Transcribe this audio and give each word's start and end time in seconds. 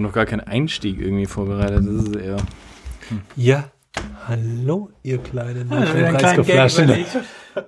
habe 0.00 0.08
noch 0.08 0.14
gar 0.14 0.26
keinen 0.26 0.40
Einstieg 0.40 0.98
irgendwie 0.98 1.26
vorbereitet. 1.26 1.84
Das 1.86 2.04
ist 2.04 2.16
eher. 2.16 2.36
Ja. 3.36 3.64
Hallo, 4.26 4.90
ihr 5.02 5.18
kleinen 5.18 5.70
Ja, 5.70 6.12
Gag 6.12 6.38
überlegt, 6.38 7.18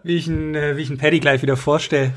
wie 0.02 0.16
ich 0.16 0.28
einen, 0.28 0.54
äh, 0.54 0.76
wie 0.76 0.82
ich 0.82 0.88
einen 0.88 0.98
Paddy 0.98 1.20
gleich 1.20 1.42
wieder 1.42 1.56
vorstelle. 1.56 2.12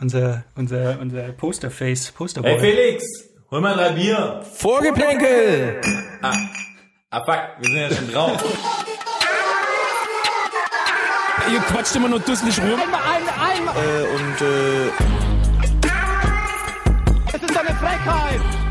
Unser, 0.00 0.44
unser, 0.56 0.98
unser 1.00 1.22
Posterface, 1.32 2.10
Posterboy. 2.12 2.50
Hey 2.50 2.60
Felix, 2.60 3.04
hol 3.50 3.60
mal 3.60 3.74
drei 3.74 3.92
Bier. 3.92 4.42
Vorgeplänkel! 4.54 5.80
Ah 6.20 7.20
fuck, 7.24 7.38
wir 7.60 7.66
sind 7.70 7.76
ja 7.76 7.90
schon 7.90 8.10
drauf. 8.12 8.44
Ihr 11.52 11.60
quatscht 11.60 11.94
immer 11.94 12.08
nur 12.08 12.20
dusselig 12.20 12.58
rum. 12.58 12.66
Äh, 12.66 14.02
und 14.14 14.40
äh, 14.40 14.88
Es 17.32 17.42
ist 17.42 17.56
eine 17.56 17.74
Frechheit! 17.76 18.63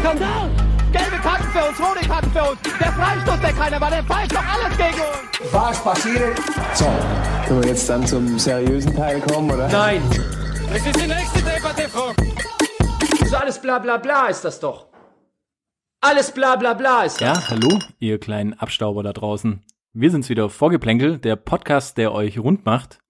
Skandal! 0.00 0.50
Gelbe 0.92 1.16
Karten 1.22 1.48
für 1.48 1.68
uns, 1.68 1.80
rote 1.80 2.08
Karten 2.08 2.30
für 2.30 2.42
uns. 2.50 2.58
Der 2.62 2.92
Freistoß, 2.92 3.40
der 3.40 3.52
keiner 3.52 3.80
war, 3.80 3.90
der 3.90 4.02
pfeift 4.04 4.32
doch 4.32 4.44
alles 4.44 4.76
gegen 4.78 5.00
uns. 5.00 5.52
Was 5.52 5.84
passiert? 5.84 6.38
So, 6.74 6.86
können 7.46 7.62
wir 7.62 7.68
jetzt 7.68 7.88
dann 7.88 8.06
zum 8.06 8.38
seriösen 8.38 8.96
Teil 8.96 9.20
kommen, 9.20 9.50
oder? 9.50 9.68
Nein! 9.68 10.02
Das 10.72 10.86
ist 10.86 10.96
die 11.00 11.06
nächste 11.06 11.40
Debatte, 11.42 11.88
Frau. 11.88 12.12
So 13.26 13.36
alles 13.36 13.60
bla 13.60 13.78
bla 13.78 13.96
bla 13.98 14.26
ist 14.28 14.44
das 14.44 14.60
doch. 14.60 14.86
Alles 16.00 16.30
bla 16.30 16.56
bla 16.56 16.74
bla 16.74 17.02
ist 17.02 17.20
das. 17.20 17.44
Ja, 17.44 17.48
hallo, 17.50 17.78
ihr 17.98 18.18
kleinen 18.18 18.54
Abstauber 18.54 19.02
da 19.02 19.12
draußen. 19.12 19.64
Wir 19.92 20.10
sind's 20.10 20.28
wieder, 20.28 20.48
Vorgeplänkel, 20.48 21.18
der 21.18 21.36
Podcast, 21.36 21.98
der 21.98 22.12
euch 22.12 22.38
rund 22.38 22.64
macht. 22.64 23.00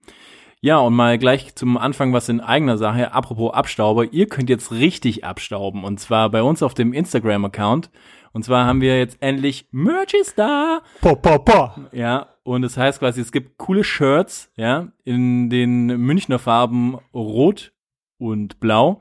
Ja, 0.60 0.78
und 0.78 0.94
mal 0.94 1.18
gleich 1.18 1.54
zum 1.54 1.76
Anfang 1.76 2.12
was 2.12 2.28
in 2.28 2.40
eigener 2.40 2.78
Sache. 2.78 3.12
Apropos 3.12 3.54
Abstauber, 3.54 4.12
ihr 4.12 4.26
könnt 4.26 4.50
jetzt 4.50 4.72
richtig 4.72 5.24
abstauben. 5.24 5.84
Und 5.84 6.00
zwar 6.00 6.30
bei 6.30 6.42
uns 6.42 6.64
auf 6.64 6.74
dem 6.74 6.92
Instagram-Account. 6.92 7.90
Und 8.32 8.44
zwar 8.44 8.66
haben 8.66 8.80
wir 8.80 8.98
jetzt 8.98 9.18
endlich 9.20 9.68
Merch 9.70 10.14
ist 10.14 10.36
da. 10.36 10.80
Po, 11.00 11.14
po, 11.14 11.38
po. 11.38 11.70
Ja, 11.92 12.26
und 12.42 12.62
das 12.62 12.76
heißt 12.76 12.98
quasi, 12.98 13.20
es 13.20 13.30
gibt 13.30 13.56
coole 13.58 13.84
Shirts, 13.84 14.50
ja, 14.56 14.88
in 15.04 15.48
den 15.48 15.86
Münchner 15.86 16.40
Farben 16.40 16.98
Rot 17.14 17.72
und 18.18 18.58
Blau, 18.58 19.00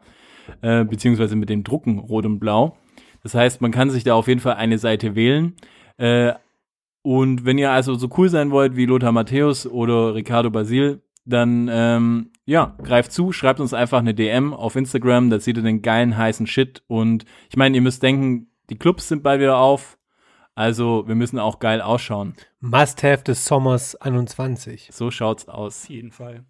äh, 0.61 0.85
beziehungsweise 0.85 1.35
mit 1.35 1.49
dem 1.49 1.63
Drucken 1.63 1.97
Rot 1.97 2.25
und 2.25 2.39
Blau. 2.39 2.77
Das 3.23 3.33
heißt, 3.33 3.61
man 3.61 3.71
kann 3.71 3.89
sich 3.89 4.03
da 4.03 4.13
auf 4.13 4.27
jeden 4.27 4.41
Fall 4.41 4.55
eine 4.55 4.77
Seite 4.77 5.15
wählen. 5.15 5.55
Äh, 5.97 6.33
und 7.01 7.45
wenn 7.45 7.57
ihr 7.57 7.71
also 7.71 7.95
so 7.95 8.09
cool 8.17 8.29
sein 8.29 8.51
wollt 8.51 8.75
wie 8.75 8.85
Lothar 8.85 9.11
Matthäus 9.11 9.65
oder 9.65 10.13
Ricardo 10.13 10.49
Basil, 10.49 11.01
dann 11.27 11.69
ähm, 11.71 12.31
ja, 12.45 12.75
greift 12.81 13.11
zu, 13.11 13.31
schreibt 13.31 13.59
uns 13.59 13.73
einfach 13.73 13.99
eine 13.99 14.13
DM 14.13 14.53
auf 14.53 14.75
Instagram, 14.75 15.29
da 15.29 15.39
seht 15.39 15.57
ihr 15.57 15.63
den 15.63 15.81
geilen 15.81 16.17
heißen 16.17 16.47
Shit. 16.47 16.81
Und 16.87 17.25
ich 17.49 17.57
meine, 17.57 17.75
ihr 17.75 17.81
müsst 17.81 18.01
denken, 18.01 18.49
die 18.69 18.77
Clubs 18.77 19.07
sind 19.09 19.23
bald 19.23 19.41
wieder 19.41 19.57
auf. 19.57 19.97
Also 20.55 21.07
wir 21.07 21.15
müssen 21.15 21.37
auch 21.37 21.59
geil 21.59 21.81
ausschauen. 21.81 22.35
Must-have 22.61 23.23
des 23.23 23.45
Sommers 23.45 23.95
21. 23.95 24.89
So 24.91 25.11
schaut's 25.11 25.47
aus. 25.47 25.83
Auf 25.83 25.89
jeden 25.89 26.11
Fall. 26.11 26.45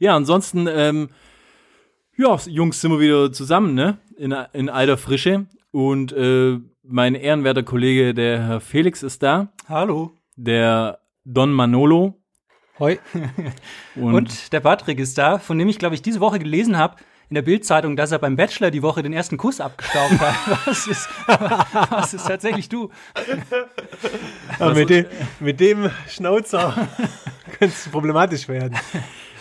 Ja, 0.00 0.16
ansonsten, 0.16 0.66
ähm, 0.68 1.10
ja, 2.16 2.36
Jungs, 2.46 2.80
sind 2.80 2.90
wir 2.90 2.98
wieder 2.98 3.30
zusammen, 3.32 3.74
ne? 3.74 3.98
In, 4.16 4.32
in 4.54 4.68
alter 4.68 4.96
Frische. 4.96 5.46
Und 5.70 6.12
äh, 6.12 6.58
mein 6.82 7.14
ehrenwerter 7.14 7.62
Kollege, 7.62 8.14
der 8.14 8.42
Herr 8.42 8.60
Felix, 8.60 9.02
ist 9.02 9.22
da. 9.22 9.52
Hallo. 9.68 10.12
Der 10.36 11.00
Don 11.24 11.52
Manolo. 11.52 12.18
Hoi. 12.78 12.98
Und, 13.96 14.14
Und 14.14 14.52
der 14.52 14.60
Patrick 14.60 14.98
ist 14.98 15.16
da, 15.16 15.38
von 15.38 15.58
dem 15.58 15.68
ich, 15.68 15.78
glaube 15.78 15.94
ich, 15.94 16.02
diese 16.02 16.20
Woche 16.20 16.38
gelesen 16.38 16.76
habe, 16.76 16.96
in 17.28 17.34
der 17.34 17.42
Bildzeitung, 17.42 17.96
dass 17.96 18.12
er 18.12 18.18
beim 18.18 18.36
Bachelor 18.36 18.70
die 18.70 18.82
Woche 18.82 19.02
den 19.02 19.12
ersten 19.12 19.36
Kuss 19.36 19.60
abgestaubt 19.60 20.20
hat. 20.20 20.66
Was 20.66 20.86
ist, 20.86 21.08
was 21.26 22.14
ist 22.14 22.26
tatsächlich 22.26 22.68
du? 22.68 22.90
Aber 24.60 24.74
mit, 24.74 24.90
dem, 24.90 25.06
mit 25.40 25.58
dem 25.58 25.90
Schnauzer 26.06 26.72
könnte 27.58 27.74
es 27.74 27.88
problematisch 27.88 28.46
werden. 28.48 28.76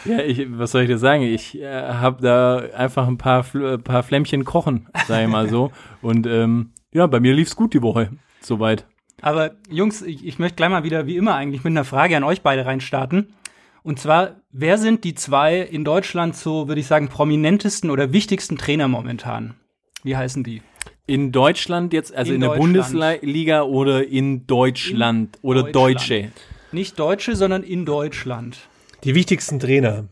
ja, 0.04 0.18
ich, 0.20 0.48
was 0.58 0.72
soll 0.72 0.84
ich 0.84 0.88
dir 0.88 0.98
sagen? 0.98 1.22
Ich 1.22 1.60
äh, 1.60 1.68
habe 1.68 2.24
da 2.24 2.58
einfach 2.76 3.08
ein 3.08 3.20
paar, 3.20 3.44
Fl 3.44 3.78
paar 3.78 4.02
Flämmchen 4.02 4.46
kochen, 4.46 4.88
sag 5.08 5.22
ich 5.22 5.30
mal 5.30 5.48
so. 5.48 5.72
Und 6.02 6.26
ähm, 6.26 6.72
ja, 6.92 7.06
bei 7.06 7.20
mir 7.20 7.36
lief's 7.36 7.56
gut 7.56 7.76
die 7.76 7.84
Woche. 7.84 8.10
Soweit. 8.42 8.88
Aber 9.26 9.56
Jungs, 9.72 10.04
ich, 10.04 10.24
ich 10.24 10.38
möchte 10.38 10.56
gleich 10.56 10.70
mal 10.70 10.84
wieder, 10.84 11.08
wie 11.08 11.18
immer 11.18 11.34
eigentlich, 11.34 11.64
mit 11.64 11.72
einer 11.72 11.84
Frage 11.84 12.16
an 12.16 12.24
euch 12.24 12.44
beide 12.44 12.68
reinstarten. 12.68 13.34
Und 13.82 14.00
zwar, 14.00 14.36
wer 14.52 14.78
sind 14.78 15.04
die 15.04 15.16
zwei 15.16 15.62
in 15.62 15.84
Deutschland 15.84 16.36
so, 16.36 16.68
würde 16.68 16.80
ich 16.80 16.86
sagen, 16.86 17.08
prominentesten 17.08 17.90
oder 17.90 18.14
wichtigsten 18.14 18.56
Trainer 18.56 18.88
momentan? 18.88 19.56
Wie 20.04 20.16
heißen 20.16 20.44
die? 20.44 20.62
In 21.08 21.32
Deutschland 21.32 21.92
jetzt, 21.92 22.16
also 22.16 22.34
in, 22.34 22.36
In 22.36 22.50
der. 22.50 22.56
Bundesliga 22.56 23.64
oder 23.64 24.08
in 24.08 24.46
Deutschland 24.46 25.40
oder 25.42 25.64
Deutschland. 25.64 25.96
Deutsche? 25.96 26.32
Nicht 26.72 27.00
Deutsche, 27.00 27.36
sondern 27.36 27.64
in 27.64 27.84
Deutschland. 27.84 28.60
Die 29.06 29.16
wichtigsten 29.16 29.60
Trainer. 29.60 30.06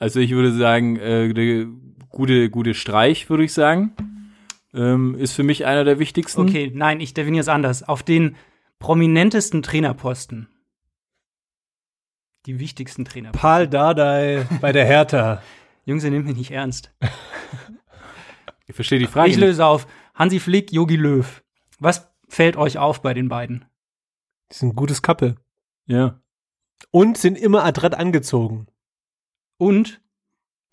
Also 0.00 0.18
ich 0.18 0.32
würde 0.32 0.52
sagen, 0.52 0.96
äh, 0.96 1.32
der 1.32 1.66
gute, 2.10 2.50
gute 2.50 2.74
Streich, 2.74 3.30
würde 3.30 3.44
ich 3.44 3.52
sagen. 3.52 3.92
Ähm, 4.76 5.14
ist 5.14 5.32
für 5.32 5.42
mich 5.42 5.64
einer 5.64 5.84
der 5.84 5.98
wichtigsten. 5.98 6.42
Okay, 6.42 6.70
nein, 6.72 7.00
ich 7.00 7.14
definiere 7.14 7.40
es 7.40 7.48
anders. 7.48 7.82
Auf 7.82 8.02
den 8.02 8.36
prominentesten 8.78 9.62
Trainerposten. 9.62 10.48
Die 12.44 12.60
wichtigsten 12.60 13.04
Trainerposten. 13.06 13.40
Paul 13.40 13.68
Dardai 13.68 14.46
bei 14.60 14.72
der 14.72 14.84
Hertha. 14.84 15.42
Jungs, 15.86 16.04
ihr 16.04 16.10
nehmt 16.10 16.26
mich 16.26 16.36
nicht 16.36 16.50
ernst. 16.50 16.92
Ich 18.66 18.74
verstehe 18.74 18.98
die 18.98 19.06
Frage. 19.06 19.30
Ich 19.30 19.36
löse 19.36 19.64
auf. 19.64 19.86
Hansi 20.14 20.40
Flick, 20.40 20.72
Jogi 20.72 20.96
Löw. 20.96 21.42
Was 21.78 22.12
fällt 22.28 22.56
euch 22.56 22.78
auf 22.78 23.00
bei 23.00 23.14
den 23.14 23.28
beiden? 23.28 23.64
Die 24.50 24.56
sind 24.56 24.70
ein 24.70 24.76
gutes 24.76 25.02
Couple. 25.02 25.28
nicht. 25.28 25.38
Ja. 25.86 26.20
Und 26.90 27.16
sind 27.16 27.38
immer 27.38 27.64
adrett 27.64 27.94
angezogen. 27.94 28.66
Und 29.56 30.00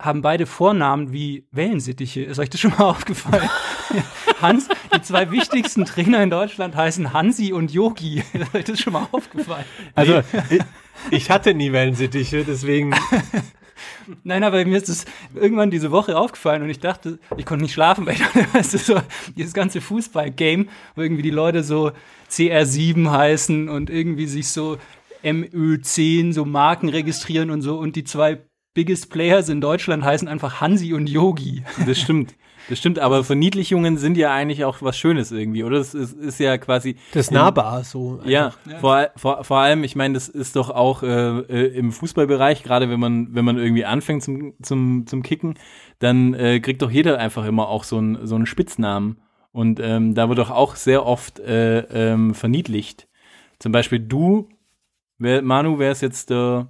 haben 0.03 0.21
beide 0.21 0.45
Vornamen 0.45 1.13
wie 1.13 1.47
Wellensittiche. 1.51 2.21
Ist 2.23 2.37
euch 2.37 2.49
das 2.49 2.59
schon 2.59 2.71
mal 2.71 2.83
aufgefallen? 2.89 3.49
Hans, 4.41 4.67
die 4.93 5.01
zwei 5.01 5.31
wichtigsten 5.31 5.85
Trainer 5.85 6.21
in 6.21 6.29
Deutschland 6.29 6.75
heißen 6.75 7.13
Hansi 7.13 7.53
und 7.53 7.71
Yogi. 7.71 8.21
Ist 8.33 8.53
euch 8.53 8.65
das 8.65 8.79
schon 8.79 8.93
mal 8.93 9.07
aufgefallen? 9.11 9.65
Also, 9.95 10.21
ich, 10.49 10.59
ich 11.09 11.31
hatte 11.31 11.53
nie 11.53 11.71
Wellensittiche, 11.71 12.43
deswegen. 12.43 12.93
Nein, 14.23 14.43
aber 14.43 14.63
mir 14.65 14.77
ist 14.77 14.89
es 14.89 15.05
irgendwann 15.33 15.71
diese 15.71 15.91
Woche 15.91 16.17
aufgefallen 16.17 16.63
und 16.63 16.69
ich 16.69 16.79
dachte, 16.79 17.19
ich 17.37 17.45
konnte 17.45 17.63
nicht 17.63 17.73
schlafen, 17.73 18.05
weil 18.05 18.15
ich 18.15 18.21
dachte, 18.21 18.45
weißt 18.53 18.73
du, 18.73 18.77
so 18.77 19.01
dieses 19.37 19.53
ganze 19.53 19.79
Fußball-Game, 19.79 20.67
wo 20.95 21.01
irgendwie 21.01 21.21
die 21.21 21.29
Leute 21.29 21.63
so 21.63 21.91
CR7 22.29 23.09
heißen 23.09 23.69
und 23.69 23.89
irgendwie 23.89 24.27
sich 24.27 24.49
so 24.49 24.77
MÖ10 25.23 26.33
so 26.33 26.43
Marken 26.43 26.89
registrieren 26.89 27.49
und 27.49 27.61
so 27.61 27.77
und 27.77 27.95
die 27.95 28.03
zwei 28.03 28.41
Biggest 28.73 29.09
Players 29.11 29.49
in 29.49 29.61
Deutschland 29.61 30.03
heißen 30.03 30.27
einfach 30.27 30.61
Hansi 30.61 30.93
und 30.93 31.09
Yogi. 31.09 31.63
Das 31.85 31.99
stimmt. 31.99 32.35
Das 32.69 32.79
stimmt, 32.79 32.97
aber 32.97 33.25
Verniedlichungen 33.25 33.97
sind 33.97 34.15
ja 34.15 34.33
eigentlich 34.33 34.63
auch 34.63 34.81
was 34.81 34.97
Schönes 34.97 35.33
irgendwie, 35.33 35.65
oder? 35.65 35.79
Das 35.79 35.93
ist, 35.93 36.13
ist 36.13 36.39
ja 36.39 36.57
quasi. 36.57 36.95
Das 37.13 37.25
ist 37.25 37.31
nahbar 37.31 37.83
so. 37.83 38.21
Ja, 38.23 38.53
Vor, 38.79 39.09
vor, 39.17 39.43
vor 39.43 39.57
allem, 39.57 39.83
ich 39.83 39.97
meine, 39.97 40.13
das 40.13 40.29
ist 40.29 40.55
doch 40.55 40.69
auch 40.69 41.03
äh, 41.03 41.39
äh, 41.39 41.77
im 41.77 41.91
Fußballbereich, 41.91 42.63
gerade 42.63 42.89
wenn 42.89 43.01
man, 43.01 43.35
wenn 43.35 43.43
man 43.43 43.57
irgendwie 43.57 43.83
anfängt 43.83 44.23
zum, 44.23 44.53
zum, 44.61 45.05
zum 45.07 45.23
Kicken, 45.23 45.55
dann 45.99 46.33
äh, 46.35 46.61
kriegt 46.61 46.81
doch 46.81 46.89
jeder 46.89 47.19
einfach 47.19 47.45
immer 47.45 47.67
auch 47.67 47.83
so, 47.83 47.99
ein, 47.99 48.25
so 48.25 48.35
einen 48.35 48.45
Spitznamen. 48.45 49.17
Und 49.51 49.79
ähm, 49.81 50.15
da 50.15 50.29
wird 50.29 50.39
doch 50.39 50.49
auch 50.49 50.77
sehr 50.77 51.05
oft 51.05 51.39
äh, 51.39 51.79
ähm, 51.79 52.33
verniedlicht. 52.33 53.09
Zum 53.59 53.71
Beispiel 53.73 53.99
du, 53.99 54.47
wär, 55.17 55.41
Manu, 55.41 55.79
wärst 55.79 56.01
jetzt 56.01 56.29
der 56.29 56.69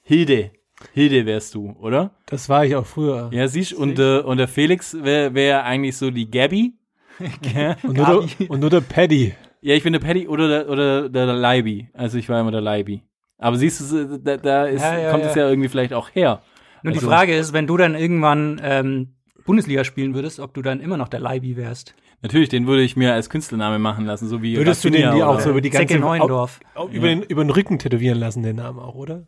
Hilde. 0.00 0.50
Hilde 0.92 1.26
wärst 1.26 1.54
du, 1.54 1.76
oder? 1.80 2.10
Das 2.26 2.48
war 2.48 2.64
ich 2.64 2.74
auch 2.76 2.86
früher. 2.86 3.30
Ja, 3.32 3.46
siehst 3.48 3.72
und, 3.74 3.98
äh, 3.98 4.20
und 4.20 4.38
der 4.38 4.48
Felix 4.48 4.96
wäre 5.02 5.34
wär 5.34 5.64
eigentlich 5.64 5.96
so 5.96 6.10
die 6.10 6.30
Gabby. 6.30 6.74
ja. 7.54 7.76
Und, 7.82 7.96
nur 7.98 8.06
der, 8.38 8.50
und 8.50 8.60
nur 8.60 8.70
der 8.70 8.80
Paddy. 8.80 9.34
ja, 9.60 9.74
ich 9.74 9.82
bin 9.82 9.92
der 9.92 10.00
Paddy 10.00 10.26
oder 10.26 10.48
der, 10.48 10.68
oder 10.70 11.08
der, 11.10 11.26
der 11.26 11.34
Leibi. 11.34 11.90
Also 11.92 12.16
ich 12.16 12.28
war 12.30 12.40
immer 12.40 12.50
der 12.50 12.62
Leibi. 12.62 13.02
Aber 13.36 13.56
siehst 13.56 13.92
du, 13.92 14.18
da, 14.18 14.36
da 14.38 14.64
ist, 14.66 14.80
Ja, 14.82 14.98
ja, 14.98 15.10
kommt 15.10 15.24
ja. 15.24 15.28
es 15.30 15.34
ja 15.36 15.48
irgendwie 15.48 15.68
vielleicht 15.68 15.92
auch 15.92 16.08
her. 16.14 16.42
Nur 16.82 16.92
Also- 16.94 17.00
die 17.00 17.06
Frage 17.06 17.36
ist, 17.36 17.52
wenn 17.52 17.66
du 17.66 17.76
dann 17.76 17.94
irgendwann 17.94 18.58
ähm, 18.64 19.16
Bundesliga 19.44 19.84
spielen 19.84 20.14
würdest, 20.14 20.40
ob 20.40 20.54
du 20.54 20.62
dann 20.62 20.80
immer 20.80 20.96
noch 20.96 21.08
der 21.08 21.20
Leibi 21.20 21.56
wärst. 21.56 21.94
Natürlich, 22.22 22.48
den 22.50 22.66
würde 22.66 22.82
ich 22.82 22.96
mir 22.96 23.12
als 23.14 23.28
Künstlername 23.30 23.78
machen 23.78 24.04
lassen, 24.06 24.28
so 24.28 24.42
wie 24.42 24.56
Würdest 24.56 24.84
du 24.84 24.88
Rafinha 24.88 25.10
den 25.10 25.16
dir 25.18 25.28
auch 25.28 25.40
so 25.40 25.50
über 25.50 25.60
die 25.60 25.70
ganze 25.70 25.98
Neuendorf. 25.98 26.60
Au- 26.74 26.88
über, 26.88 27.08
den, 27.08 27.22
über 27.22 27.42
den 27.44 27.50
Rücken 27.50 27.78
tätowieren 27.78 28.18
lassen, 28.18 28.42
den 28.42 28.56
Namen 28.56 28.78
auch, 28.78 28.94
oder? 28.94 29.26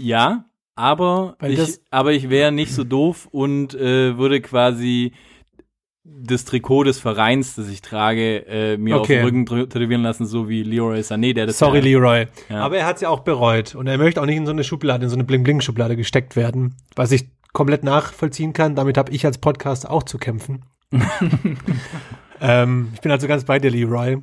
Ja, 0.00 0.44
aber 0.76 1.36
Weil 1.38 1.52
ich, 1.52 1.78
aber 1.90 2.12
ich 2.12 2.30
wäre 2.30 2.52
nicht 2.52 2.72
so 2.72 2.84
doof 2.84 3.28
und 3.30 3.74
äh, 3.74 4.16
würde 4.16 4.40
quasi 4.40 5.12
das 6.04 6.44
Trikot 6.44 6.84
des 6.84 6.98
Vereins, 6.98 7.54
das 7.54 7.68
ich 7.68 7.82
trage, 7.82 8.46
äh, 8.46 8.76
mir 8.76 8.96
auf 8.96 9.02
Okay. 9.02 9.16
den 9.16 9.24
Rücken 9.24 9.46
tätowieren 9.46 10.02
lassen, 10.02 10.26
so 10.26 10.48
wie 10.48 10.62
Leroy 10.62 11.00
Sané, 11.00 11.34
der 11.34 11.46
das 11.46 11.58
Sorry, 11.58 11.78
ja, 11.78 11.84
Leroy. 11.84 12.26
Ja. 12.48 12.62
Aber 12.62 12.78
er 12.78 12.86
hat 12.86 12.96
es 12.96 13.02
ja 13.02 13.10
auch 13.10 13.20
bereut. 13.20 13.74
Und 13.74 13.86
er 13.86 13.98
möchte 13.98 14.20
auch 14.20 14.26
nicht 14.26 14.36
in 14.36 14.46
so 14.46 14.52
eine 14.52 14.64
Schublade, 14.64 15.04
in 15.04 15.10
so 15.10 15.16
eine 15.16 15.24
Bling-Bling-Schublade 15.24 15.96
gesteckt 15.96 16.36
werden. 16.36 16.76
Was 16.96 17.12
ich 17.12 17.28
komplett 17.52 17.84
nachvollziehen 17.84 18.52
kann. 18.52 18.74
Damit 18.74 18.96
habe 18.96 19.12
ich 19.12 19.24
als 19.26 19.38
Podcast 19.38 19.88
auch 19.88 20.02
zu 20.02 20.18
kämpfen. 20.18 20.64
ähm, 22.40 22.88
ich 22.94 23.00
bin 23.00 23.12
also 23.12 23.28
ganz 23.28 23.44
bei 23.44 23.58
dir, 23.58 23.70
Leroy. 23.70 24.18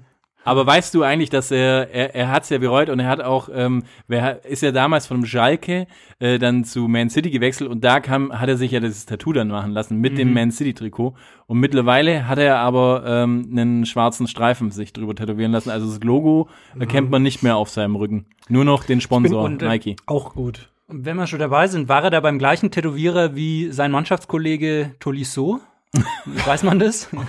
Aber 0.47 0.65
weißt 0.65 0.93
du 0.95 1.03
eigentlich, 1.03 1.29
dass 1.29 1.51
er, 1.51 1.89
er, 1.93 2.15
er 2.15 2.31
hat 2.31 2.43
es 2.43 2.49
ja 2.49 2.57
bereut 2.57 2.89
und 2.89 2.99
er 2.99 3.09
hat 3.09 3.21
auch, 3.21 3.49
ähm, 3.53 3.83
wer 4.07 4.45
ist 4.45 4.63
ja 4.63 4.71
damals 4.71 5.05
von 5.05 5.25
Schalke 5.25 5.87
äh, 6.19 6.39
dann 6.39 6.63
zu 6.63 6.87
Man 6.87 7.09
City 7.09 7.29
gewechselt 7.29 7.69
und 7.69 7.83
da 7.83 7.99
kam, 7.99 8.31
hat 8.31 8.47
er 8.47 8.55
sich 8.55 8.71
ja 8.71 8.79
das 8.79 9.05
Tattoo 9.05 9.33
dann 9.33 9.49
machen 9.49 9.73
lassen 9.73 9.99
mit 9.99 10.17
dem 10.17 10.33
Man 10.33 10.51
City 10.51 10.73
Trikot 10.73 11.15
und 11.47 11.59
mittlerweile 11.59 12.29
hat 12.29 12.39
er 12.39 12.59
aber 12.59 13.03
ähm, 13.05 13.49
einen 13.51 13.85
schwarzen 13.85 14.27
Streifen 14.27 14.71
sich 14.71 14.93
drüber 14.93 15.15
tätowieren 15.15 15.51
lassen. 15.51 15.69
Also 15.69 15.87
das 15.87 15.99
Logo 16.01 16.47
erkennt 16.79 17.09
man 17.11 17.23
nicht 17.23 17.43
mehr 17.43 17.57
auf 17.57 17.69
seinem 17.69 17.97
Rücken, 17.97 18.25
nur 18.47 18.63
noch 18.63 18.85
den 18.85 19.01
Sponsor 19.01 19.43
und, 19.43 19.61
äh, 19.61 19.67
Nike. 19.67 19.97
Auch 20.05 20.33
gut. 20.33 20.69
Und 20.87 21.05
wenn 21.05 21.17
wir 21.17 21.27
schon 21.27 21.39
dabei 21.39 21.67
sind, 21.67 21.89
war 21.89 22.05
er 22.05 22.09
da 22.09 22.21
beim 22.21 22.39
gleichen 22.39 22.71
Tätowierer 22.71 23.35
wie 23.35 23.69
sein 23.71 23.91
Mannschaftskollege 23.91 24.95
Tolisso? 25.01 25.59
Weiß 26.45 26.63
man 26.63 26.79
das? 26.79 27.09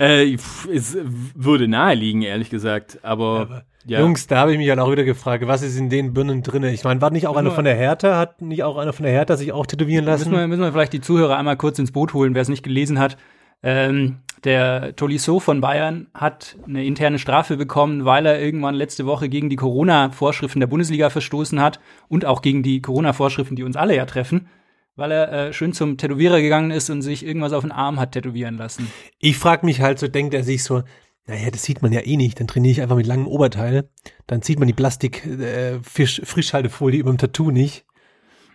Äh, 0.00 0.36
es 0.72 0.98
würde 1.36 1.68
naheliegen, 1.68 2.22
ehrlich 2.22 2.50
gesagt, 2.50 2.98
aber, 3.04 3.62
ja. 3.86 4.00
Jungs, 4.00 4.26
da 4.26 4.38
habe 4.38 4.50
ich 4.50 4.58
mich 4.58 4.66
dann 4.66 4.80
auch 4.80 4.90
wieder 4.90 5.04
gefragt, 5.04 5.46
was 5.46 5.62
ist 5.62 5.78
in 5.78 5.90
den 5.90 6.12
Birnen 6.12 6.42
drinne? 6.42 6.72
Ich 6.72 6.82
meine, 6.82 7.00
war 7.00 7.10
nicht 7.10 7.28
auch 7.28 7.36
einer 7.36 7.52
von 7.52 7.64
der 7.64 7.76
Hertha, 7.76 8.18
hat 8.18 8.42
nicht 8.42 8.64
auch 8.64 8.78
einer 8.78 8.92
von 8.92 9.04
der 9.04 9.12
Hertha 9.12 9.36
sich 9.36 9.52
auch 9.52 9.64
tätowieren 9.64 10.04
lassen? 10.04 10.30
Müssen 10.30 10.40
wir, 10.40 10.48
müssen 10.48 10.62
wir 10.62 10.72
vielleicht 10.72 10.92
die 10.92 11.00
Zuhörer 11.00 11.38
einmal 11.38 11.56
kurz 11.56 11.78
ins 11.78 11.92
Boot 11.92 12.14
holen, 12.14 12.34
wer 12.34 12.42
es 12.42 12.48
nicht 12.48 12.64
gelesen 12.64 12.98
hat. 12.98 13.16
Ähm, 13.62 14.18
der 14.44 14.96
Tolisso 14.96 15.40
von 15.40 15.60
Bayern 15.60 16.08
hat 16.14 16.56
eine 16.66 16.84
interne 16.84 17.18
Strafe 17.18 17.56
bekommen, 17.56 18.04
weil 18.04 18.26
er 18.26 18.40
irgendwann 18.40 18.74
letzte 18.74 19.06
Woche 19.06 19.28
gegen 19.28 19.50
die 19.50 19.56
Corona-Vorschriften 19.56 20.60
der 20.60 20.66
Bundesliga 20.66 21.10
verstoßen 21.10 21.60
hat 21.60 21.80
und 22.08 22.24
auch 22.24 22.42
gegen 22.42 22.62
die 22.62 22.82
Corona-Vorschriften, 22.82 23.56
die 23.56 23.62
uns 23.62 23.76
alle 23.76 23.96
ja 23.96 24.04
treffen, 24.04 24.48
weil 24.96 25.12
er 25.12 25.32
äh, 25.32 25.52
schön 25.52 25.72
zum 25.72 25.98
Tätowierer 25.98 26.40
gegangen 26.40 26.70
ist 26.70 26.90
und 26.90 27.02
sich 27.02 27.24
irgendwas 27.24 27.52
auf 27.52 27.62
den 27.62 27.72
Arm 27.72 28.00
hat 28.00 28.12
tätowieren 28.12 28.56
lassen. 28.56 28.90
Ich 29.18 29.36
frage 29.36 29.64
mich 29.64 29.80
halt 29.80 29.98
so, 29.98 30.08
denkt 30.08 30.34
er 30.34 30.42
sich 30.42 30.64
so, 30.64 30.82
naja, 31.26 31.50
das 31.50 31.62
sieht 31.62 31.82
man 31.82 31.92
ja 31.92 32.00
eh 32.00 32.16
nicht, 32.16 32.40
dann 32.40 32.46
trainiere 32.46 32.72
ich 32.72 32.82
einfach 32.82 32.96
mit 32.96 33.06
langem 33.06 33.26
Oberteil, 33.26 33.88
dann 34.26 34.42
sieht 34.42 34.58
man 34.58 34.68
die 34.68 34.74
Plastik 34.74 35.26
äh, 35.26 35.74
über 35.76 37.10
dem 37.10 37.18
Tattoo 37.18 37.50
nicht. 37.50 37.84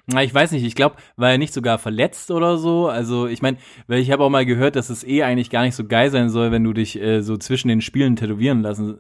Na, 0.08 0.24
ich 0.24 0.34
weiß 0.34 0.52
nicht, 0.52 0.64
ich 0.64 0.76
glaube, 0.76 0.96
war 1.16 1.32
er 1.32 1.38
nicht 1.38 1.54
sogar 1.54 1.78
verletzt 1.78 2.32
oder 2.32 2.58
so? 2.58 2.88
Also, 2.88 3.28
ich 3.28 3.42
meine, 3.42 3.58
weil 3.88 4.00
ich 4.00 4.12
habe 4.12 4.24
auch 4.24 4.30
mal 4.30 4.46
gehört, 4.46 4.76
dass 4.76 4.90
es 4.90 5.04
eh 5.04 5.24
eigentlich 5.24 5.52
gar 5.52 5.64
nicht 5.64 5.76
so 5.76 5.86
geil 5.86 6.10
sein 6.10 6.30
soll, 6.30 6.52
wenn 6.52 6.64
du 6.64 6.74
dich 6.74 7.00
äh, 7.00 7.22
so 7.22 7.38
zwischen 7.38 7.68
den 7.68 7.82
Spielen 7.82 8.16
tätowieren 8.16 8.62
lassen 8.62 9.00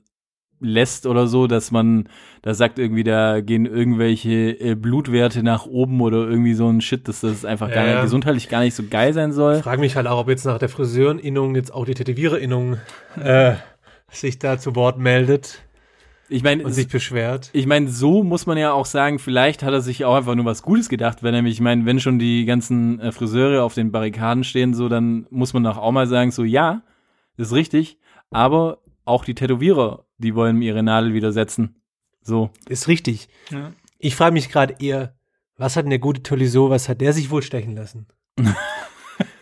lässt 0.61 1.05
oder 1.07 1.27
so, 1.27 1.47
dass 1.47 1.71
man, 1.71 2.07
da 2.43 2.53
sagt 2.53 2.79
irgendwie, 2.79 3.03
da 3.03 3.41
gehen 3.41 3.65
irgendwelche 3.65 4.59
äh, 4.59 4.75
Blutwerte 4.75 5.43
nach 5.43 5.65
oben 5.65 5.99
oder 6.01 6.19
irgendwie 6.29 6.53
so 6.53 6.69
ein 6.69 6.81
Shit, 6.81 7.07
dass 7.07 7.21
das 7.21 7.45
einfach 7.45 7.71
gar 7.71 7.85
Ja, 7.85 7.93
nicht, 7.93 8.01
gesundheitlich 8.03 8.47
gar 8.49 8.61
nicht 8.61 8.75
so 8.75 8.83
geil 8.89 9.13
sein 9.13 9.33
soll. 9.33 9.57
Ich 9.57 9.63
frage 9.63 9.81
mich 9.81 9.95
halt 9.95 10.07
auch, 10.07 10.19
ob 10.19 10.29
jetzt 10.29 10.45
nach 10.45 10.59
der 10.59 10.69
Friseurinnung 10.69 11.55
jetzt 11.55 11.73
auch 11.73 11.85
die 11.85 11.93
Tätowiererinnung 11.95 12.77
äh, 13.21 13.55
sich 14.11 14.39
da 14.39 14.57
zu 14.57 14.75
Wort 14.75 14.97
meldet 14.99 15.63
Ich 16.29 16.43
meine, 16.43 16.63
und 16.63 16.71
sich 16.73 16.87
beschwert. 16.87 17.49
ich 17.53 17.65
meine, 17.67 17.89
so 17.89 18.23
muss 18.23 18.45
man 18.45 18.57
ja 18.57 18.71
auch 18.71 18.85
sagen, 18.85 19.19
vielleicht 19.19 19.63
hat 19.63 19.73
er 19.73 19.81
sich 19.81 20.05
auch 20.05 20.15
einfach 20.15 20.35
nur 20.35 20.45
was 20.45 20.61
Gutes 20.63 20.89
gedacht, 20.89 21.23
wenn 21.23 21.33
nämlich, 21.33 21.55
ich 21.55 21.61
meine, 21.61 21.85
wenn 21.85 21.99
schon 21.99 22.19
die 22.19 22.45
ganzen 22.45 22.99
äh, 22.99 23.11
Friseure 23.11 23.63
auf 23.63 23.73
den 23.73 23.91
Barrikaden 23.91 24.43
stehen, 24.43 24.73
so, 24.73 24.87
dann 24.89 25.25
muss 25.29 25.53
man 25.53 25.63
doch 25.63 25.77
auch 25.77 25.91
mal 25.91 26.07
sagen, 26.07 26.31
so, 26.31 26.43
ja, 26.43 26.81
ist 27.37 27.53
richtig, 27.53 27.97
aber 28.29 28.77
auch 29.05 29.25
die 29.25 29.35
Tätowierer, 29.35 30.05
die 30.17 30.35
wollen 30.35 30.61
ihre 30.61 30.83
Nadel 30.83 31.13
wieder 31.13 31.31
setzen. 31.31 31.81
So. 32.21 32.51
Ist 32.67 32.87
richtig. 32.87 33.29
Ja. 33.49 33.73
Ich 33.97 34.15
frage 34.15 34.33
mich 34.33 34.49
gerade 34.49 34.75
eher, 34.79 35.15
was 35.57 35.75
hat 35.75 35.83
denn 35.83 35.89
der 35.91 35.99
gute 35.99 36.23
Tolisso, 36.23 36.69
was 36.69 36.89
hat 36.89 37.01
der 37.01 37.13
sich 37.13 37.29
wohl 37.29 37.41
stechen 37.41 37.75
lassen? 37.75 38.07
ich 38.37 38.45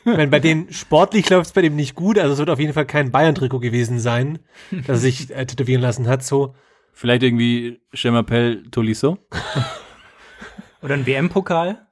meine, 0.06 0.27
bei 0.27 0.39
denen 0.39 0.71
sportlich 0.71 1.29
läuft 1.29 1.47
es 1.47 1.53
bei 1.53 1.61
dem 1.61 1.75
nicht 1.75 1.95
gut, 1.95 2.17
also 2.17 2.33
es 2.33 2.39
wird 2.39 2.50
auf 2.50 2.59
jeden 2.59 2.73
Fall 2.73 2.85
kein 2.85 3.11
Bayern-Trikot 3.11 3.59
gewesen 3.59 4.00
sein, 4.00 4.39
das 4.71 4.88
er 4.88 4.97
sich 4.97 5.29
äh, 5.31 5.45
tätowieren 5.45 5.81
lassen 5.81 6.07
hat. 6.07 6.23
So, 6.23 6.55
Vielleicht 7.00 7.23
irgendwie 7.23 7.79
Chemapel 7.94 8.69
Tolisso? 8.71 9.19
Oder 10.81 10.95
ein 10.95 11.05
WM-Pokal? 11.05 11.88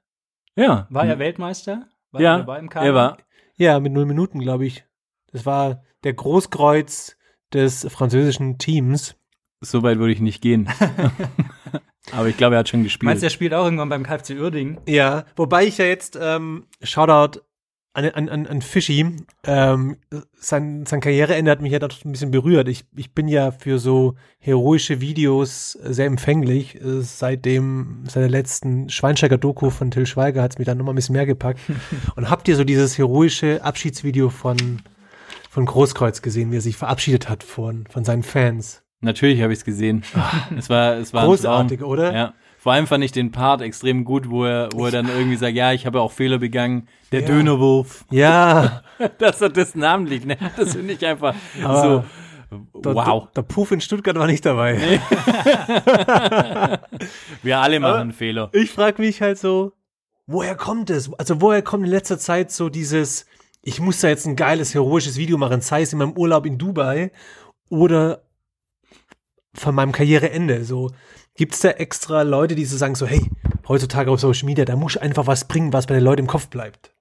Ja. 0.56 0.88
War 0.90 1.06
er 1.06 1.20
Weltmeister? 1.20 1.88
War 2.12 2.22
ja, 2.22 2.38
dabei 2.40 2.60
im 2.60 2.70
Kader? 2.70 2.86
er 2.86 2.94
war. 2.94 3.18
ja, 3.56 3.80
mit 3.80 3.94
null 3.94 4.06
Minuten, 4.06 4.40
glaube 4.40 4.66
ich. 4.66 4.86
Das 5.32 5.46
war 5.46 5.84
der 6.04 6.14
Großkreuz 6.14 7.17
des 7.54 7.88
französischen 7.90 8.58
Teams. 8.58 9.16
So 9.62 9.84
weit 9.84 9.98
würde 9.98 10.14
ich 10.14 10.22
nicht 10.22 10.42
gehen. 10.42 10.70
Aber 12.12 12.28
ich 12.28 12.38
glaube, 12.38 12.56
er 12.56 12.60
hat 12.60 12.70
schon 12.70 12.84
gespielt. 12.84 13.08
Meinst 13.08 13.24
du, 13.24 13.28
er 13.28 13.32
spielt 13.32 13.54
auch 13.54 13.66
irgendwann 13.66 13.90
beim 13.90 14.04
KFC 14.04 14.32
Uerdingen? 14.40 14.80
Ja, 14.88 15.26
wobei 15.36 15.66
ich 15.66 15.78
ja 15.78 15.86
jetzt 15.86 16.18
ähm, 16.22 16.68
Shoutout 16.82 17.42
an, 17.98 18.06
an, 18.06 18.30
an, 18.30 18.48
an 18.48 18.62
Fischi. 18.62 19.06
Ähm, 19.44 19.98
sein, 20.34 20.86
sein 20.86 21.02
Karriereende 21.02 21.50
hat 21.50 21.62
mich 21.62 21.72
ja 21.72 21.80
doch 21.80 21.90
ein 22.06 22.12
bisschen 22.12 22.30
berührt. 22.30 22.68
Ich, 22.68 22.86
ich 22.96 23.14
bin 23.14 23.28
ja 23.28 23.52
für 23.52 23.80
so 23.80 24.14
heroische 24.38 25.02
Videos 25.02 25.72
sehr 25.72 26.06
empfänglich. 26.06 26.76
Äh, 26.76 27.02
Seitdem 27.02 28.04
seiner 28.08 28.30
letzten 28.30 28.90
Schweinsteiger-Doku 28.90 29.72
von 29.72 29.90
Till 29.90 30.06
Schweiger 30.06 30.44
hat 30.44 30.52
es 30.52 30.58
mich 30.60 30.68
dann 30.68 30.78
nochmal 30.78 30.94
ein 30.94 30.98
bisschen 30.98 31.14
mehr 31.14 31.26
gepackt. 31.26 31.60
Und 32.16 32.30
habt 32.30 32.48
ihr 32.48 32.56
so 32.56 32.64
dieses 32.64 32.98
heroische 33.00 33.64
Abschiedsvideo 33.64 34.30
von, 34.30 34.82
von 35.58 35.66
Großkreuz 35.66 36.22
gesehen, 36.22 36.52
wie 36.52 36.58
er 36.58 36.62
sich 36.62 36.78
verabschiedet 36.78 37.30
hat 37.30 37.42
von, 37.42 37.88
von 37.90 38.04
seinen 38.04 38.22
Fans? 38.22 38.84
Natürlich 39.02 39.42
habe 39.42 39.52
ich 39.54 39.58
es 39.58 39.66
gesehen. 39.66 40.04
es 40.56 40.70
war, 40.70 40.98
es 40.98 41.16
war 41.16 41.26
Großartig, 41.26 41.82
oder? 41.82 42.14
Ja. 42.14 42.34
Vor 42.60 42.74
allem 42.74 42.86
fand 42.86 43.04
ich 43.04 43.12
den 43.12 43.32
Part 43.32 43.64
extrem 43.64 44.06
gut, 44.06 44.30
wo 44.30 44.46
er, 44.46 44.70
wo 44.76 44.86
er 44.86 44.92
dann 44.92 45.08
irgendwie 45.10 45.36
sagt, 45.36 45.56
ja, 45.56 45.74
ich 45.74 45.88
habe 45.88 46.00
auch 46.02 46.12
Fehler 46.12 46.38
begangen. 46.38 46.88
Der 47.12 47.24
Dönerwurf. 47.24 48.06
Ja, 48.12 48.84
Dass 49.18 49.42
er 49.42 49.50
das 49.50 49.74
namentlich 49.74 50.26
nennt, 50.28 50.42
das 50.58 50.76
finde 50.76 50.94
ich 50.94 51.04
einfach 51.04 51.34
Aber 51.64 52.04
so. 52.52 52.80
der, 52.80 52.94
Wow. 52.94 53.32
der 53.36 53.42
Puff 53.42 53.72
in 53.72 53.82
Stuttgart 53.82 54.16
war 54.20 54.28
nicht 54.28 54.46
dabei. 54.46 55.00
Wir 57.42 57.58
alle 57.58 57.80
machen 57.80 58.12
Fehler. 58.12 58.52
ich 58.54 58.70
frage 58.70 59.02
mich 59.02 59.24
halt 59.24 59.40
so, 59.40 59.74
woher 60.28 60.54
kommt 60.54 60.92
es? 60.92 61.12
Also 61.14 61.42
woher 61.42 61.64
kommt 61.64 61.86
in 61.86 61.90
letzter 61.90 62.20
Zeit 62.20 62.52
so 62.52 62.70
dieses, 62.70 63.26
ich 63.68 63.82
muss 63.82 64.00
da 64.00 64.08
jetzt 64.08 64.26
ein 64.26 64.38
geiles, 64.38 64.74
heroisches 64.74 65.18
Video 65.18 65.38
machen, 65.38 65.60
sei 65.60 65.82
es 65.82 65.92
in 65.92 66.00
meinem 66.00 66.14
Urlaub 66.14 66.46
in 66.46 66.58
Dubai 66.58 67.12
oder 67.70 68.22
von 69.54 69.76
meinem 69.76 69.92
Karriereende. 69.92 70.64
So, 70.64 70.92
gibt's 71.36 71.60
da 71.60 71.72
extra 71.72 72.22
Leute, 72.22 72.56
die 72.56 72.64
so 72.64 72.78
sagen 72.78 72.96
so, 72.96 73.06
hey, 73.06 73.30
heutzutage 73.68 74.10
auf 74.10 74.22
Social 74.22 74.46
Media, 74.46 74.64
da 74.64 74.78
muss 74.78 74.96
ich 74.96 75.02
einfach 75.02 75.28
was 75.28 75.50
bringen, 75.50 75.74
was 75.74 75.86
bei 75.86 75.96
den 75.96 76.04
Leuten 76.06 76.22
im 76.22 76.28
Kopf 76.28 76.48
bleibt. 76.48 76.94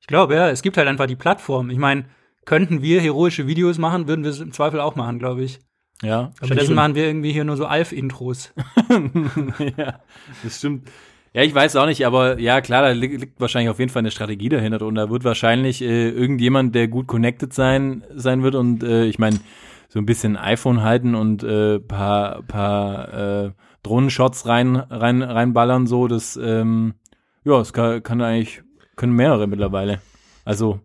Ich 0.00 0.06
glaube, 0.06 0.36
ja, 0.36 0.48
es 0.48 0.62
gibt 0.62 0.76
halt 0.76 0.86
einfach 0.86 1.06
die 1.06 1.16
Plattform. 1.16 1.70
Ich 1.70 1.78
meine, 1.78 2.04
könnten 2.44 2.82
wir 2.82 3.00
heroische 3.00 3.48
Videos 3.48 3.76
machen, 3.76 4.06
würden 4.06 4.22
wir 4.22 4.30
es 4.30 4.38
im 4.38 4.52
Zweifel 4.52 4.78
auch 4.78 4.94
machen, 4.94 5.18
glaube 5.18 5.42
ich. 5.42 5.58
Ja, 6.02 6.30
Stattdessen 6.40 6.76
machen 6.76 6.94
wir 6.94 7.04
irgendwie 7.04 7.32
hier 7.32 7.42
nur 7.42 7.56
so 7.56 7.66
Alf-Intros. 7.66 8.52
ja, 9.76 10.00
das 10.44 10.58
stimmt. 10.58 10.88
Ja, 11.36 11.42
ich 11.42 11.54
weiß 11.54 11.76
auch 11.76 11.84
nicht, 11.84 12.06
aber 12.06 12.38
ja, 12.40 12.62
klar, 12.62 12.80
da 12.80 12.92
li- 12.92 13.14
liegt 13.14 13.38
wahrscheinlich 13.42 13.68
auf 13.68 13.78
jeden 13.78 13.90
Fall 13.90 14.00
eine 14.00 14.10
Strategie 14.10 14.48
dahinter 14.48 14.86
und 14.86 14.94
da 14.94 15.10
wird 15.10 15.22
wahrscheinlich 15.22 15.82
äh, 15.82 16.08
irgendjemand, 16.08 16.74
der 16.74 16.88
gut 16.88 17.06
connected 17.06 17.52
sein 17.52 18.04
sein 18.14 18.42
wird 18.42 18.54
und 18.54 18.82
äh, 18.82 19.04
ich 19.04 19.18
meine, 19.18 19.38
so 19.90 19.98
ein 19.98 20.06
bisschen 20.06 20.38
iPhone 20.38 20.82
halten 20.82 21.14
und 21.14 21.42
äh, 21.42 21.78
paar 21.78 22.42
paar 22.44 23.44
äh, 23.44 23.50
Drohnenshots 23.82 24.46
rein 24.46 24.76
rein 24.76 25.20
reinballern 25.20 25.86
so, 25.86 26.08
das 26.08 26.40
ähm, 26.42 26.94
ja, 27.44 27.60
es 27.60 27.74
kann, 27.74 28.02
kann 28.02 28.22
eigentlich 28.22 28.62
können 28.96 29.12
mehrere 29.12 29.46
mittlerweile. 29.46 30.00
Also 30.46 30.80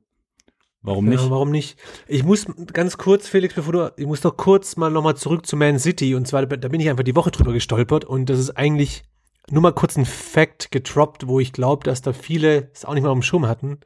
warum 0.81 1.05
nicht? 1.05 1.23
Ja, 1.23 1.29
warum 1.31 1.51
nicht? 1.51 1.79
Ich 2.09 2.25
muss 2.25 2.45
ganz 2.73 2.97
kurz, 2.97 3.29
Felix, 3.29 3.53
bevor 3.53 3.71
du, 3.71 3.93
ich 3.95 4.05
muss 4.05 4.19
doch 4.19 4.35
kurz 4.35 4.75
mal 4.75 4.91
nochmal 4.91 5.15
zurück 5.15 5.45
zu 5.45 5.55
Man 5.55 5.79
City. 5.79 6.13
Und 6.13 6.27
zwar, 6.27 6.45
da 6.45 6.67
bin 6.67 6.81
ich 6.81 6.89
einfach 6.89 7.05
die 7.05 7.15
Woche 7.15 7.31
drüber 7.31 7.53
gestolpert. 7.53 8.03
Und 8.03 8.29
das 8.29 8.37
ist 8.37 8.57
eigentlich 8.57 9.03
nur 9.51 9.61
mal 9.61 9.73
kurz 9.73 9.97
ein 9.97 10.05
Fact 10.05 10.71
getroppt, 10.71 11.27
wo 11.27 11.39
ich 11.39 11.53
glaube, 11.53 11.83
dass 11.83 12.01
da 12.01 12.13
viele 12.13 12.69
es 12.73 12.85
auch 12.85 12.93
nicht 12.93 13.03
mal 13.03 13.09
auf 13.09 13.17
dem 13.17 13.23
Schirm 13.23 13.47
hatten. 13.47 13.79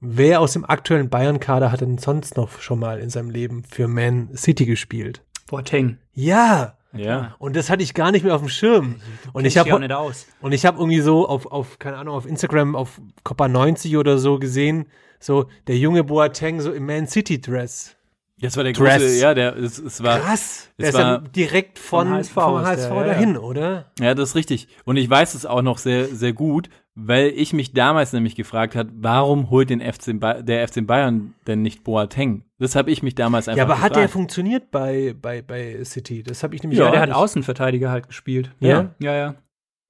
Wer 0.00 0.40
aus 0.40 0.54
dem 0.54 0.64
aktuellen 0.64 1.10
Bayern-Kader 1.10 1.70
hat 1.70 1.82
denn 1.82 1.98
sonst 1.98 2.36
noch 2.36 2.60
schon 2.60 2.78
mal 2.78 3.00
in 3.00 3.10
seinem 3.10 3.30
Leben 3.30 3.64
für 3.64 3.86
Man 3.86 4.34
City 4.34 4.64
gespielt? 4.64 5.22
Boateng. 5.48 5.98
Ja! 6.12 6.76
Ja. 6.92 7.36
Und 7.38 7.54
das 7.54 7.70
hatte 7.70 7.82
ich 7.82 7.94
gar 7.94 8.10
nicht 8.10 8.24
mehr 8.24 8.34
auf 8.34 8.40
dem 8.40 8.48
Schirm. 8.48 9.00
Und 9.32 9.44
ich 9.44 9.56
habe 9.58 9.78
nicht 9.78 9.92
aus. 9.92 10.26
und 10.40 10.52
ich 10.52 10.66
habe 10.66 10.78
irgendwie 10.78 11.00
so 11.00 11.28
auf, 11.28 11.46
auf, 11.46 11.78
keine 11.78 11.96
Ahnung, 11.98 12.14
auf 12.16 12.26
Instagram, 12.26 12.74
auf 12.74 13.00
Copa 13.22 13.46
90 13.46 13.96
oder 13.96 14.18
so 14.18 14.38
gesehen, 14.38 14.86
so 15.20 15.46
der 15.68 15.76
junge 15.76 16.02
Boateng 16.02 16.60
so 16.60 16.72
im 16.72 16.86
Man 16.86 17.06
City 17.06 17.40
Dress. 17.40 17.96
Das 18.40 18.56
war 18.56 18.64
der 18.64 18.72
Dress. 18.72 19.02
große, 19.02 19.20
ja, 19.20 19.34
der 19.34 19.56
es, 19.56 19.78
es 19.78 20.02
war 20.02 20.18
Krass. 20.20 20.68
es 20.70 20.76
Der 20.78 20.88
ist 20.88 20.94
ja 20.98 21.00
war- 21.12 21.18
direkt 21.28 21.78
von, 21.78 22.06
Vom 22.08 22.16
HSV, 22.16 22.32
vom 22.32 22.58
HSV 22.60 22.88
der, 22.88 22.96
ja, 22.96 23.04
dahin, 23.04 23.36
oder? 23.36 23.92
Ja, 24.00 24.14
das 24.14 24.30
ist 24.30 24.34
richtig. 24.36 24.68
Und 24.84 24.96
ich 24.96 25.08
weiß 25.10 25.34
es 25.34 25.44
auch 25.46 25.62
noch 25.62 25.78
sehr, 25.78 26.06
sehr 26.06 26.32
gut, 26.32 26.70
weil 26.94 27.28
ich 27.28 27.52
mich 27.52 27.72
damals 27.72 28.12
nämlich 28.12 28.36
gefragt 28.36 28.74
hat, 28.74 28.88
warum 28.92 29.50
holt 29.50 29.68
den 29.70 29.80
FC 29.80 30.12
der 30.46 30.66
FC 30.66 30.86
Bayern 30.86 31.34
denn 31.46 31.62
nicht 31.62 31.84
Boateng? 31.84 32.44
Das 32.58 32.76
habe 32.76 32.90
ich 32.90 33.02
mich 33.02 33.14
damals 33.14 33.48
einfach 33.48 33.58
Ja, 33.58 33.64
aber 33.64 33.76
hat 33.80 33.90
der 33.96 34.02
gefragt. 34.02 34.12
funktioniert 34.12 34.70
bei, 34.70 35.14
bei, 35.20 35.42
bei 35.42 35.82
City? 35.84 36.22
Das 36.22 36.42
habe 36.42 36.54
ich 36.54 36.62
nämlich 36.62 36.78
Ja, 36.78 36.88
auch 36.88 36.92
der 36.92 37.00
hat. 37.02 37.10
Außenverteidiger 37.12 37.90
halt 37.90 38.06
gespielt. 38.08 38.50
Ja? 38.60 38.94
Ja, 39.00 39.14
ja. 39.14 39.34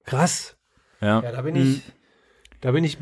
Krass. 0.05 0.57
ja. 1.01 1.21
Ja, 1.21 1.31
da 1.31 1.41
bin 1.41 1.55
Mhm. 1.55 1.61
ich. 1.61 1.81
Da 2.61 2.71
bin 2.71 2.83
ich 2.83 2.97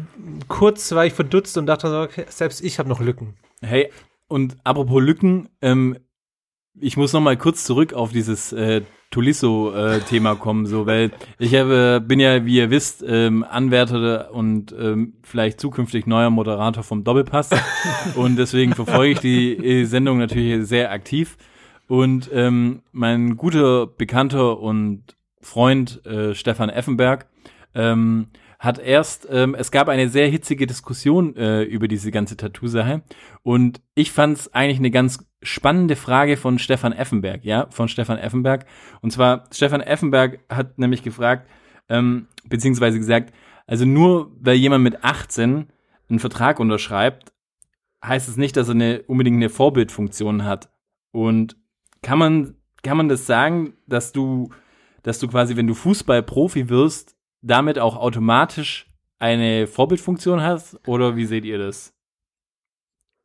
kurz, 0.48 0.92
war 0.94 1.06
ich 1.06 1.14
verdutzt 1.14 1.58
und 1.58 1.66
dachte, 1.66 1.90
so, 1.90 2.00
okay, 2.02 2.26
selbst 2.30 2.64
ich 2.64 2.80
habe 2.80 2.88
noch 2.88 3.02
Lücken. 3.02 3.36
Hey, 3.62 3.92
und 4.30 4.56
apropos 4.64 5.02
Lücken, 5.02 5.50
ähm, 5.62 5.98
ich 6.80 6.96
muss 6.96 7.12
noch 7.12 7.22
mal 7.22 7.36
kurz 7.36 7.66
zurück 7.66 7.94
auf 7.94 8.12
dieses 8.12 8.54
äh, 8.54 8.82
Tulisso-Thema 9.12 10.36
kommen, 10.36 10.68
so, 10.68 10.86
weil 10.86 11.12
ich 11.40 11.56
habe, 11.56 12.00
bin 12.06 12.20
ja, 12.20 12.46
wie 12.46 12.58
ihr 12.58 12.70
wisst, 12.70 13.04
ähm, 13.06 13.44
Anwärter 13.44 14.32
und 14.34 14.74
ähm, 14.80 15.16
vielleicht 15.24 15.60
zukünftig 15.60 16.06
neuer 16.06 16.30
Moderator 16.30 16.84
vom 16.84 17.04
Doppelpass. 17.04 17.50
Und 18.16 18.38
deswegen 18.38 18.76
verfolge 18.76 19.14
ich 19.14 19.20
die 19.20 19.58
äh, 19.58 19.86
Sendung 19.86 20.20
natürlich 20.20 20.68
sehr 20.68 20.92
aktiv. 20.92 21.38
Und 21.88 22.30
ähm, 22.32 22.84
mein 22.92 23.36
guter 23.36 23.88
Bekannter 23.88 24.60
und 24.60 25.18
Freund 25.42 26.06
äh, 26.06 26.36
Stefan 26.36 26.70
Effenberg 26.70 27.26
ähm, 27.74 28.28
hat 28.60 28.78
erst, 28.78 29.28
ähm, 29.32 29.56
es 29.56 29.72
gab 29.72 29.88
eine 29.88 30.10
sehr 30.10 30.28
hitzige 30.28 30.68
Diskussion 30.68 31.36
äh, 31.38 31.64
über 31.64 31.88
diese 31.88 32.12
ganze 32.12 32.36
Tattoo-Sache 32.36 33.02
und 33.42 33.82
ich 33.96 34.12
fand 34.12 34.38
es 34.38 34.54
eigentlich 34.54 34.80
eine 34.80 34.92
ganz 34.92 35.26
spannende 35.42 35.96
Frage 35.96 36.36
von 36.36 36.60
Stefan 36.60 36.92
Effenberg, 36.92 37.46
ja, 37.46 37.68
von 37.70 37.88
Stefan 37.88 38.18
Effenberg. 38.18 38.66
Und 39.02 39.12
zwar, 39.12 39.46
Stefan 39.52 39.80
Effenberg 39.80 40.40
hat 40.50 40.78
nämlich 40.78 41.04
gefragt, 41.04 41.50
ähm, 41.88 42.28
beziehungsweise 42.50 42.98
gesagt, 42.98 43.34
also 43.66 43.86
nur 43.86 44.32
weil 44.42 44.58
jemand 44.58 44.84
mit 44.84 45.04
18 45.06 45.68
einen 46.10 46.20
Vertrag 46.20 46.60
unterschreibt, 46.60 47.32
heißt 48.04 48.28
es 48.28 48.36
nicht, 48.36 48.58
dass 48.58 48.68
er 48.68 48.76
eine, 48.76 49.04
unbedingt 49.04 49.38
eine 49.38 49.50
Vorbildfunktion 49.50 50.44
hat. 50.44 50.70
Und 51.12 51.56
kann 52.02 52.20
man, 52.20 52.56
kann 52.84 52.98
man 52.98 53.10
das 53.10 53.26
sagen, 53.26 53.74
dass 53.88 54.12
du, 54.12 54.50
dass 55.04 55.20
du 55.20 55.28
quasi, 55.28 55.56
wenn 55.56 55.68
du 55.68 55.74
Fußballprofi 55.74 56.70
wirst, 56.70 57.16
damit 57.42 57.80
auch 57.80 57.96
automatisch 57.96 58.88
eine 59.20 59.68
Vorbildfunktion 59.68 60.42
hast? 60.42 60.80
Oder 60.88 61.16
wie 61.16 61.26
seht 61.26 61.46
ihr 61.46 61.58
das? 61.58 61.94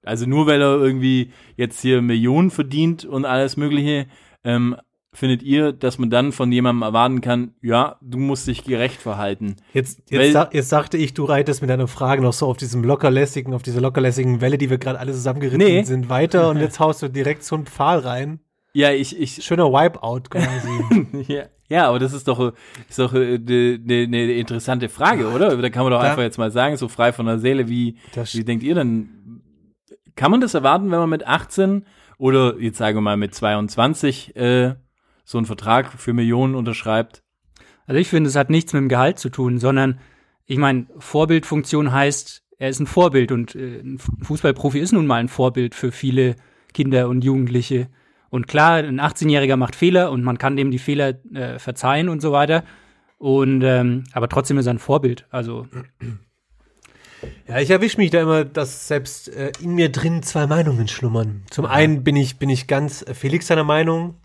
Also 0.05 0.27
nur 0.27 0.47
weil 0.47 0.61
er 0.61 0.77
irgendwie 0.77 1.33
jetzt 1.57 1.81
hier 1.81 2.03
Millionen 2.03 2.51
verdient 2.51 3.05
und 3.05 3.25
alles 3.25 3.57
Mögliche, 3.57 4.07
ähm, 4.45 4.77
findet 5.15 5.43
ihr, 5.45 5.73
dass 5.73 5.99
man 5.99 6.11
dann 6.11 6.33
von 6.33 6.51
jemandem 6.53 6.83
erwarten 6.83 7.21
kann, 7.21 7.55
ja, 7.63 7.97
du 8.03 8.19
musst 8.19 8.47
dich 8.49 8.65
gerecht 8.65 9.01
verhalten? 9.01 9.57
Jetzt, 9.73 10.03
Weil- 10.13 10.23
jetzt, 10.23 10.33
sa 10.33 10.51
jetzt 10.53 10.69
sagte 10.69 10.97
ich, 10.99 11.15
du 11.15 11.25
reitest 11.25 11.61
mit 11.63 11.71
deiner 11.71 11.87
Frage 11.87 12.21
noch 12.21 12.33
so 12.33 12.47
auf 12.49 12.57
diesem 12.57 12.83
lockerlässigen, 12.85 13.55
auf 13.55 13.63
dieser 13.63 13.81
lockerlässigen 13.81 14.41
Welle, 14.41 14.59
die 14.59 14.69
wir 14.71 14.79
gerade 14.79 14.99
alle 14.99 15.13
zusammengeritten 15.13 15.59
Nee. 15.67 15.85
sind, 15.85 16.09
weiter 16.09 16.49
und 16.51 16.59
jetzt 16.59 16.81
haust 16.81 17.01
du 17.01 17.09
direkt 17.09 17.45
so 17.45 17.55
einen 17.55 17.67
Pfahl 17.67 18.01
rein. 18.01 18.41
Ja, 18.73 18.91
ich, 18.91 19.19
ich, 19.19 19.43
Schöner 19.45 19.71
Wipeout 19.73 20.23
quasi. 20.31 20.69
ja, 21.33 21.45
ja, 21.69 21.89
aber 21.89 21.99
das 21.99 22.13
ist 22.13 22.29
doch, 22.29 22.53
ist 22.89 22.99
doch 22.99 23.13
eine 23.15 23.39
ne, 23.39 24.07
ne 24.07 24.33
interessante 24.35 24.89
Frage, 24.89 25.29
oder? 25.31 25.57
Da 25.57 25.71
kann 25.71 25.85
man 25.85 25.93
doch 25.93 26.01
Da- 26.01 26.11
einfach 26.11 26.23
jetzt 26.23 26.39
mal 26.39 26.51
sagen, 26.51 26.77
so 26.77 26.89
frei 26.89 27.13
von 27.13 27.27
der 27.27 27.39
Seele, 27.39 27.69
wie, 27.69 27.97
wie 28.33 28.45
denkt 28.45 28.63
ihr 28.63 28.75
denn? 28.75 29.09
Kann 30.17 30.31
man 30.31 30.41
das 30.41 30.55
erwarten, 30.55 30.91
wenn 30.91 30.99
man 30.99 31.11
mit 31.11 31.27
18 31.27 31.85
oder 32.19 32.59
jetzt 32.61 32.79
sagen 32.79 32.97
wir 32.97 33.01
mal 33.03 33.17
mit 33.17 33.35
22 33.35 34.37
äh, 34.37 34.75
so 35.25 35.39
einen 35.39 35.47
Vertrag 35.47 35.93
für 35.93 36.13
Millionen 36.13 36.55
unterschreibt? 36.55 37.23
Also 37.87 37.99
ich 38.01 38.09
finde, 38.09 38.29
es 38.29 38.37
hat 38.37 38.49
nichts 38.51 38.73
mit 38.73 38.81
dem 38.81 38.89
Gehalt 38.89 39.19
zu 39.19 39.29
tun, 39.29 39.59
sondern 39.59 39.99
ich 40.47 40.59
meine, 40.59 40.87
Vorbildfunktion 40.99 41.93
heißt, 41.93 42.43
er 42.59 42.69
ist 42.69 42.79
ein 42.81 42.87
Vorbild 42.87 43.33
und 43.33 43.55
äh, 43.57 43.81
ein 43.81 43.99
Fußballprofi 44.23 44.79
ist 44.79 44.93
nun 44.93 45.07
mal 45.07 45.17
ein 45.17 45.29
Vorbild 45.29 45.75
für 45.75 45.91
viele 45.91 46.37
Kinder 46.73 47.09
und 47.09 47.25
Jugendliche. 47.25 47.89
Und 48.35 48.49
klar, 48.49 48.79
ein 48.79 49.01
18-Jähriger 49.01 49.57
macht 49.57 49.77
Fehler 49.77 50.11
und 50.11 50.25
man 50.25 50.39
kann 50.39 50.57
dem 50.57 50.73
die 50.73 50.81
Fehler 50.81 51.15
äh, 51.33 51.61
verzeihen 51.61 52.09
und 52.09 52.21
so 52.21 52.33
weiter. 52.33 52.65
Und 53.17 53.63
ähm, 53.63 54.03
aber 54.13 54.29
trotzdem 54.29 54.59
ist 54.59 54.67
er 54.67 54.75
ein 54.75 54.81
Vorbild. 54.81 55.25
Also 55.31 55.69
Ja, 57.47 57.61
ich 57.61 57.71
erwische 57.71 57.99
mich 57.99 58.11
da 58.11 58.21
immer, 58.23 58.45
dass 58.45 58.89
selbst 58.89 59.29
äh, 59.29 59.53
in 59.63 59.77
mir 59.77 59.93
drin 59.93 60.25
zwei 60.25 60.49
Meinungen 60.49 60.89
schlummern. 60.89 61.45
Zum 61.49 61.65
einen 61.65 62.03
bin 62.03 62.17
ich, 62.17 62.41
bin 62.41 62.51
ich 62.51 62.67
ganz 62.67 63.03
äh, 63.03 63.15
Felix 63.15 63.47
seiner 63.47 63.63
Meinung. 63.63 64.17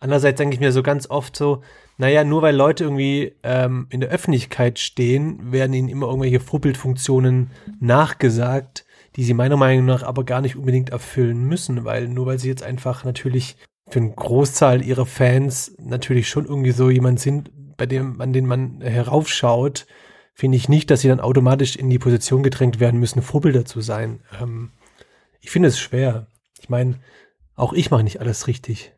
Andererseits 0.00 0.38
denke 0.38 0.54
ich 0.54 0.60
mir 0.60 0.72
so 0.72 0.82
ganz 0.82 1.08
oft 1.08 1.36
so, 1.36 1.62
naja, 1.96 2.24
nur 2.24 2.42
weil 2.42 2.56
Leute 2.56 2.82
irgendwie 2.82 3.36
ähm, 3.44 3.86
in 3.90 4.00
der 4.00 4.10
Öffentlichkeit 4.10 4.80
stehen, 4.80 5.52
werden 5.52 5.74
ihnen 5.74 5.88
immer 5.88 6.08
irgendwelche 6.08 6.40
Vorbildfunktionen 6.40 7.52
nachgesagt, 7.78 8.84
die 9.16 9.24
sie 9.24 9.34
meiner 9.34 9.56
Meinung 9.56 9.84
nach 9.84 10.02
aber 10.02 10.24
gar 10.24 10.40
nicht 10.40 10.56
unbedingt 10.56 10.90
erfüllen 10.90 11.44
müssen, 11.44 11.84
weil 11.84 12.08
nur 12.08 12.26
weil 12.26 12.38
sie 12.38 12.48
jetzt 12.48 12.62
einfach 12.62 13.04
natürlich 13.04 13.56
für 13.88 14.00
einen 14.00 14.16
Großteil 14.16 14.82
ihrer 14.82 15.06
Fans 15.06 15.76
natürlich 15.78 16.28
schon 16.28 16.46
irgendwie 16.46 16.72
so 16.72 16.90
jemand 16.90 17.20
sind, 17.20 17.50
bei 17.76 17.86
dem, 17.86 18.20
an 18.20 18.32
den 18.32 18.46
man 18.46 18.80
heraufschaut, 18.80 19.86
finde 20.32 20.56
ich 20.56 20.68
nicht, 20.68 20.90
dass 20.90 21.00
sie 21.00 21.08
dann 21.08 21.20
automatisch 21.20 21.76
in 21.76 21.90
die 21.90 21.98
Position 21.98 22.42
gedrängt 22.42 22.80
werden 22.80 22.98
müssen, 22.98 23.22
Vorbilder 23.22 23.64
zu 23.64 23.80
sein. 23.80 24.20
Ähm, 24.40 24.72
ich 25.40 25.50
finde 25.50 25.68
es 25.68 25.78
schwer. 25.78 26.26
Ich 26.60 26.68
meine, 26.68 26.98
auch 27.56 27.72
ich 27.72 27.90
mache 27.90 28.02
nicht 28.04 28.20
alles 28.20 28.46
richtig. 28.46 28.92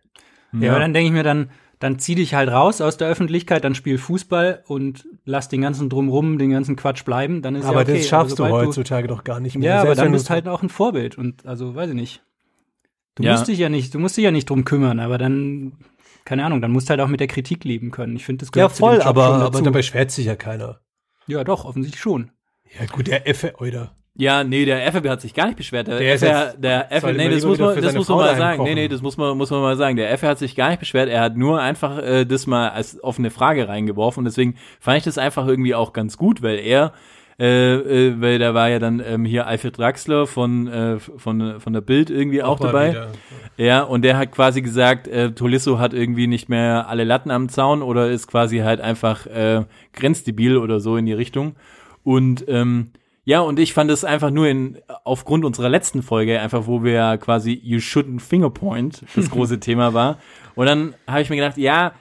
Ja, 0.53 0.71
aber 0.71 0.81
dann 0.81 0.95
denke 0.95 1.09
ich 1.09 1.13
mir 1.13 1.25
dann, 1.25 1.51
dann 1.79 1.99
zieh 1.99 2.15
dich 2.15 2.35
halt 2.35 2.49
raus 2.51 2.81
aus 2.81 2.97
der 2.97 3.09
Öffentlichkeit, 3.09 3.63
dann 3.65 3.75
spiel 3.75 3.99
Fußball 3.99 4.63
und 4.67 5.07
lass 5.25 5.49
den 5.49 5.61
ganzen 5.61 5.89
Drumrum, 5.91 6.39
den 6.39 6.51
ganzen 6.51 6.77
Quatsch 6.77 7.05
bleiben. 7.05 7.43
Dann 7.43 7.55
ist 7.55 7.65
aber 7.67 7.81
ja 7.81 7.83
okay. 7.83 7.99
das 7.99 8.09
schaffst 8.09 8.41
Aber 8.41 8.49
du 8.49 8.55
heutzutage 8.55 9.09
doch 9.09 9.25
gar 9.25 9.41
nicht 9.41 9.57
mehr. 9.59 9.75
Ja, 9.75 9.81
aber 9.83 9.95
dann 9.95 10.13
bist 10.13 10.27
du- 10.29 10.31
halt 10.31 10.49
auch 10.49 10.63
ein 10.63 10.69
Vorbild 10.71 11.19
und 11.19 11.45
also 11.47 11.75
weiß 11.75 11.91
ich 11.91 11.97
nicht. 11.97 12.23
Du 13.15 13.23
Ja. 13.23 13.33
musst 13.33 13.49
dich 13.49 13.59
ja 13.59 13.69
nicht, 13.69 13.95
du 13.95 13.99
musst 13.99 14.17
dich 14.17 14.25
ja 14.25 14.31
nicht 14.31 14.49
drum 14.51 14.65
kümmern, 14.65 15.01
aber 15.01 15.19
dann 15.19 15.73
keine 16.25 16.45
Ahnung, 16.45 16.61
dann 16.61 16.73
musst 16.73 16.89
du 16.89 16.91
halt 16.91 17.01
auch 17.01 17.07
mit 17.09 17.21
der 17.21 17.29
Kritik 17.29 17.63
leben 17.65 17.91
können. 17.93 18.17
Ich 18.17 18.25
finde 18.25 18.41
das 18.45 18.49
Ja, 18.49 18.53
gehört 18.67 18.75
zu 18.75 18.83
dem 18.83 18.89
voll, 18.89 18.97
Job 18.99 19.07
aber, 19.07 19.27
schon 19.27 19.43
aber 19.43 19.63
dabei 19.63 19.83
schwert 19.83 20.11
sich 20.11 20.27
ja 20.27 20.35
keiner. 20.35 20.81
ja, 21.29 21.45
doch, 21.45 21.65
offensichtlich 21.65 22.01
schon. 22.03 22.31
Ja, 22.79 22.87
gut, 22.87 23.07
der 23.07 23.29
Effe, 23.29 23.55
oder? 23.59 23.95
Ja, 24.19 24.45
nee, 24.45 24.65
der 24.65 24.87
FFB 24.93 25.09
hat 25.09 25.21
sich 25.21 25.35
gar 25.35 25.47
nicht 25.47 25.57
beschwert. 25.57 25.89
Der, 25.89 25.99
Der 25.99 26.09
jetzt- 26.09 26.23
der 26.23 26.89
soll 27.01 27.13
nee, 27.15 27.29
das 27.29 27.45
muss 27.45 27.59
man, 27.59 27.81
das 27.81 27.95
muss 27.95 28.09
man 28.09 28.19
mal 28.19 28.37
sagen. 28.37 28.63
Nee, 28.63 28.75
nee, 28.75 28.89
das 28.89 29.03
muss 29.03 29.17
man, 29.19 29.37
muss 29.37 29.51
man 29.51 29.61
mal 29.61 29.77
sagen. 29.77 29.97
Der 29.97 30.11
FFB 30.11 30.29
hat 30.31 30.39
sich 30.39 30.57
gar 30.57 30.71
nicht 30.71 30.79
beschwert. 30.81 31.09
Er 31.11 31.21
hat 31.21 31.37
nur 31.37 31.61
einfach 31.61 31.99
äh, 31.99 32.25
das 32.25 32.47
mal 32.47 32.71
als 32.71 33.03
offene 33.05 33.31
Frage 33.31 33.69
reingeworfen. 33.69 34.21
Und 34.21 34.25
deswegen 34.25 34.55
fand 34.81 34.99
ich 34.99 35.05
das 35.05 35.19
einfach 35.19 35.47
irgendwie 35.47 35.75
auch 35.75 35.93
ganz 35.93 36.17
gut, 36.17 36.43
weil 36.43 36.59
er, 36.59 36.93
äh, 37.39 37.75
äh, 37.75 38.15
weil 38.21 38.39
da 38.39 38.55
war 38.55 38.71
ja 38.71 38.79
dann 38.79 39.03
ähm, 39.07 39.27
hier 39.27 39.47
Alfred 39.47 39.77
Draxler 39.77 40.27
von, 40.27 40.67
äh, 40.67 40.99
von, 40.99 41.61
von 41.61 41.73
der 41.75 41.83
Bild 41.83 42.09
irgendwie 42.09 42.43
auch, 42.43 42.59
mal 42.59 42.67
dabei. 42.69 42.91
wieder. 42.93 43.09
Ja, 43.59 43.83
und 43.83 44.03
der 44.03 44.17
hat 44.17 44.33
quasi 44.33 44.63
gesagt, 44.63 45.09
äh, 45.09 45.33
Tolisso 45.33 45.79
hat 45.79 45.93
irgendwie 45.93 46.27
nicht 46.27 46.49
mehr 46.49 46.89
alle 46.89 47.05
Latten 47.05 47.31
am 47.31 47.51
Zaun 47.51 47.83
oder 47.83 48.09
ist 48.11 48.29
quasi 48.29 48.59
halt 48.61 48.81
einfach 48.81 49.27
äh, 49.27 49.65
grenzdebil 49.93 50.57
oder 50.57 50.81
so 50.81 50.97
in 50.97 51.05
die 51.05 51.13
Richtung. 51.13 51.57
Und 52.03 52.45
ähm, 52.49 52.93
ja, 53.27 53.41
und 53.41 53.59
ich 53.59 53.73
fand 53.73 53.91
es 53.91 54.05
einfach 54.05 54.31
nur 54.31 54.47
in 54.47 54.79
aufgrund 55.03 55.45
unserer 55.45 55.69
letzten 55.69 56.03
Folge, 56.03 56.41
einfach 56.41 56.69
wo 56.69 56.85
wir 56.85 57.19
quasi 57.19 57.61
You 57.61 57.79
shouldn't 57.79 58.21
fingerpoint 58.21 59.03
das 59.17 59.31
große 59.33 59.59
Thema 59.59 59.93
war. 59.93 60.19
Und 60.55 60.67
dann 60.67 60.95
habe 61.09 61.23
ich 61.23 61.29
mir 61.29 61.35
gedacht, 61.35 61.59
ja, 61.59 61.93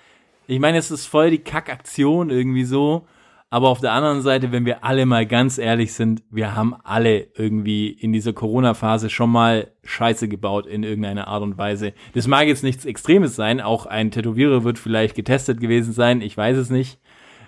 ich 0.46 0.60
meine, 0.60 0.77
es 0.77 0.91
ist 0.91 1.08
voll 1.08 1.32
die 1.32 1.39
Kackaktion 1.39 2.29
irgendwie 2.29 2.63
so. 2.63 3.08
Aber 3.50 3.70
auf 3.70 3.79
der 3.79 3.94
anderen 3.94 4.22
Seite, 4.22 4.51
wenn 4.51 4.67
wir 4.67 4.84
alle 4.84 5.08
mal 5.08 5.25
ganz 5.25 5.58
ehrlich 5.58 5.94
sind, 5.94 6.22
wir 6.29 6.55
haben 6.55 6.75
alle 6.84 7.27
irgendwie 7.36 7.88
in 7.89 8.13
dieser 8.13 8.34
Corona-Phase 8.34 9.10
schon 9.10 9.32
mal 9.32 9.72
Scheiße 9.84 10.27
gebaut 10.27 10.67
in 10.67 10.84
irgendeiner 10.84 11.27
Art 11.27 11.41
und 11.41 11.58
Weise. 11.58 11.94
Das 12.13 12.27
mag 12.27 12.46
jetzt 12.46 12.63
nichts 12.63 12.86
Extremes 12.86 13.36
sein, 13.36 13.62
auch 13.62 13.88
ein 13.88 14.12
Tätowierer 14.12 14.63
wird 14.63 14.77
vielleicht 14.77 15.15
getestet 15.15 15.60
gewesen 15.60 15.91
sein, 15.91 16.22
ich 16.22 16.38
weiß 16.38 16.58
es 16.58 16.70
nicht. 16.70 17.00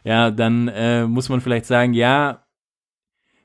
Ja, 0.03 0.31
dann 0.31 0.67
äh, 0.69 1.05
muss 1.05 1.29
man 1.29 1.41
vielleicht 1.41 1.65
sagen, 1.65 1.93
ja, 1.93 2.46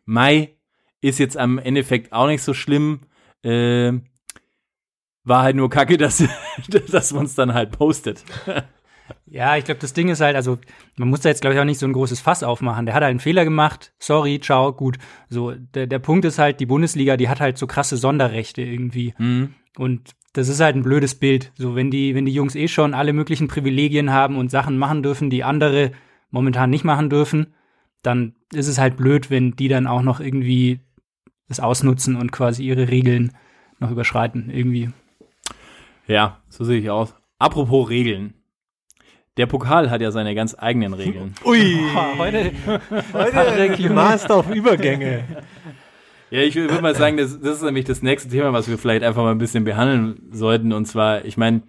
Mai 0.04 0.56
ist 1.00 1.18
jetzt 1.18 1.36
am 1.36 1.58
Endeffekt 1.58 2.12
auch 2.12 2.26
nicht 2.26 2.42
so 2.42 2.54
schlimm. 2.54 3.00
Äh, 3.42 3.92
war 5.24 5.42
halt 5.42 5.56
nur 5.56 5.70
kacke, 5.70 5.96
dass, 5.98 6.22
dass 6.90 7.12
man 7.12 7.26
es 7.26 7.34
dann 7.34 7.54
halt 7.54 7.72
postet. 7.72 8.24
Ja, 9.26 9.56
ich 9.56 9.64
glaube, 9.64 9.80
das 9.80 9.94
Ding 9.94 10.08
ist 10.08 10.20
halt, 10.20 10.36
also 10.36 10.58
man 10.96 11.08
muss 11.08 11.20
da 11.20 11.28
jetzt, 11.28 11.40
glaube 11.40 11.54
ich, 11.54 11.60
auch 11.60 11.64
nicht 11.64 11.78
so 11.78 11.86
ein 11.86 11.92
großes 11.92 12.20
Fass 12.20 12.42
aufmachen. 12.42 12.86
Der 12.86 12.94
hat 12.94 13.02
halt 13.02 13.10
einen 13.10 13.20
Fehler 13.20 13.44
gemacht, 13.44 13.92
sorry, 13.98 14.40
ciao, 14.40 14.72
gut. 14.72 14.98
So, 15.28 15.52
der, 15.52 15.86
der 15.86 15.98
Punkt 15.98 16.24
ist 16.24 16.38
halt, 16.38 16.60
die 16.60 16.66
Bundesliga, 16.66 17.16
die 17.16 17.28
hat 17.28 17.40
halt 17.40 17.58
so 17.58 17.66
krasse 17.66 17.96
Sonderrechte 17.96 18.62
irgendwie. 18.62 19.14
Und 19.76 20.10
das 20.34 20.48
ist 20.48 20.60
halt 20.60 20.76
ein 20.76 20.82
blödes 20.82 21.14
Bild. 21.14 21.52
So, 21.56 21.74
wenn 21.74 21.90
die, 21.90 22.14
wenn 22.14 22.26
die 22.26 22.32
Jungs 22.32 22.54
eh 22.54 22.68
schon 22.68 22.94
alle 22.94 23.12
möglichen 23.12 23.48
Privilegien 23.48 24.12
haben 24.12 24.36
und 24.36 24.50
Sachen 24.50 24.78
machen 24.78 25.02
dürfen, 25.02 25.30
die 25.30 25.44
andere 25.44 25.92
momentan 26.30 26.70
nicht 26.70 26.84
machen 26.84 27.10
dürfen, 27.10 27.54
dann 28.02 28.34
ist 28.52 28.68
es 28.68 28.78
halt 28.78 28.96
blöd, 28.96 29.30
wenn 29.30 29.52
die 29.52 29.68
dann 29.68 29.86
auch 29.86 30.02
noch 30.02 30.20
irgendwie 30.20 30.80
das 31.48 31.60
ausnutzen 31.60 32.16
und 32.16 32.32
quasi 32.32 32.64
ihre 32.64 32.88
Regeln 32.88 33.32
noch 33.78 33.90
überschreiten, 33.90 34.50
irgendwie. 34.50 34.90
Ja, 36.06 36.42
so 36.48 36.64
sehe 36.64 36.78
ich 36.78 36.90
aus. 36.90 37.14
Apropos 37.38 37.88
Regeln. 37.88 38.34
Der 39.38 39.46
Pokal 39.46 39.90
hat 39.90 40.02
ja 40.02 40.10
seine 40.10 40.34
ganz 40.34 40.54
eigenen 40.58 40.92
Regeln. 40.92 41.34
Ui, 41.44 41.78
Heute, 42.18 42.52
heute 43.12 43.90
Master 43.92 44.36
auf 44.36 44.50
Übergänge. 44.54 45.24
Ja, 46.30 46.40
ich 46.40 46.54
würde 46.54 46.80
mal 46.80 46.94
sagen, 46.94 47.16
das, 47.16 47.40
das 47.40 47.56
ist 47.58 47.62
nämlich 47.62 47.84
das 47.84 48.02
nächste 48.02 48.28
Thema, 48.28 48.52
was 48.52 48.68
wir 48.68 48.78
vielleicht 48.78 49.02
einfach 49.02 49.22
mal 49.22 49.32
ein 49.32 49.38
bisschen 49.38 49.64
behandeln 49.64 50.28
sollten. 50.32 50.72
Und 50.72 50.86
zwar, 50.86 51.24
ich 51.24 51.36
meine, 51.36 51.62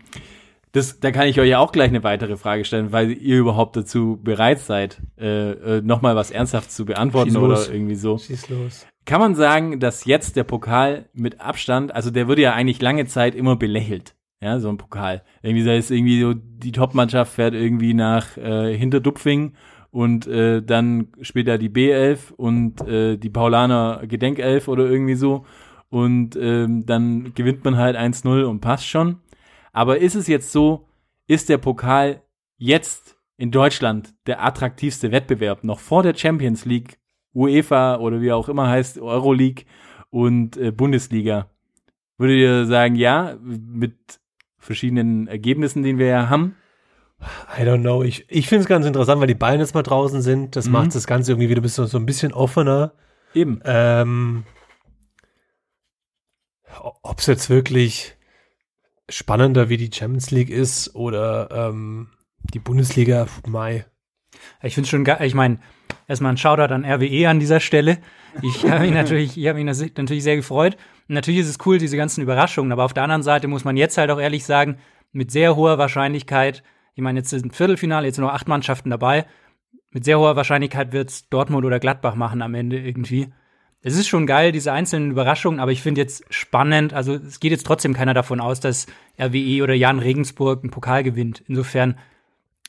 das, 0.73 0.99
da 0.99 1.11
kann 1.11 1.27
ich 1.27 1.39
euch 1.39 1.49
ja 1.49 1.59
auch 1.59 1.71
gleich 1.71 1.89
eine 1.89 2.03
weitere 2.03 2.35
Frage 2.35 2.65
stellen, 2.65 2.91
weil 2.91 3.11
ihr 3.11 3.37
überhaupt 3.37 3.75
dazu 3.75 4.19
bereit 4.21 4.59
seid, 4.59 5.01
äh, 5.19 5.51
äh, 5.51 5.81
nochmal 5.81 6.15
was 6.15 6.31
ernsthaft 6.31 6.71
zu 6.71 6.83
beantworten 6.83 7.37
oder 7.37 7.71
irgendwie 7.71 7.95
so. 7.95 8.17
Schieß 8.17 8.49
los. 8.49 8.87
Kann 9.05 9.21
man 9.21 9.35
sagen, 9.35 9.79
dass 9.79 10.05
jetzt 10.05 10.35
der 10.35 10.45
Pokal 10.45 11.09
mit 11.13 11.39
Abstand, 11.39 11.93
also 11.93 12.09
der 12.09 12.27
wurde 12.27 12.41
ja 12.41 12.53
eigentlich 12.53 12.81
lange 12.81 13.05
Zeit 13.05 13.35
immer 13.35 13.55
belächelt, 13.55 14.15
ja, 14.41 14.59
so 14.59 14.69
ein 14.69 14.77
Pokal. 14.77 15.21
Irgendwie 15.43 15.63
da 15.63 15.73
ist 15.73 15.91
irgendwie 15.91 16.19
so, 16.19 16.33
die 16.33 16.71
Topmannschaft 16.71 17.33
fährt 17.33 17.53
irgendwie 17.53 17.93
nach 17.93 18.35
äh, 18.37 18.75
Hinterdupfing 18.75 19.53
und 19.91 20.25
äh, 20.25 20.63
dann 20.63 21.09
später 21.21 21.59
die 21.59 21.69
B11 21.69 22.33
und 22.35 22.81
äh, 22.87 23.17
die 23.17 23.29
Paulaner 23.29 24.01
Gedenkelf 24.07 24.67
oder 24.67 24.89
irgendwie 24.89 25.15
so 25.15 25.45
und 25.93 26.35
ähm, 26.35 26.87
dann 26.87 27.35
gewinnt 27.35 27.63
man 27.63 27.77
halt 27.77 27.95
1-0 27.95 28.45
und 28.45 28.61
passt 28.61 28.87
schon. 28.87 29.17
Aber 29.73 29.97
ist 29.97 30.15
es 30.15 30.27
jetzt 30.27 30.51
so, 30.51 30.87
ist 31.27 31.49
der 31.49 31.57
Pokal 31.57 32.21
jetzt 32.57 33.17
in 33.35 33.51
Deutschland 33.51 34.13
der 34.27 34.41
attraktivste 34.43 35.11
Wettbewerb, 35.11 35.63
noch 35.65 35.79
vor 35.79 36.03
der 36.03 36.15
Champions 36.15 36.63
League, 36.65 36.99
UEFA 37.33 37.97
oder 37.97 38.21
wie 38.21 38.31
auch 38.31 38.47
immer 38.47 38.69
heißt, 38.69 38.99
Euroleague 38.99 39.65
und 40.11 40.55
äh, 40.55 40.71
Bundesliga? 40.71 41.49
Würdet 42.17 42.37
ihr 42.37 42.65
sagen, 42.65 42.95
ja, 42.95 43.35
mit 43.41 44.19
verschiedenen 44.59 45.27
Ergebnissen, 45.27 45.83
die 45.83 45.97
wir 45.97 46.05
ja 46.07 46.29
haben? 46.29 46.55
I 47.57 47.61
don't 47.63 47.81
know. 47.81 48.03
Ich, 48.03 48.25
ich 48.29 48.47
finde 48.47 48.63
es 48.63 48.67
ganz 48.69 48.85
interessant, 48.85 49.19
weil 49.19 49.27
die 49.27 49.33
Bayern 49.33 49.59
jetzt 49.59 49.73
mal 49.73 49.81
draußen 49.81 50.21
sind. 50.21 50.55
Das 50.55 50.67
Mhm. 50.67 50.73
macht 50.73 50.93
das 50.95 51.07
Ganze 51.07 51.31
irgendwie 51.31 51.49
wieder 51.49 51.61
ein 51.61 51.63
bisschen, 51.63 51.87
so 51.87 51.97
ein 51.97 52.05
bisschen 52.05 52.33
offener. 52.33 52.93
Eben. 53.33 53.61
Ähm, 53.65 54.43
Ob 57.01 57.19
es 57.19 57.25
jetzt 57.27 57.49
wirklich 57.49 58.15
spannender 59.09 59.69
wie 59.69 59.77
die 59.77 59.91
Champions 59.93 60.31
League 60.31 60.49
ist 60.49 60.95
oder 60.95 61.49
ähm, 61.51 62.09
die 62.53 62.59
Bundesliga, 62.59 63.27
Mai. 63.47 63.85
Ich 64.61 64.75
finde 64.75 64.89
schon 64.89 65.03
geil. 65.03 65.19
Ich 65.21 65.33
meine, 65.35 65.59
erstmal 66.07 66.33
ein 66.33 66.37
Shoutout 66.37 66.73
an 66.73 66.85
RWE 66.85 67.29
an 67.29 67.39
dieser 67.39 67.59
Stelle. 67.59 67.99
Ich 68.41 68.65
habe 68.65 68.81
mich 68.81 68.93
natürlich, 68.93 69.37
ich 69.37 69.47
habe 69.47 69.61
mich 69.63 69.79
nat- 69.79 69.97
natürlich 69.97 70.23
sehr 70.23 70.35
gefreut. 70.35 70.75
Und 71.07 71.15
natürlich 71.15 71.41
ist 71.41 71.49
es 71.49 71.65
cool, 71.65 71.77
diese 71.77 71.97
ganzen 71.97 72.21
Überraschungen. 72.21 72.71
Aber 72.71 72.85
auf 72.85 72.93
der 72.93 73.03
anderen 73.03 73.23
Seite 73.23 73.47
muss 73.47 73.63
man 73.65 73.77
jetzt 73.77 73.97
halt 73.97 74.09
auch 74.09 74.19
ehrlich 74.19 74.45
sagen, 74.45 74.77
mit 75.11 75.31
sehr 75.31 75.55
hoher 75.55 75.77
Wahrscheinlichkeit, 75.77 76.63
ich 76.95 77.03
meine, 77.03 77.19
jetzt 77.19 77.31
ist 77.33 77.45
ein 77.45 77.51
Viertelfinale, 77.51 78.07
jetzt 78.07 78.15
sind 78.15 78.23
nur 78.23 78.33
acht 78.33 78.47
Mannschaften 78.47 78.89
dabei. 78.89 79.25
Mit 79.91 80.05
sehr 80.05 80.17
hoher 80.17 80.35
Wahrscheinlichkeit 80.35 80.91
wird 80.91 81.09
es 81.09 81.29
Dortmund 81.29 81.65
oder 81.65 81.79
Gladbach 81.79 82.15
machen 82.15 82.41
am 82.41 82.55
Ende 82.55 82.79
irgendwie. 82.79 83.31
Es 83.85 83.97
ist 83.97 84.07
schon 84.07 84.25
geil, 84.25 84.53
diese 84.53 84.71
einzelnen 84.71 85.11
Überraschungen, 85.11 85.59
aber 85.59 85.73
ich 85.73 85.81
finde 85.81 85.99
jetzt 85.99 86.23
spannend, 86.33 86.93
also 86.93 87.15
es 87.15 87.41
geht 87.41 87.51
jetzt 87.51 87.67
trotzdem 87.67 87.93
keiner 87.93 88.13
davon 88.13 88.39
aus, 88.39 88.61
dass 88.61 88.87
RWE 89.19 89.61
oder 89.61 89.73
Jan 89.73 89.99
Regensburg 89.99 90.63
einen 90.63 90.71
Pokal 90.71 91.03
gewinnt. 91.03 91.43
Insofern, 91.47 91.97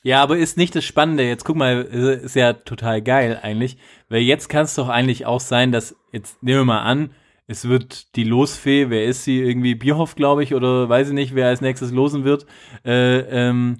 Ja, 0.03 0.21
aber 0.21 0.37
ist 0.37 0.57
nicht 0.57 0.75
das 0.75 0.83
Spannende. 0.83 1.23
Jetzt 1.23 1.45
guck 1.45 1.55
mal, 1.55 1.81
ist 1.83 2.35
ja 2.35 2.53
total 2.53 3.01
geil 3.01 3.39
eigentlich. 3.41 3.77
Weil 4.09 4.21
jetzt 4.21 4.49
kann 4.49 4.65
es 4.65 4.75
doch 4.75 4.89
eigentlich 4.89 5.25
auch 5.25 5.39
sein, 5.39 5.71
dass, 5.71 5.95
jetzt 6.11 6.43
nehmen 6.43 6.59
wir 6.59 6.65
mal 6.65 6.81
an, 6.81 7.11
es 7.47 7.67
wird 7.67 8.15
die 8.15 8.23
Losfee, 8.23 8.89
wer 8.89 9.05
ist 9.05 9.23
sie? 9.23 9.39
Irgendwie 9.39 9.75
Bierhoff, 9.75 10.15
glaube 10.15 10.43
ich, 10.43 10.53
oder 10.53 10.89
weiß 10.89 11.09
ich 11.09 11.13
nicht, 11.13 11.33
wer 11.33 11.47
als 11.47 11.61
nächstes 11.61 11.91
losen 11.91 12.23
wird. 12.23 12.45
Äh, 12.83 13.19
ähm, 13.19 13.77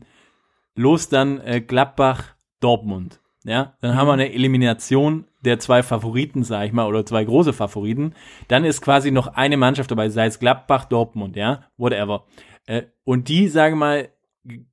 los 0.76 1.10
dann 1.10 1.42
äh, 1.42 1.62
Gladbach, 1.62 2.36
Dortmund. 2.60 3.20
Ja, 3.46 3.76
dann 3.80 3.96
haben 3.96 4.08
wir 4.08 4.14
eine 4.14 4.34
Elimination 4.34 5.26
der 5.42 5.60
zwei 5.60 5.84
Favoriten, 5.84 6.44
sag 6.44 6.66
ich 6.66 6.74
mal, 6.74 6.88
oder 6.88 7.06
zwei 7.06 7.24
große 7.24 7.54
Favoriten. 7.54 8.16
Dann 8.48 8.66
ist 8.66 8.82
quasi 8.82 9.12
noch 9.12 9.28
eine 9.28 9.56
Mannschaft 9.56 9.92
dabei, 9.92 10.10
sei 10.10 10.26
es 10.26 10.40
Gladbach, 10.40 10.86
Dortmund, 10.86 11.36
ja, 11.36 11.66
whatever. 11.78 12.26
Äh, 12.66 12.84
und 13.04 13.30
die, 13.30 13.48
sagen 13.48 13.76
wir 13.76 13.80
mal, 13.80 14.10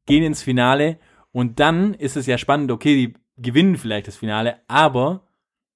gehen 0.07 0.25
ins 0.25 0.43
Finale 0.43 0.99
und 1.33 1.61
dann 1.61 1.93
ist 1.93 2.17
es 2.17 2.26
ja 2.26 2.38
spannend, 2.38 2.71
okay, 2.71 2.95
die 2.97 3.14
gewinnen 3.37 3.76
vielleicht 3.76 4.09
das 4.09 4.17
Finale, 4.17 4.61
aber 4.69 5.29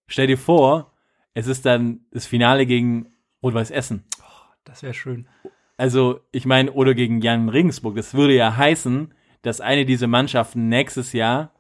stell 0.06 0.26
dir 0.26 0.38
vor, 0.38 0.92
es 1.34 1.46
ist 1.48 1.66
dann 1.66 2.06
das 2.12 2.24
Finale 2.24 2.64
gegen 2.64 3.12
Rot-Weiß 3.42 3.70
Essen. 3.70 4.04
das 4.64 4.82
wäre 4.82 4.94
schön. 4.94 5.28
Also, 5.76 6.21
ich 6.32 6.47
meine, 6.47 6.73
oder 6.73 6.94
gegen 6.94 7.21
Jan 7.21 7.50
Regensburg. 7.50 7.94
Das 7.97 8.14
würde 8.14 8.34
ja 8.34 8.56
heißen, 8.56 9.12
dass 9.42 9.60
eine 9.60 9.84
dieser 9.84 10.06
Mannschaften 10.06 10.71
nächstes 10.71 11.12
Jahr 11.12 11.52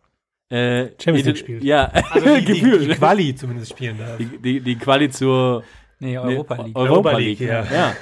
äh, 0.50 0.88
Champions 1.02 1.26
League 1.26 1.38
spielt. 1.38 1.64
Ja, 1.64 1.86
Also 2.10 2.34
die, 2.36 2.44
die, 2.44 2.60
gefühlt. 2.60 2.90
die 2.90 2.94
Quali 2.94 3.34
zumindest 3.34 3.70
spielen 3.72 3.98
darf. 3.98 4.16
die, 4.18 4.26
die, 4.38 4.60
die 4.60 4.76
Quali 4.76 5.10
zur 5.10 5.62
Nee, 5.98 6.18
Europa 6.18 6.56
League. 6.56 6.76
Europa 6.76 6.78
Europa 6.78 7.10
League, 7.18 7.38
League, 7.40 7.48
ja. 7.48 7.64
ja. 7.64 7.96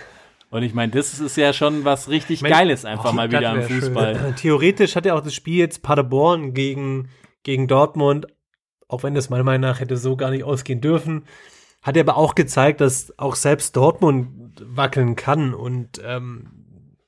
Und 0.50 0.62
ich 0.62 0.74
meine, 0.74 0.92
das 0.92 1.18
ist 1.20 1.37
ja 1.37 1.52
schon 1.52 1.85
was 1.85 2.09
richtig 2.09 2.42
mein- 2.42 2.50
Geiles 2.52 2.85
einfach 2.85 3.11
oh, 3.11 3.14
mal 3.14 3.30
wieder 3.30 3.50
am 3.50 3.59
wär 3.59 3.68
schön. 3.68 3.80
Fußball. 3.80 4.35
Theoretisch 4.37 4.94
hat 4.96 5.07
ja 5.07 5.14
auch 5.14 5.20
das 5.22 5.35
Spiel 5.35 5.59
jetzt 5.59 5.83
Paderborn 5.83 6.54
gegen, 6.54 7.09
gegen 7.44 7.66
Dortmund, 7.68 8.26
auch 8.88 9.02
wenn 9.02 9.14
das 9.14 9.30
meiner 9.30 9.44
Meinung 9.44 9.62
nach 9.62 9.80
hätte 9.80 9.96
so 9.96 10.16
gar 10.16 10.30
nicht 10.30 10.44
ausgehen 10.44 10.80
dürfen, 10.80 11.24
hat 11.83 11.96
er 11.96 12.02
aber 12.02 12.16
auch 12.16 12.35
gezeigt, 12.35 12.80
dass 12.80 13.16
auch 13.18 13.35
selbst 13.37 13.76
Dortmund 13.76 14.28
wackeln 14.64 15.16
kann 15.16 15.54
und 15.54 16.00
ähm, 16.04 16.63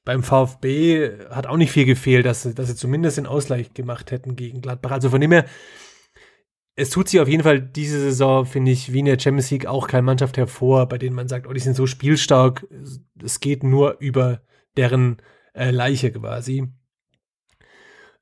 beim 0.07 0.23
VfB 0.23 1.11
hat 1.31 1.47
auch 1.47 1.59
nicht 1.59 1.73
viel 1.73 1.85
gefehlt, 1.85 2.25
dass, 2.25 2.43
sie- 2.45 2.55
dass 2.55 2.69
sie 2.69 2.77
zumindest 2.77 3.19
den 3.19 3.27
Ausgleich 3.27 3.75
gemacht 3.75 4.11
hätten 4.11 4.37
gegen 4.37 4.63
Gladbach. 4.63 4.93
Also 4.93 5.11
von 5.11 5.21
dem 5.21 5.33
her, 5.33 5.45
es 6.77 6.91
tut 6.91 7.09
sich 7.09 7.21
auf 7.21 7.29
jeden 7.29 7.43
Fall 7.43 7.61
diese 7.61 7.99
Saison, 8.01 8.47
finde 8.47 8.71
ich, 8.71 8.93
wie 8.93 9.01
in 9.01 9.07
der 9.07 9.19
Champions 9.19 9.51
League 9.51 9.67
auch 9.67 9.89
keine 9.89 10.03
Mannschaft 10.03 10.37
hervor, 10.37 10.87
bei 10.89 10.97
denen 10.99 11.17
man 11.17 11.29
sagt, 11.29 11.47
oh, 11.47 11.53
die 11.53 11.61
sind 11.61 11.75
so 11.77 11.87
spielstark, 11.87 12.67
es 13.23 13.41
geht 13.41 13.63
nur 13.65 13.97
über 13.99 14.43
deren 14.77 15.17
äh, 15.55 15.71
Leiche 15.71 16.13
quasi. 16.13 16.69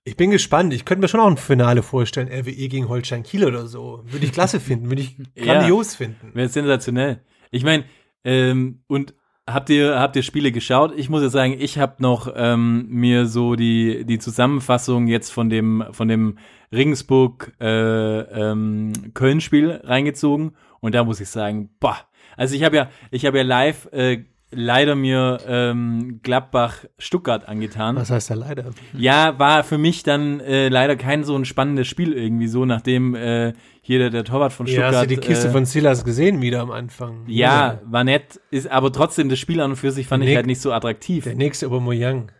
Ich 0.05 0.16
bin 0.16 0.31
gespannt. 0.31 0.73
Ich 0.75 0.85
könnte 0.85 1.01
mir 1.01 1.09
schon 1.09 1.20
auch 1.20 1.27
ein 1.31 1.37
Finale 1.37 1.83
vorstellen, 1.83 2.29
RWE 2.29 2.68
gegen 2.68 2.88
Holstein 2.88 3.23
Kiel 3.23 3.44
oder 3.44 3.66
so. 3.66 4.03
Würde 4.05 4.27
ich 4.27 4.33
klasse 4.33 4.61
finden, 4.61 4.88
würde 4.90 5.03
ich 5.03 5.16
Ja. 5.35 5.44
grandios 5.55 5.94
finden. 5.97 6.31
Wäre 6.35 6.49
sensationell. 6.49 7.20
Ich 7.51 7.64
meine, 7.64 7.85
ähm, 8.23 8.83
und 8.87 9.14
habt 9.46 9.70
ihr, 9.70 9.98
habt 9.98 10.16
ihr 10.16 10.22
Spiele 10.22 10.52
geschaut? 10.52 10.92
Ich 10.96 11.09
muss 11.09 11.22
ja 11.22 11.28
sagen, 11.28 11.57
ich 11.59 11.78
habe 11.78 11.94
noch 11.98 12.33
ähm, 12.35 12.87
mir 12.88 13.26
so 13.26 13.54
die, 13.54 14.04
die 14.04 14.18
Zusammenfassung 14.18 15.07
jetzt 15.07 15.30
von 15.30 15.48
dem, 15.50 15.85
von 15.92 16.09
dem 16.09 16.38
Regensburg 16.72 17.52
äh, 17.61 18.20
ähm, 18.20 18.92
Köln-Spiel 19.14 19.80
reingezogen 19.85 20.52
und 20.80 20.94
da 20.94 21.04
muss 21.04 21.20
ich 21.20 21.28
sagen, 21.28 21.70
boah, 21.80 21.98
also 22.37 22.54
ich 22.54 22.64
habe 22.64 22.76
ja, 22.76 22.90
ich 23.11 23.26
habe 23.26 23.38
ja 23.38 23.44
live 23.44 23.88
äh, 23.92 24.24
leider 24.50 24.94
mir 24.94 25.38
ähm, 25.46 26.20
Gladbach 26.22 26.85
Stuttgart 26.98 27.48
angetan. 27.48 27.96
Was 27.96 28.11
heißt 28.11 28.30
da 28.30 28.35
leider? 28.35 28.70
Ja, 28.96 29.38
war 29.38 29.64
für 29.64 29.78
mich 29.78 30.02
dann 30.02 30.40
äh, 30.40 30.68
leider 30.68 30.96
kein 30.96 31.24
so 31.24 31.37
ein 31.37 31.44
spannendes 31.44 31.88
Spiel 31.88 32.12
irgendwie 32.12 32.48
so, 32.48 32.64
nachdem 32.64 33.14
äh, 33.14 33.52
hier 33.87 33.99
der, 33.99 34.11
der 34.11 34.25
Torwart 34.25 34.53
von 34.53 34.66
Ja, 34.66 34.73
Stuttgart. 34.73 34.94
hast 34.94 35.03
du 35.03 35.09
die 35.09 35.16
Kiste 35.18 35.49
äh, 35.49 35.51
von 35.51 35.66
Silas 35.66 36.05
gesehen 36.05 36.40
wieder 36.40 36.61
am 36.61 36.70
Anfang? 36.70 37.25
ja, 37.29 37.81
war 37.85 38.03
nett, 38.03 38.40
ist 38.51 38.70
aber 38.70 38.90
trotzdem 38.90 39.29
das 39.29 39.38
Spiel 39.38 39.61
an 39.61 39.73
und 39.73 39.77
für 39.77 39.90
sich 39.92 40.07
fand 40.07 40.23
ich 40.25 40.29
Nick- 40.31 40.37
halt 40.37 40.47
nicht 40.47 40.61
so 40.62 40.73
attraktiv. 40.73 41.25
Der 41.25 41.35
nächste 41.35 41.66
Aubameyang. 41.66 42.33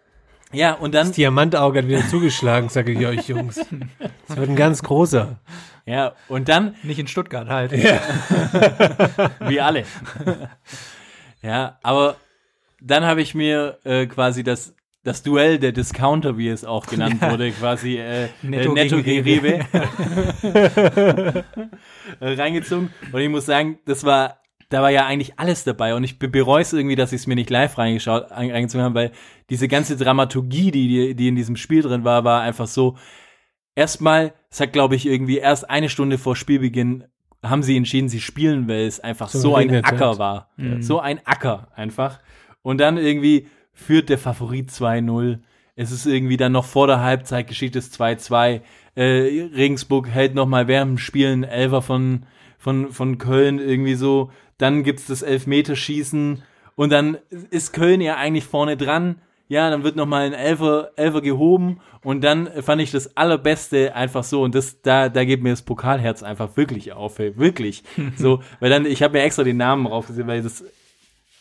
Ja, 0.53 0.73
und 0.75 0.95
dann 0.95 1.09
Das 1.09 1.17
Diamantauge 1.17 1.81
hat 1.81 1.89
wieder 1.89 2.07
zugeschlagen, 2.09 2.69
sage 2.71 2.93
ich 2.93 3.05
euch, 3.07 3.29
Jungs. 3.29 3.57
Das 4.29 4.37
wird 4.37 4.49
ein 4.49 4.57
ganz 4.57 4.83
großer. 4.83 5.39
ja, 5.85 6.13
und 6.29 6.49
dann 6.49 6.77
Nicht 6.83 6.99
in 7.01 7.09
Stuttgart 7.09 7.49
halt. 7.49 7.73
wie 9.41 9.61
alle. 9.61 9.85
ja, 11.43 11.79
aber 11.83 12.17
dann 12.81 13.05
habe 13.05 13.21
ich 13.21 13.35
mir 13.35 13.79
äh, 13.85 14.07
quasi 14.07 14.43
das 14.45 14.75
das 15.05 15.23
Duell 15.23 15.59
der 15.59 15.71
Discounter, 15.73 16.37
wie 16.39 16.49
es 16.49 16.65
auch 16.65 16.87
genannt 16.87 17.21
wurde, 17.23 17.51
quasi 17.53 17.99
äh, 17.99 18.29
Netto 18.43 18.73
Netto, 18.73 18.97
Netto 18.97 19.03
gegen 19.03 19.23
Rewe, 19.23 19.61
äh, 22.21 22.33
reingezogen. 22.35 22.91
Und 23.13 23.21
ich 23.21 23.29
muss 23.29 23.47
sagen, 23.47 23.79
das 23.85 24.05
war, 24.05 24.39
da 24.71 24.83
war 24.83 24.91
ja 24.91 25.07
eigentlich 25.07 25.39
alles 25.39 25.65
dabei. 25.65 25.95
Und 25.95 26.05
ich 26.05 26.19
be- 26.19 26.29
bereue 26.29 26.63
es 26.63 26.73
irgendwie, 26.73 26.97
dass 26.97 27.13
ich 27.13 27.21
es 27.23 27.27
mir 27.27 27.35
nicht 27.35 27.51
live 27.51 27.77
reingeschaut, 27.79 28.33
ein- 28.33 28.51
reingezogen 28.51 28.85
habe, 28.85 28.95
weil 28.95 29.13
diese 29.51 29.69
ganze 29.69 29.97
Dramaturgie, 29.97 30.71
die, 30.71 31.15
die 31.15 31.29
in 31.29 31.37
diesem 31.37 31.57
Spiel 31.57 31.83
drin 31.83 32.05
war, 32.05 32.25
war 32.25 32.43
einfach 32.43 32.67
so. 32.67 32.97
Erstmal, 33.77 34.33
es 34.51 34.61
hat, 34.61 34.73
glaube 34.73 34.95
ich, 34.95 35.05
irgendwie 35.07 35.39
erst 35.39 35.69
eine 35.69 35.89
Stunde 35.89 36.17
vor 36.17 36.37
Spielbeginn 36.37 37.05
haben 37.43 37.63
sie 37.63 37.77
entschieden, 37.77 38.09
sie 38.09 38.21
spielen, 38.21 38.69
weil 38.69 38.87
es 38.87 39.01
einfach 39.01 39.29
So 39.29 39.39
so, 39.41 39.57
ein 39.57 39.85
Acker 39.85 40.19
war. 40.19 40.51
So 40.81 41.01
ein 41.01 41.21
Acker 41.27 41.69
einfach. 41.75 42.21
Und 42.63 42.79
dann 42.81 42.97
irgendwie 42.97 43.49
führt 43.75 44.09
der 44.09 44.19
Favorit 44.19 44.71
2-0. 44.71 45.41
Es 45.77 45.91
ist 45.91 46.07
irgendwie 46.07 46.37
dann 46.37 46.53
noch 46.53 46.65
vor 46.65 46.87
der 46.87 47.01
Halbzeit 47.01 47.49
geschieht 47.49 47.77
es 47.77 47.93
2-2. 47.99 48.61
Äh, 48.95 49.03
Regensburg 49.03 50.09
hält 50.09 50.35
noch 50.35 50.47
mal 50.47 50.69
während 50.69 50.93
dem 50.93 50.99
Spielen 50.99 51.43
Elfer 51.43 51.83
von, 51.83 52.27
von, 52.59 52.93
von 52.93 53.19
Köln 53.19 53.59
irgendwie 53.59 53.97
so. 53.97 54.31
Dann 54.57 54.85
gibt's 54.85 55.07
das 55.07 55.23
Elfmeterschießen 55.23 56.43
und 56.77 56.91
dann 56.91 57.19
ist 57.51 57.73
Köln 57.73 58.01
ja 58.01 58.17
eigentlich 58.17 58.45
vorne 58.45 58.77
dran. 58.77 59.17
Ja, 59.47 59.69
dann 59.69 59.85
wird 59.85 59.97
noch 59.97 60.07
mal 60.07 60.25
ein 60.25 60.33
Elfer, 60.33 60.93
Elfer 60.97 61.21
gehoben 61.21 61.81
und 62.03 62.25
dann 62.25 62.49
fand 62.63 62.81
ich 62.81 62.91
das 62.93 63.17
allerbeste 63.17 63.95
einfach 63.95 64.25
so 64.25 64.43
und 64.43 64.55
das 64.55 64.81
da 64.81 65.11
da 65.11 65.25
geht 65.25 65.43
mir 65.43 65.51
das 65.51 65.61
Pokalherz 65.61 66.23
einfach 66.23 66.57
wirklich 66.57 66.93
auf, 66.93 67.19
ey, 67.19 67.37
wirklich. 67.37 67.85
so, 68.17 68.41
weil 68.61 68.71
dann 68.71 68.87
ich 68.87 69.03
habe 69.03 69.19
mir 69.19 69.25
extra 69.25 69.45
den 69.45 69.59
Namen 69.59 69.87
raufgesehen, 69.87 70.27
weil 70.27 70.43
das 70.43 70.65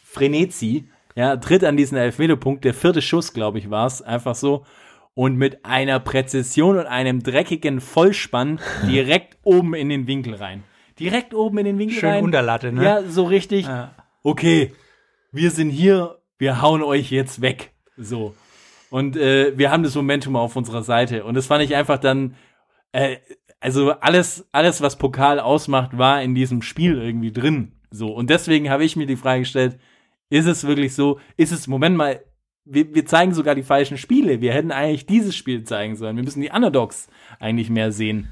Frenetzi, 0.03 0.89
ja, 1.15 1.37
tritt 1.37 1.63
an 1.63 1.77
diesen 1.77 1.97
Elfmeterpunkt, 1.97 2.63
der 2.65 2.73
vierte 2.73 3.01
Schuss, 3.01 3.33
glaube 3.33 3.59
ich, 3.59 3.69
war 3.69 3.85
es, 3.85 4.01
einfach 4.01 4.35
so. 4.35 4.65
und 5.13 5.35
mit 5.35 5.63
einer 5.65 5.99
Präzision 5.99 6.77
und 6.77 6.85
einem 6.85 7.21
dreckigen 7.21 7.81
Vollspann 7.81 8.59
direkt 8.87 9.37
oben 9.43 9.73
in 9.75 9.89
den 9.89 10.07
Winkel 10.07 10.35
rein. 10.35 10.63
Direkt 10.99 11.33
oben 11.33 11.59
in 11.59 11.65
den 11.65 11.79
Winkel 11.79 11.99
Schön 11.99 12.09
rein. 12.09 12.23
Unterlatte, 12.23 12.71
ne? 12.71 12.83
Ja, 12.83 13.03
so 13.03 13.25
richtig. 13.25 13.65
Ja. 13.65 13.95
Okay, 14.23 14.73
wir 15.31 15.51
sind 15.51 15.69
hier, 15.69 16.19
wir 16.37 16.61
hauen 16.61 16.83
euch 16.83 17.11
jetzt 17.11 17.41
weg. 17.41 17.73
So. 17.97 18.35
Und 18.89 19.17
äh, 19.17 19.57
wir 19.57 19.71
haben 19.71 19.83
das 19.83 19.95
Momentum 19.95 20.35
auf 20.35 20.55
unserer 20.55 20.83
Seite. 20.83 21.23
Und 21.23 21.33
das 21.33 21.47
fand 21.47 21.63
ich 21.63 21.75
einfach 21.75 21.97
dann, 21.97 22.35
äh, 22.91 23.17
also 23.59 23.91
alles, 23.91 24.47
alles, 24.51 24.81
was 24.81 24.97
Pokal 24.97 25.39
ausmacht, 25.39 25.97
war 25.97 26.21
in 26.21 26.35
diesem 26.35 26.61
Spiel 26.61 27.01
irgendwie 27.01 27.31
drin. 27.31 27.73
So. 27.89 28.13
Und 28.13 28.29
deswegen 28.29 28.69
habe 28.69 28.85
ich 28.85 28.95
mir 28.95 29.07
die 29.07 29.15
Frage 29.15 29.41
gestellt, 29.41 29.79
ist 30.29 30.45
es 30.45 30.65
wirklich 30.65 30.95
so, 30.95 31.19
ist 31.37 31.51
es, 31.51 31.67
Moment 31.67 31.95
mal, 31.95 32.21
wir, 32.65 32.93
wir 32.93 33.05
zeigen 33.05 33.33
sogar 33.33 33.55
die 33.55 33.63
falschen 33.63 33.97
Spiele. 33.97 34.41
Wir 34.41 34.53
hätten 34.53 34.71
eigentlich 34.71 35.05
dieses 35.05 35.35
Spiel 35.35 35.63
zeigen 35.63 35.95
sollen. 35.95 36.15
Wir 36.15 36.23
müssen 36.23 36.41
die 36.41 36.49
Underdogs 36.49 37.07
eigentlich 37.39 37.69
mehr 37.69 37.91
sehen. 37.91 38.29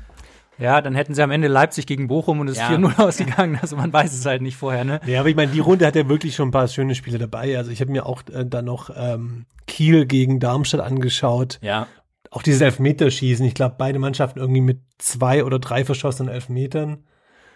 Ja, 0.57 0.79
dann 0.81 0.93
hätten 0.95 1.15
sie 1.15 1.23
am 1.23 1.31
Ende 1.31 1.47
Leipzig 1.47 1.87
gegen 1.87 2.07
Bochum 2.07 2.39
und 2.39 2.47
es 2.47 2.53
ist 2.53 2.61
Ja. 2.61 2.69
4-0 2.69 2.99
ausgegangen. 2.99 3.57
Also 3.61 3.75
man 3.75 3.91
weiß 3.91 4.13
es 4.13 4.25
halt 4.25 4.41
nicht 4.41 4.55
vorher, 4.55 4.83
ne? 4.83 5.01
Ja, 5.05 5.21
aber 5.21 5.29
ich 5.29 5.35
meine, 5.35 5.51
die 5.51 5.59
Runde 5.59 5.85
hat 5.87 5.95
ja 5.95 6.07
wirklich 6.07 6.35
schon 6.35 6.49
ein 6.49 6.51
paar 6.51 6.67
schöne 6.67 6.93
Spiele 6.95 7.17
dabei. 7.17 7.57
Also 7.57 7.71
ich 7.71 7.81
habe 7.81 7.91
mir 7.91 8.05
auch 8.05 8.21
äh, 8.31 8.45
dann 8.45 8.65
noch 8.65 8.89
ähm, 8.95 9.45
Kiel 9.67 10.05
gegen 10.05 10.39
Darmstadt 10.39 10.81
angeschaut. 10.81 11.59
Ja. 11.61 11.87
Auch 12.29 12.43
dieses 12.43 12.61
Elfmeterschießen. 12.61 13.45
Ich 13.45 13.55
glaube, 13.55 13.75
beide 13.77 13.99
Mannschaften 13.99 14.39
irgendwie 14.39 14.61
mit 14.61 14.79
zwei 14.99 15.43
oder 15.43 15.59
drei 15.59 15.83
verschossenen 15.83 16.33
Elfmetern. 16.33 17.03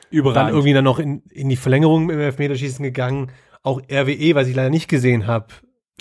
Überragend. 0.10 0.50
Dann 0.50 0.54
irgendwie 0.56 0.74
dann 0.74 0.84
noch 0.84 1.00
in, 1.00 1.22
in 1.32 1.50
die 1.50 1.56
Verlängerung 1.56 2.10
im 2.10 2.20
Elfmeterschießen 2.20 2.84
gegangen. 2.84 3.32
Auch 3.66 3.82
RWE, 3.92 4.36
was 4.36 4.48
ich 4.48 4.56
leider 4.56 4.70
nicht 4.70 4.88
gesehen 4.88 5.26
habe, 5.26 5.48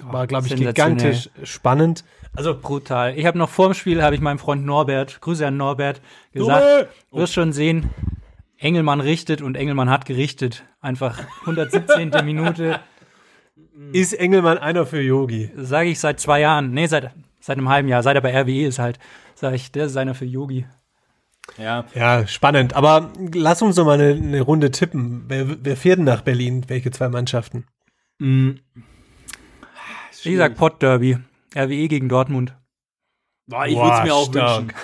war, 0.02 0.26
glaube 0.26 0.46
ich, 0.46 0.54
gigantisch 0.54 1.30
spannend. 1.44 2.04
Also 2.36 2.54
Brutal. 2.54 3.16
Ich 3.16 3.24
habe 3.24 3.38
noch 3.38 3.48
vor 3.48 3.68
dem 3.68 3.74
Spiel, 3.74 4.02
habe 4.02 4.14
ich 4.14 4.20
meinem 4.20 4.38
Freund 4.38 4.66
Norbert, 4.66 5.22
Grüße 5.22 5.46
an 5.46 5.56
Norbert, 5.56 6.02
gesagt, 6.32 6.90
du 7.10 7.18
wirst 7.18 7.32
schon 7.32 7.54
sehen, 7.54 7.88
Engelmann 8.58 9.00
richtet 9.00 9.40
und 9.40 9.56
Engelmann 9.56 9.88
hat 9.88 10.04
gerichtet. 10.04 10.64
Einfach 10.82 11.20
117. 11.40 12.10
Minute, 12.26 12.80
ist 13.92 14.12
Engelmann 14.12 14.58
einer 14.58 14.84
für 14.84 15.00
Yogi. 15.00 15.50
sage 15.56 15.88
ich 15.88 16.00
seit 16.00 16.20
zwei 16.20 16.40
Jahren, 16.40 16.72
nee, 16.72 16.86
seit, 16.86 17.12
seit 17.40 17.56
einem 17.56 17.70
halben 17.70 17.88
Jahr, 17.88 18.02
seit 18.02 18.14
er 18.14 18.20
bei 18.20 18.38
RWE 18.38 18.66
ist 18.66 18.78
halt, 18.78 18.98
sage 19.34 19.56
ich, 19.56 19.72
der 19.72 19.86
ist 19.86 19.96
einer 19.96 20.14
für 20.14 20.26
Yogi. 20.26 20.66
Ja. 21.58 21.84
Ja, 21.94 22.26
spannend. 22.26 22.74
Aber 22.74 23.12
lass 23.34 23.62
uns 23.62 23.76
doch 23.76 23.84
mal 23.84 24.00
eine, 24.00 24.14
eine 24.14 24.40
Runde 24.40 24.70
tippen. 24.70 25.24
Wer, 25.28 25.64
wer 25.64 25.76
fährt 25.76 25.98
denn 25.98 26.04
nach 26.04 26.22
Berlin? 26.22 26.64
Welche 26.68 26.90
zwei 26.90 27.08
Mannschaften? 27.08 27.66
Ich 30.24 30.36
sag 30.36 30.56
Pott 30.56 30.82
Derby, 30.82 31.18
RWE 31.54 31.88
gegen 31.88 32.08
Dortmund. 32.08 32.54
Boah, 33.46 33.66
ich 33.66 33.76
würde 33.76 33.96
es 33.98 34.02
mir 34.04 34.14
auch 34.14 34.32
wünschen. 34.32 34.70
stark. 34.70 34.74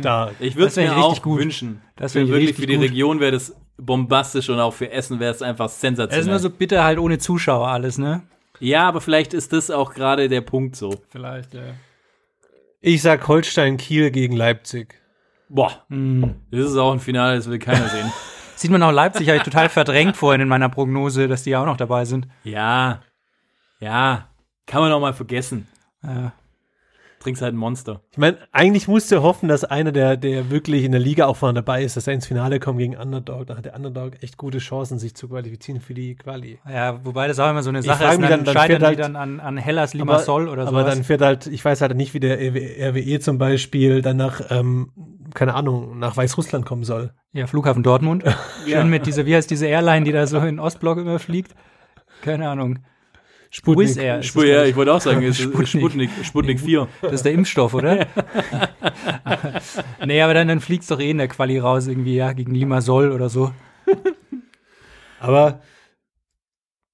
Stark. 0.00 0.34
Ich 0.40 0.56
würde 0.56 0.68
es 0.68 0.76
mir 0.76 0.96
auch 0.96 1.20
gut. 1.20 1.40
wünschen. 1.40 1.82
Das 1.96 2.12
für 2.12 2.20
wär 2.20 2.28
wirklich 2.28 2.48
richtig 2.50 2.62
für 2.64 2.66
die 2.66 2.76
gut. 2.76 2.84
Region 2.84 3.20
wäre 3.20 3.32
das 3.32 3.54
bombastisch 3.76 4.48
und 4.48 4.58
auch 4.58 4.72
für 4.72 4.90
Essen 4.90 5.20
wäre 5.20 5.32
es 5.34 5.42
einfach 5.42 5.66
Es 5.66 5.74
ist 5.74 5.80
sensationell. 5.82 6.26
nur 6.26 6.38
so 6.38 6.48
bitter 6.48 6.82
halt 6.82 6.98
ohne 6.98 7.18
Zuschauer 7.18 7.68
alles, 7.68 7.98
ne? 7.98 8.22
ja, 8.58 8.88
aber 8.88 9.02
vielleicht 9.02 9.34
ist 9.34 9.52
das 9.52 9.70
auch 9.70 9.92
gerade 9.92 10.30
der 10.30 10.40
Punkt 10.40 10.76
so. 10.76 10.94
Vielleicht, 11.10 11.52
ja. 11.52 11.60
Ich 12.80 13.02
sag 13.02 13.28
Holstein 13.28 13.76
Kiel 13.76 14.10
gegen 14.10 14.34
Leipzig. 14.34 14.98
Boah, 15.48 15.84
Hm. 15.88 16.34
das 16.50 16.60
ist 16.70 16.76
auch 16.76 16.92
ein 16.92 17.00
Finale, 17.00 17.36
das 17.36 17.48
will 17.48 17.58
keiner 17.58 17.88
sehen. 17.88 18.10
Sieht 18.56 18.70
man 18.70 18.82
auch 18.82 18.90
Leipzig, 18.92 19.28
habe 19.28 19.36
ich 19.38 19.42
total 19.44 19.68
verdrängt 19.68 20.16
vorhin 20.16 20.40
in 20.40 20.48
meiner 20.48 20.68
Prognose, 20.68 21.28
dass 21.28 21.42
die 21.42 21.50
ja 21.50 21.60
auch 21.62 21.66
noch 21.66 21.76
dabei 21.76 22.04
sind. 22.06 22.26
Ja, 22.42 23.02
ja, 23.80 24.28
kann 24.66 24.80
man 24.80 24.90
auch 24.92 25.00
mal 25.00 25.12
vergessen. 25.12 25.68
Ja. 26.02 26.32
Trinkst 27.20 27.42
halt 27.42 27.54
ein 27.54 27.58
Monster. 27.58 28.02
Ich 28.12 28.18
meine, 28.18 28.38
eigentlich 28.52 28.88
musste 28.88 29.22
hoffen, 29.22 29.48
dass 29.48 29.64
einer, 29.64 29.90
der, 29.90 30.16
der 30.16 30.50
wirklich 30.50 30.84
in 30.84 30.92
der 30.92 31.00
Liga 31.00 31.26
auch 31.26 31.36
vorne 31.36 31.54
dabei 31.54 31.82
ist, 31.82 31.96
dass 31.96 32.06
er 32.06 32.14
ins 32.14 32.26
Finale 32.26 32.60
kommt 32.60 32.78
gegen 32.78 32.96
Underdog. 32.96 33.46
Da 33.48 33.56
hat 33.56 33.64
der 33.64 33.74
Underdog 33.74 34.22
echt 34.22 34.36
gute 34.36 34.58
Chancen, 34.58 34.98
sich 34.98 35.14
zu 35.16 35.28
qualifizieren 35.28 35.80
für 35.80 35.92
die 35.94 36.14
Quali. 36.14 36.58
Ja, 36.70 37.04
wobei 37.04 37.26
das 37.26 37.38
auch 37.40 37.50
immer 37.50 37.62
so 37.62 37.70
eine 37.70 37.82
Sache 37.82 38.04
ist, 38.04 38.18
mich 38.20 38.28
dann, 38.28 38.44
dann- 38.44 38.44
dann 38.44 38.54
scheitern 38.54 38.66
fährt 38.68 38.80
die 38.82 38.86
halt- 38.86 38.98
dann 39.00 39.16
an, 39.16 39.40
an 39.40 39.56
Hellas 39.56 39.92
Limassol 39.92 40.48
oder 40.48 40.62
aber 40.68 40.82
sowas. 40.82 40.94
dann 40.94 41.04
fährt 41.04 41.20
halt, 41.22 41.46
ich 41.48 41.64
weiß 41.64 41.80
halt 41.80 41.96
nicht, 41.96 42.14
wie 42.14 42.20
der 42.20 42.38
RWE 42.38 43.18
zum 43.20 43.38
Beispiel 43.38 44.02
dann 44.02 44.18
nach, 44.18 44.40
ähm, 44.50 44.92
keine 45.36 45.54
Ahnung, 45.54 45.98
nach 45.98 46.16
Weißrussland 46.16 46.64
kommen 46.64 46.82
soll. 46.82 47.12
ja, 47.32 47.46
Flughafen 47.46 47.82
Dortmund. 47.82 48.24
Schön 48.66 48.88
mit 48.88 49.06
dieser, 49.06 49.26
wie 49.26 49.36
heißt 49.36 49.50
diese 49.50 49.66
Airline, 49.66 50.04
die 50.04 50.12
da 50.12 50.26
so 50.26 50.38
in 50.38 50.58
Ostblock 50.58 50.98
immer 50.98 51.18
fliegt? 51.18 51.54
Keine 52.22 52.48
Ahnung. 52.48 52.80
Sputnik. 53.50 53.88
Wizz 53.88 53.96
Air. 53.98 54.16
das, 54.16 54.34
ja, 54.34 54.64
ich 54.64 54.74
wollte 54.74 54.92
auch 54.92 55.00
sagen, 55.00 55.22
es 55.22 55.38
ist 55.38 55.44
Sputnik. 55.44 55.68
Sputnik, 55.68 56.10
Sputnik 56.22 56.60
4. 56.60 56.88
Das 57.02 57.12
ist 57.12 57.24
der 57.24 57.32
Impfstoff, 57.32 57.74
oder? 57.74 58.06
nee, 60.06 60.20
aber 60.20 60.34
dann, 60.34 60.48
dann 60.48 60.60
fliegt's 60.60 60.88
doch 60.88 60.98
eh 60.98 61.10
in 61.10 61.18
der 61.18 61.28
Quali 61.28 61.58
raus, 61.58 61.86
irgendwie, 61.86 62.16
ja, 62.16 62.32
gegen 62.32 62.54
Limassol 62.54 63.12
oder 63.12 63.28
so. 63.28 63.52
Aber 65.20 65.60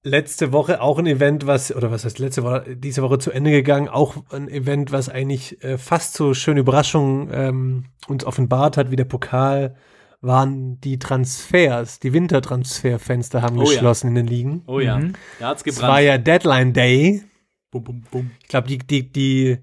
letzte 0.03 0.51
Woche 0.51 0.81
auch 0.81 0.99
ein 0.99 1.05
Event, 1.07 1.47
was, 1.47 1.73
oder 1.73 1.89
was 1.91 2.03
heißt 2.05 2.19
letzte 2.19 2.43
Woche, 2.43 2.75
diese 2.75 3.01
Woche 3.01 3.19
zu 3.19 3.31
Ende 3.31 3.51
gegangen, 3.51 3.87
auch 3.87 4.15
ein 4.31 4.49
Event, 4.49 4.91
was 4.91 5.09
eigentlich 5.09 5.63
äh, 5.63 5.77
fast 5.77 6.13
so 6.15 6.33
schöne 6.33 6.59
Überraschungen 6.59 7.29
ähm, 7.33 7.85
uns 8.07 8.25
offenbart 8.25 8.75
hat 8.77 8.91
wie 8.91 8.95
der 8.97 9.05
Pokal, 9.05 9.75
waren 10.21 10.79
die 10.81 10.99
Transfers. 10.99 11.99
Die 11.99 12.13
Wintertransferfenster 12.13 13.41
haben 13.41 13.57
Oh 13.57 13.63
ja. 13.63 13.69
geschlossen 13.71 14.07
in 14.09 14.15
den 14.15 14.27
Ligen. 14.27 14.63
Oh 14.67 14.79
ja, 14.79 14.97
Mhm. 14.99 15.13
da 15.39 15.49
hat's 15.49 15.63
Es 15.65 15.81
war 15.81 15.99
gebrannt. 16.01 16.05
ja 16.05 16.17
Deadline 16.17 16.73
Day. 16.73 17.23
Bum, 17.71 17.83
bum, 17.83 18.03
bum. 18.11 18.31
Ich 18.41 18.47
glaube, 18.49 18.67
die, 18.67 18.77
die, 18.77 19.11
die, 19.11 19.57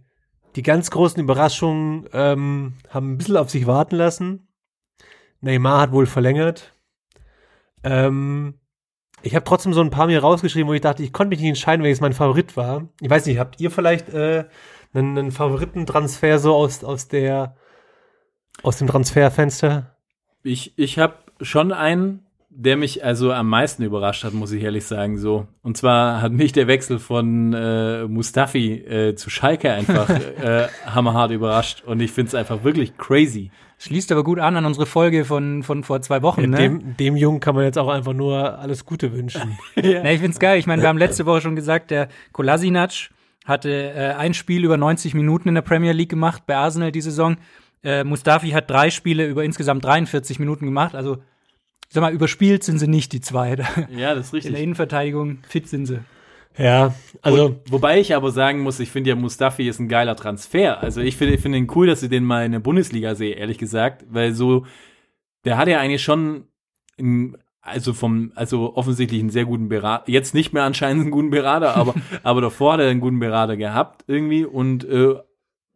die 0.56 0.62
ganz 0.62 0.90
großen 0.90 1.22
Überraschungen 1.22 2.06
ähm, 2.12 2.74
haben 2.88 3.12
ein 3.12 3.18
bisschen 3.18 3.36
auf 3.36 3.50
sich 3.50 3.66
warten 3.66 3.96
lassen. 3.96 4.48
Neymar 5.40 5.80
hat 5.82 5.92
wohl 5.92 6.06
verlängert. 6.06 6.74
Ähm, 7.82 8.59
ich 9.22 9.34
habe 9.34 9.44
trotzdem 9.44 9.72
so 9.72 9.80
ein 9.80 9.90
paar 9.90 10.06
mir 10.06 10.20
rausgeschrieben, 10.20 10.68
wo 10.68 10.74
ich 10.74 10.80
dachte, 10.80 11.02
ich 11.02 11.12
konnte 11.12 11.30
mich 11.30 11.40
nicht 11.40 11.48
entscheiden, 11.48 11.82
welches 11.82 12.00
mein 12.00 12.12
Favorit 12.12 12.56
war. 12.56 12.88
Ich 13.00 13.10
weiß 13.10 13.26
nicht, 13.26 13.38
habt 13.38 13.60
ihr 13.60 13.70
vielleicht 13.70 14.08
äh, 14.08 14.44
einen, 14.92 15.18
einen 15.18 15.32
Favoritentransfer 15.32 16.38
so 16.38 16.54
aus, 16.54 16.84
aus 16.84 17.08
der 17.08 17.56
aus 18.62 18.78
dem 18.78 18.88
Transferfenster? 18.88 19.96
Ich, 20.42 20.76
ich 20.76 20.98
habe 20.98 21.14
schon 21.40 21.72
einen, 21.72 22.26
der 22.50 22.76
mich 22.76 23.04
also 23.04 23.32
am 23.32 23.48
meisten 23.48 23.82
überrascht 23.82 24.24
hat, 24.24 24.32
muss 24.32 24.52
ich 24.52 24.62
ehrlich 24.62 24.84
sagen. 24.84 25.18
So. 25.18 25.46
Und 25.62 25.76
zwar 25.76 26.20
hat 26.20 26.32
mich 26.32 26.52
der 26.52 26.66
Wechsel 26.66 26.98
von 26.98 27.54
äh, 27.54 28.06
Mustafi 28.06 28.74
äh, 28.74 29.14
zu 29.14 29.30
Schalke 29.30 29.72
einfach 29.72 30.08
äh, 30.42 30.68
hammerhart 30.84 31.30
überrascht. 31.30 31.84
Und 31.84 32.00
ich 32.00 32.10
finde 32.10 32.28
es 32.28 32.34
einfach 32.34 32.64
wirklich 32.64 32.96
crazy. 32.98 33.50
Schließt 33.82 34.12
aber 34.12 34.24
gut 34.24 34.38
an 34.38 34.56
an 34.56 34.66
unsere 34.66 34.84
Folge 34.84 35.24
von, 35.24 35.62
von 35.62 35.84
vor 35.84 36.02
zwei 36.02 36.20
Wochen, 36.20 36.50
ne? 36.50 36.58
Dem, 36.58 36.96
dem 36.98 37.16
Jungen 37.16 37.40
kann 37.40 37.54
man 37.54 37.64
jetzt 37.64 37.78
auch 37.78 37.88
einfach 37.88 38.12
nur 38.12 38.58
alles 38.58 38.84
Gute 38.84 39.14
wünschen. 39.14 39.58
Nee, 39.76 40.14
ich 40.14 40.20
find's 40.20 40.38
geil. 40.38 40.58
Ich 40.58 40.66
meine, 40.66 40.82
wir 40.82 40.88
haben 40.90 40.98
letzte 40.98 41.24
Woche 41.24 41.40
schon 41.40 41.56
gesagt, 41.56 41.90
der 41.90 42.08
Kolasinac 42.32 43.08
hatte 43.46 43.70
äh, 43.70 44.12
ein 44.18 44.34
Spiel 44.34 44.66
über 44.66 44.76
90 44.76 45.14
Minuten 45.14 45.48
in 45.48 45.54
der 45.54 45.62
Premier 45.62 45.92
League 45.92 46.10
gemacht 46.10 46.42
bei 46.46 46.56
Arsenal 46.56 46.92
die 46.92 47.00
Saison. 47.00 47.38
Äh, 47.82 48.04
Mustafi 48.04 48.50
hat 48.50 48.70
drei 48.70 48.90
Spiele 48.90 49.26
über 49.26 49.44
insgesamt 49.44 49.82
43 49.82 50.38
Minuten 50.38 50.66
gemacht. 50.66 50.94
Also, 50.94 51.16
ich 51.88 51.94
sag 51.94 52.02
mal, 52.02 52.12
überspielt 52.12 52.62
sind 52.62 52.80
sie 52.80 52.86
nicht, 52.86 53.14
die 53.14 53.22
zwei. 53.22 53.56
Ja, 53.96 54.14
das 54.14 54.26
ist 54.26 54.34
In 54.34 54.40
der 54.40 54.50
richtig. 54.50 54.62
Innenverteidigung 54.62 55.38
fit 55.48 55.68
sind 55.68 55.86
sie. 55.86 56.00
Ja, 56.58 56.94
also 57.22 57.46
Und, 57.46 57.72
wobei 57.72 58.00
ich 58.00 58.14
aber 58.14 58.32
sagen 58.32 58.60
muss, 58.60 58.80
ich 58.80 58.90
finde 58.90 59.10
ja 59.10 59.16
Mustafi 59.16 59.68
ist 59.68 59.78
ein 59.78 59.88
geiler 59.88 60.16
Transfer. 60.16 60.82
Also 60.82 61.00
ich 61.00 61.16
finde 61.16 61.34
ich 61.34 61.40
finde 61.40 61.58
ihn 61.58 61.70
cool, 61.74 61.86
dass 61.86 62.02
ich 62.02 62.10
den 62.10 62.24
mal 62.24 62.44
in 62.44 62.52
der 62.52 62.58
Bundesliga 62.58 63.14
sehe, 63.14 63.34
ehrlich 63.34 63.58
gesagt, 63.58 64.04
weil 64.08 64.32
so 64.32 64.66
der 65.44 65.56
hat 65.56 65.68
ja 65.68 65.80
eigentlich 65.80 66.02
schon 66.02 66.44
im, 66.96 67.36
also 67.62 67.92
vom 67.92 68.32
also 68.34 68.74
offensichtlich 68.74 69.20
einen 69.20 69.30
sehr 69.30 69.44
guten 69.44 69.68
Berater, 69.68 70.10
jetzt 70.10 70.34
nicht 70.34 70.52
mehr 70.52 70.64
anscheinend 70.64 71.02
einen 71.02 71.10
guten 71.10 71.30
Berater, 71.30 71.76
aber 71.76 71.94
aber 72.22 72.40
davor 72.40 72.74
hat 72.74 72.80
er 72.80 72.88
einen 72.88 73.00
guten 73.00 73.20
Berater 73.20 73.56
gehabt 73.56 74.04
irgendwie 74.06 74.44
und 74.44 74.84
äh, 74.84 75.14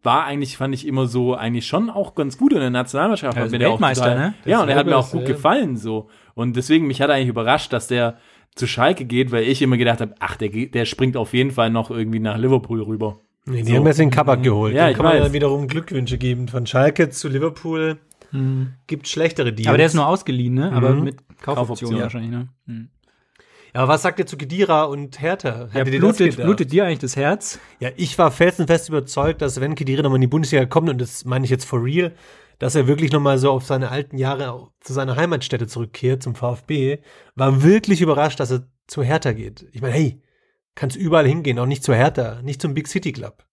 war 0.02 0.24
eigentlich 0.24 0.58
fand 0.58 0.74
ich 0.74 0.86
immer 0.86 1.06
so 1.06 1.34
eigentlich 1.34 1.66
schon 1.66 1.88
auch 1.88 2.14
ganz 2.14 2.36
gut 2.36 2.52
in 2.52 2.60
der 2.60 2.68
Nationalmannschaft. 2.68 3.38
Ja, 3.38 3.44
auch 3.44 3.52
Weltmeister, 3.52 4.04
total, 4.04 4.18
ne? 4.18 4.34
Ja, 4.44 4.62
und 4.62 4.68
er 4.68 4.76
hat 4.76 4.86
mir 4.86 4.98
auch 4.98 5.10
gut 5.10 5.22
ja. 5.22 5.28
gefallen 5.28 5.76
so 5.76 6.08
und 6.34 6.56
deswegen 6.56 6.86
mich 6.86 7.00
hat 7.00 7.10
eigentlich 7.10 7.28
überrascht, 7.28 7.72
dass 7.72 7.86
der 7.86 8.18
zu 8.54 8.66
Schalke 8.66 9.04
geht, 9.04 9.32
weil 9.32 9.44
ich 9.44 9.62
immer 9.62 9.76
gedacht 9.76 10.00
habe, 10.00 10.14
ach, 10.20 10.36
der, 10.36 10.48
der 10.48 10.84
springt 10.84 11.16
auf 11.16 11.32
jeden 11.34 11.50
Fall 11.50 11.70
noch 11.70 11.90
irgendwie 11.90 12.20
nach 12.20 12.36
Liverpool 12.38 12.82
rüber. 12.82 13.18
Nee, 13.46 13.62
die 13.62 13.72
So. 13.72 13.78
haben 13.78 13.86
jetzt 13.86 13.98
den 13.98 14.10
Kabak 14.10 14.42
geholt. 14.42 14.74
Ja, 14.74 14.86
Dem 14.86 14.90
ich 14.92 14.96
kann 14.96 15.04
man 15.06 15.14
weiß. 15.18 15.26
ja 15.28 15.32
wiederum 15.32 15.66
Glückwünsche 15.68 16.16
geben. 16.18 16.48
Von 16.48 16.66
Schalke 16.66 17.10
zu 17.10 17.28
Liverpool 17.28 17.98
gibt 18.88 19.06
schlechtere 19.06 19.52
Deals. 19.52 19.68
Aber 19.68 19.76
der 19.76 19.86
ist 19.86 19.94
nur 19.94 20.06
ausgeliehen, 20.08 20.54
ne? 20.54 20.72
Aber 20.72 20.90
Mhm. 20.90 21.04
mit 21.04 21.16
Kaufoption, 21.40 21.54
Kaufoption. 21.54 22.00
wahrscheinlich, 22.00 22.30
ne? 22.32 22.48
Hm. 22.66 22.88
Ja, 23.72 23.80
aber 23.82 23.92
was 23.92 24.02
sagt 24.02 24.18
ihr 24.18 24.26
zu 24.26 24.36
Kedira 24.36 24.84
und 24.84 25.20
Hertha? 25.20 25.68
Ja, 25.72 25.84
blutet, 25.84 26.36
blutet 26.36 26.72
dir 26.72 26.84
eigentlich 26.84 26.98
das 27.00 27.14
Herz? 27.16 27.60
Ja, 27.80 27.90
ich 27.96 28.18
war 28.18 28.30
felsenfest 28.32 28.88
überzeugt, 28.88 29.40
dass 29.40 29.60
wenn 29.60 29.74
Kedira 29.76 30.02
nochmal 30.02 30.16
in 30.16 30.22
die 30.22 30.26
Bundesliga 30.26 30.64
kommt, 30.66 30.90
und 30.90 31.00
das 31.00 31.24
meine 31.24 31.44
ich 31.44 31.50
jetzt 31.50 31.64
for 31.64 31.82
real, 31.84 32.12
dass 32.58 32.74
er 32.74 32.86
wirklich 32.86 33.12
nochmal 33.12 33.38
so 33.38 33.50
auf 33.50 33.64
seine 33.64 33.90
alten 33.90 34.16
Jahre 34.18 34.68
zu 34.80 34.92
seiner 34.92 35.16
Heimatstätte 35.16 35.66
zurückkehrt, 35.66 36.22
zum 36.22 36.34
VfB, 36.34 36.98
war 37.34 37.62
wirklich 37.62 38.00
überrascht, 38.00 38.40
dass 38.40 38.50
er 38.50 38.66
zu 38.86 39.02
Hertha 39.02 39.32
geht. 39.32 39.66
Ich 39.72 39.80
meine, 39.82 39.94
hey, 39.94 40.22
kannst 40.74 40.96
überall 40.96 41.26
hingehen, 41.26 41.58
auch 41.58 41.66
nicht 41.66 41.84
zu 41.84 41.94
Hertha, 41.94 42.42
nicht 42.42 42.60
zum 42.60 42.74
Big 42.74 42.88
City 42.88 43.12
Club. 43.12 43.44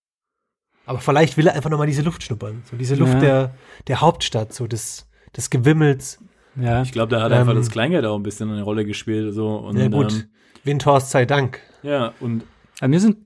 Aber 0.86 1.00
vielleicht 1.00 1.38
will 1.38 1.48
er 1.48 1.54
einfach 1.56 1.70
nochmal 1.70 1.88
diese 1.88 2.02
Luft 2.02 2.24
schnuppern. 2.24 2.64
So 2.70 2.76
diese 2.76 2.96
Luft 2.96 3.14
Ja. 3.16 3.20
der, 3.20 3.56
der 3.88 4.02
Hauptstadt, 4.02 4.54
so 4.54 4.68
des, 4.68 5.08
des 5.36 5.50
Gewimmels. 5.50 6.20
Ja. 6.56 6.82
Ich 6.82 6.92
glaube, 6.92 7.16
da 7.16 7.22
hat 7.22 7.32
einfach 7.32 7.52
Ähm, 7.54 7.58
das 7.60 7.70
Kleingeld 7.72 8.06
auch 8.06 8.16
ein 8.18 8.24
bisschen 8.24 8.52
eine 8.52 8.64
Rolle 8.64 8.84
gespielt. 8.84 9.34
So. 9.34 9.56
Und, 9.58 9.78
Ja 9.78 9.88
gut, 9.88 10.12
Ähm, 10.12 10.24
Windhorst 10.64 11.12
sei 11.12 11.26
Dank. 11.26 11.60
ja, 11.84 12.14
und 12.20 12.44
Also 12.82 12.90
mir 12.90 13.00
sind 13.00 13.18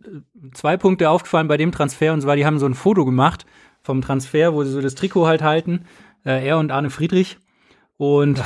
zwei 0.53 0.77
Punkte 0.77 1.09
aufgefallen 1.09 1.47
bei 1.47 1.57
dem 1.57 1.71
Transfer 1.71 2.13
und 2.13 2.21
zwar, 2.21 2.35
die 2.35 2.45
haben 2.45 2.59
so 2.59 2.65
ein 2.65 2.75
Foto 2.75 3.03
gemacht 3.05 3.45
vom 3.85 4.01
Transfer, 4.01 4.53
wo 4.53 4.63
sie 4.63 4.71
so 4.71 4.81
das 4.81 4.95
Trikot 4.95 5.27
halt 5.27 5.43
halten, 5.43 5.85
äh, 6.25 6.45
er 6.45 6.57
und 6.57 6.71
Arne 6.71 6.89
Friedrich. 6.89 7.37
Und, 7.97 8.41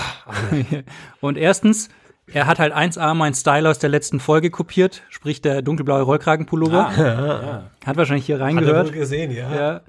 und 1.21 1.38
erstens, 1.38 1.89
er 2.32 2.45
hat 2.45 2.60
halt 2.60 2.73
1A 2.75 3.13
mein 3.13 3.34
Style 3.34 3.69
aus 3.69 3.80
der 3.80 3.89
letzten 3.89 4.19
Folge 4.19 4.52
kopiert, 4.52 5.02
sprich 5.10 5.41
der 5.41 5.62
dunkelblaue 5.62 6.02
Rollkragenpullover. 6.02 6.91
ja. 6.97 7.63
Hat 7.86 7.97
wahrscheinlich 7.97 8.25
hier 8.25 8.36
Hat 8.36 8.41
er 8.41 8.45
reingehört. 8.47 8.88
wohl 8.88 8.93
gesehen, 8.93 9.32
ja. 9.32 9.56
Ja. 9.56 9.82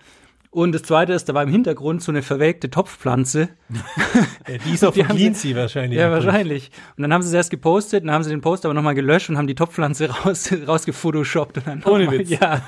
Und 0.53 0.73
das 0.73 0.83
zweite 0.83 1.13
ist, 1.13 1.29
da 1.29 1.35
war 1.35 1.45
im 1.45 1.49
Hintergrund 1.49 2.03
so 2.03 2.11
eine 2.11 2.23
verwelkte 2.23 2.71
Topfpflanze. 2.71 3.51
Ja, 3.69 4.57
Die 4.67 4.75
ist 4.75 4.85
auch 4.85 4.93
von 4.93 5.17
Lindsay 5.17 5.55
wahrscheinlich. 5.55 5.97
Ja, 5.97 6.11
wahrscheinlich. 6.11 6.73
Und 6.97 7.03
dann 7.03 7.13
haben 7.13 7.23
sie 7.23 7.29
es 7.29 7.35
erst 7.35 7.51
gepostet, 7.51 8.03
dann 8.03 8.11
haben 8.11 8.25
sie 8.25 8.31
den 8.31 8.41
Post 8.41 8.65
aber 8.65 8.75
nochmal 8.75 8.97
gelöscht 8.97 9.31
und 9.31 9.39
haben 9.39 9.47
die 9.47 9.55
Topfpflanze 9.55 10.11
raus, 10.25 10.53
rausgefotoshoppt 10.67 11.59
und 11.59 11.67
dann 11.69 11.85
Ohne 11.85 12.07
mal, 12.07 12.19
Witz. 12.19 12.31
Ja, 12.41 12.63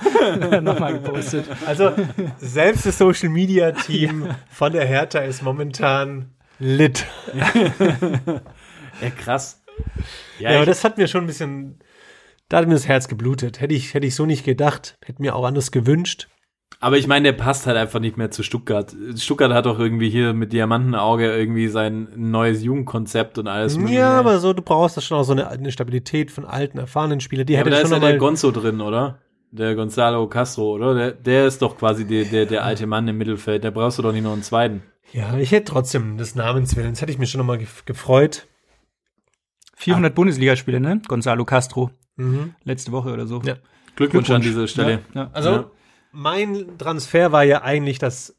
nochmal 0.61 0.93
gepostet. 0.93 1.45
Also 1.67 1.91
selbst 2.39 2.87
das 2.87 2.99
Social 2.99 3.31
Media 3.31 3.73
Team 3.73 4.29
von 4.49 4.73
der 4.73 4.87
Hertha 4.87 5.19
ist 5.19 5.43
momentan 5.43 6.31
lit. 6.61 7.05
ja, 7.35 9.11
krass. 9.19 9.61
Ja, 10.39 10.53
Ja, 10.53 10.57
aber 10.59 10.67
das 10.67 10.85
hat 10.85 10.99
mir 10.99 11.09
schon 11.09 11.25
ein 11.25 11.27
bisschen, 11.27 11.81
da 12.49 12.59
hat 12.59 12.69
mir 12.69 12.75
das 12.75 12.87
Herz 12.87 13.09
geblutet. 13.09 13.61
Hätte 13.61 13.75
ich, 13.75 13.93
hätte 13.95 14.07
ich 14.07 14.15
so 14.15 14.25
nicht 14.25 14.45
gedacht, 14.45 14.99
hätte 15.05 15.21
mir 15.21 15.35
auch 15.35 15.45
anders 15.45 15.73
gewünscht. 15.73 16.29
Aber 16.81 16.99
ich 16.99 17.07
meine, 17.07 17.25
der 17.25 17.33
passt 17.33 17.67
halt 17.67 17.77
einfach 17.77 18.01
nicht 18.01 18.17
mehr 18.17 18.31
zu 18.31 18.43
Stuttgart. 18.43 18.95
Stuttgart 19.17 19.53
hat 19.53 19.67
doch 19.67 19.79
irgendwie 19.79 20.09
hier 20.11 20.33
mit 20.33 20.53
Diamantenauge 20.53 21.33
irgendwie 21.37 21.69
sein 21.69 22.09
neues 22.17 22.63
Jugendkonzept 22.63 23.39
und 23.39 23.49
alles. 23.49 23.77
mögliche. 23.77 24.01
Ja, 24.01 24.19
aber 24.19 24.39
so, 24.39 24.53
du 24.53 24.63
brauchst 24.63 24.97
da 24.97 25.01
schon 25.01 25.19
auch 25.19 25.25
so 25.25 25.33
eine, 25.33 25.49
eine 25.49 25.71
Stabilität 25.73 26.31
von 26.31 26.45
alten, 26.45 26.79
erfahrenen 26.79 27.21
Spielern. 27.21 27.47
Die 27.47 27.55
Ja, 27.55 27.61
aber 27.61 27.71
da 27.71 27.77
schon 27.77 27.85
ist 27.87 27.91
ja 27.93 27.99
noch 27.99 28.07
der 28.07 28.19
Gonzo 28.19 28.51
drin, 28.51 28.81
oder? 28.81 29.19
Der 29.51 29.75
Gonzalo 29.75 30.27
Castro, 30.29 30.73
oder? 30.75 30.95
Der, 30.95 31.11
der 31.13 31.47
ist 31.47 31.61
doch 31.63 31.77
quasi 31.77 32.07
der, 32.07 32.25
der, 32.25 32.47
der 32.47 32.65
alte 32.65 32.87
Mann 32.87 33.07
im 33.07 33.19
Mittelfeld. 33.19 33.63
Der 33.65 33.71
brauchst 33.71 33.99
du 33.99 34.03
doch 34.03 34.13
nicht 34.13 34.23
noch 34.25 34.33
einen 34.33 34.43
zweiten. 34.43 34.83
Ja, 35.13 35.37
ich 35.37 35.53
hätte 35.53 35.73
trotzdem 35.73 36.17
des 36.17 36.35
Namens 36.35 36.75
willen. 36.75 36.91
Das 36.91 37.03
hätte 37.03 37.13
ich 37.13 37.19
mich 37.19 37.31
schon 37.31 37.39
noch 37.41 37.47
mal 37.47 37.59
gef- 37.59 37.85
gefreut. 37.85 38.47
400 39.77 40.15
Bundesligaspiele, 40.15 40.81
ne? 40.81 41.01
Gonzalo 41.07 41.45
Castro. 41.45 41.91
Mhm. 42.17 42.55
Letzte 42.65 42.93
Woche 42.93 43.13
oder 43.13 43.27
so. 43.27 43.43
Ja. 43.45 43.55
Glückwunsch, 43.97 44.31
an 44.31 44.41
dieser 44.43 44.67
Stelle. 44.69 45.01
Ja, 45.15 45.23
ja. 45.23 45.31
Also, 45.33 45.51
Ja. 45.51 45.71
Mein 46.13 46.79
Transfer 46.79 47.33
war 47.33 47.43
ja 47.43 47.63
eigentlich, 47.63 47.99
dass 47.99 48.37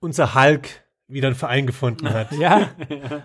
unser 0.00 0.34
Hulk 0.34 0.82
wieder 1.08 1.28
einen 1.28 1.36
Verein 1.36 1.66
gefunden 1.66 2.08
hat. 2.10 2.32
ja. 2.38 2.70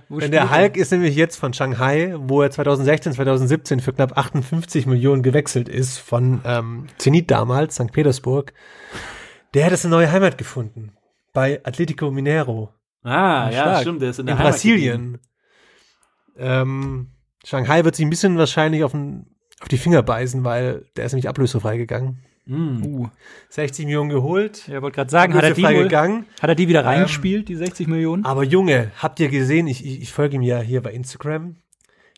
Denn 0.10 0.32
der 0.32 0.42
er? 0.42 0.56
Hulk 0.56 0.78
ist 0.78 0.92
nämlich 0.92 1.16
jetzt 1.16 1.38
von 1.38 1.54
Shanghai, 1.54 2.16
wo 2.18 2.42
er 2.42 2.52
2016, 2.52 3.14
2017 3.14 3.80
für 3.80 3.94
knapp 3.94 4.18
58 4.18 4.86
Millionen 4.86 5.24
gewechselt 5.24 5.70
ist, 5.70 5.98
von 5.98 6.42
ähm, 6.46 6.88
Zenit 6.98 7.32
damals, 7.32 7.76
St. 7.76 7.92
Petersburg. 7.94 8.54
Der 9.54 9.66
hat 9.66 9.72
jetzt 9.72 9.86
eine 9.86 9.96
neue 9.96 10.12
Heimat 10.12 10.38
gefunden. 10.38 10.92
Bei 11.34 11.62
Atletico 11.64 12.12
Mineiro 12.12 12.74
Ah, 13.04 13.50
ja, 13.50 13.52
stark. 13.52 13.82
stimmt. 13.82 14.02
Der 14.02 14.10
ist 14.10 14.20
in 14.20 14.24
in 14.24 14.28
der 14.28 14.38
Heimat 14.38 14.52
Brasilien. 14.52 15.20
Ähm, 16.38 17.12
Shanghai 17.46 17.86
wird 17.86 17.96
sich 17.96 18.06
ein 18.06 18.10
bisschen 18.10 18.38
wahrscheinlich 18.38 18.84
auf, 18.84 18.92
den, 18.92 19.28
auf 19.62 19.70
die 19.70 19.78
Finger 19.78 20.04
beißen, 20.04 20.44
weil 20.44 20.86
der 20.98 21.06
ist 21.06 21.14
nämlich 21.14 21.30
ablösefrei 21.30 21.78
gegangen. 21.78 22.24
Mm. 22.48 22.84
Uh, 22.84 23.08
60 23.50 23.86
Millionen 23.86 24.10
geholt, 24.10 24.68
ja, 24.68 24.82
wollte 24.82 24.96
gerade 24.96 25.10
sagen, 25.12 25.34
hat 25.34 25.44
er, 25.44 25.54
die 25.54 25.64
wohl, 25.64 25.84
gegangen. 25.84 26.26
hat 26.42 26.50
er 26.50 26.56
die 26.56 26.68
wieder 26.68 26.86
reingespielt, 26.86 27.50
die 27.50 27.56
60 27.56 27.88
Millionen? 27.88 28.26
Aber 28.26 28.44
Junge, 28.44 28.92
habt 29.00 29.20
ihr 29.20 29.28
gesehen, 29.30 29.68
ich, 29.68 29.86
ich, 29.86 30.02
ich 30.02 30.12
folge 30.14 30.36
ihm 30.38 30.42
ja 30.42 30.60
hier 30.60 30.82
bei 30.82 30.92
Instagram. 30.94 31.58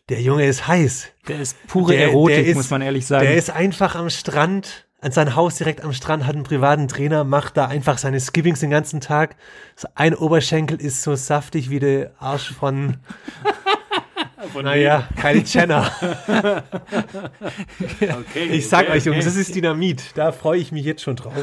Der 0.08 0.20
Junge 0.22 0.46
ist 0.46 0.66
heiß. 0.66 1.08
Der 1.28 1.40
ist 1.40 1.56
pure 1.68 1.92
Der- 1.92 2.02
Erotik, 2.08 2.36
der 2.36 2.46
ist- 2.46 2.56
muss 2.56 2.70
man 2.70 2.82
ehrlich 2.82 3.06
sagen. 3.06 3.24
Der 3.26 3.34
ist 3.36 3.50
einfach 3.50 3.94
am 3.96 4.10
Strand, 4.10 4.86
an 5.00 5.12
sein 5.12 5.34
Haus 5.34 5.56
direkt 5.56 5.82
am 5.82 5.92
Strand, 5.92 6.26
hat 6.26 6.34
einen 6.34 6.44
privaten 6.44 6.86
Trainer, 6.88 7.24
macht 7.24 7.56
da 7.56 7.66
einfach 7.66 7.96
seine 7.98 8.20
Skippings 8.20 8.60
den 8.60 8.70
ganzen 8.70 9.00
Tag. 9.00 9.36
Ein 9.94 10.14
Oberschenkel 10.14 10.80
ist 10.80 11.02
so 11.02 11.14
saftig 11.14 11.70
wie 11.70 11.78
der 11.78 12.12
Arsch 12.18 12.52
von, 12.52 12.98
naja, 14.62 15.08
Kylie 15.16 15.44
Jenner. 15.44 15.90
Okay, 18.00 18.46
Ich 18.50 18.68
sag 18.68 18.84
okay, 18.84 18.92
euch, 18.92 19.04
Jungs, 19.04 19.18
okay. 19.18 19.24
das 19.24 19.36
ist 19.36 19.54
Dynamit. 19.54 20.16
Da 20.16 20.32
freue 20.32 20.58
ich 20.58 20.72
mich 20.72 20.84
jetzt 20.84 21.02
schon 21.02 21.16
drauf. 21.16 21.34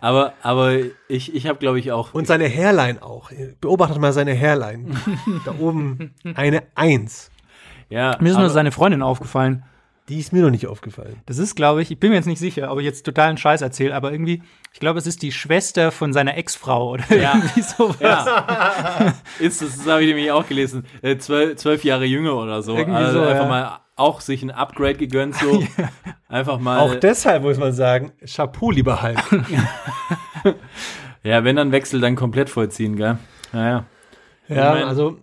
Aber, 0.00 0.34
aber 0.42 0.76
ich, 1.08 1.34
ich 1.34 1.46
habe, 1.46 1.58
glaube 1.58 1.78
ich, 1.78 1.92
auch. 1.92 2.14
Und 2.14 2.26
seine 2.26 2.48
Hairline 2.48 3.02
auch. 3.02 3.30
Beobachtet 3.60 3.98
mal 4.00 4.12
seine 4.12 4.38
Hairline. 4.38 4.94
da 5.44 5.54
oben 5.58 6.14
eine 6.34 6.64
Eins. 6.74 7.30
ja, 7.88 8.16
Mir 8.20 8.30
ist 8.30 8.38
nur 8.38 8.50
seine 8.50 8.72
Freundin 8.72 9.02
aufgefallen. 9.02 9.64
Die 10.08 10.18
ist 10.18 10.32
mir 10.32 10.42
noch 10.42 10.50
nicht 10.50 10.66
aufgefallen. 10.66 11.20
Das 11.26 11.38
ist, 11.38 11.54
glaube 11.54 11.80
ich, 11.80 11.90
ich 11.92 11.98
bin 12.00 12.10
mir 12.10 12.16
jetzt 12.16 12.26
nicht 12.26 12.40
sicher, 12.40 12.70
ob 12.72 12.78
ich 12.80 12.84
jetzt 12.84 13.04
totalen 13.04 13.36
Scheiß 13.36 13.60
erzähle, 13.62 13.94
aber 13.94 14.10
irgendwie, 14.10 14.42
ich 14.72 14.80
glaube, 14.80 14.98
es 14.98 15.06
ist 15.06 15.22
die 15.22 15.30
Schwester 15.32 15.92
von 15.92 16.12
seiner 16.12 16.36
Ex-Frau 16.36 16.90
oder 16.90 17.04
Ja. 17.16 17.34
irgendwie 17.36 17.62
sowas. 17.62 17.96
Ja. 18.00 19.14
ist, 19.38 19.62
das, 19.62 19.76
das 19.78 19.86
habe 19.86 20.02
ich 20.02 20.08
nämlich 20.08 20.30
auch 20.32 20.46
gelesen. 20.46 20.84
Äh, 21.02 21.18
zwölf, 21.18 21.56
zwölf 21.56 21.84
Jahre 21.84 22.04
jünger 22.04 22.34
oder 22.36 22.62
so. 22.62 22.76
Irgendwie 22.76 22.98
also 22.98 23.20
so, 23.20 23.24
einfach 23.26 23.44
ja. 23.44 23.48
mal 23.48 23.78
auch 23.94 24.20
sich 24.20 24.42
ein 24.42 24.50
Upgrade 24.50 24.94
gegönnt, 24.96 25.36
so. 25.36 25.62
Einfach 26.28 26.58
mal. 26.58 26.78
Auch 26.80 26.94
deshalb 26.96 27.42
muss 27.42 27.58
man 27.58 27.72
sagen, 27.74 28.12
Chapeau, 28.26 28.70
lieber 28.70 29.02
Hulk. 29.02 29.18
Ja, 31.22 31.44
wenn 31.44 31.54
dann 31.54 31.70
Wechsel, 31.70 32.00
dann 32.00 32.16
komplett 32.16 32.50
vollziehen, 32.50 32.96
gell? 32.96 33.16
Naja. 33.52 33.84
Ja, 34.48 34.72
Ich 34.74 34.80
mein- 34.80 34.88
also 34.88 35.18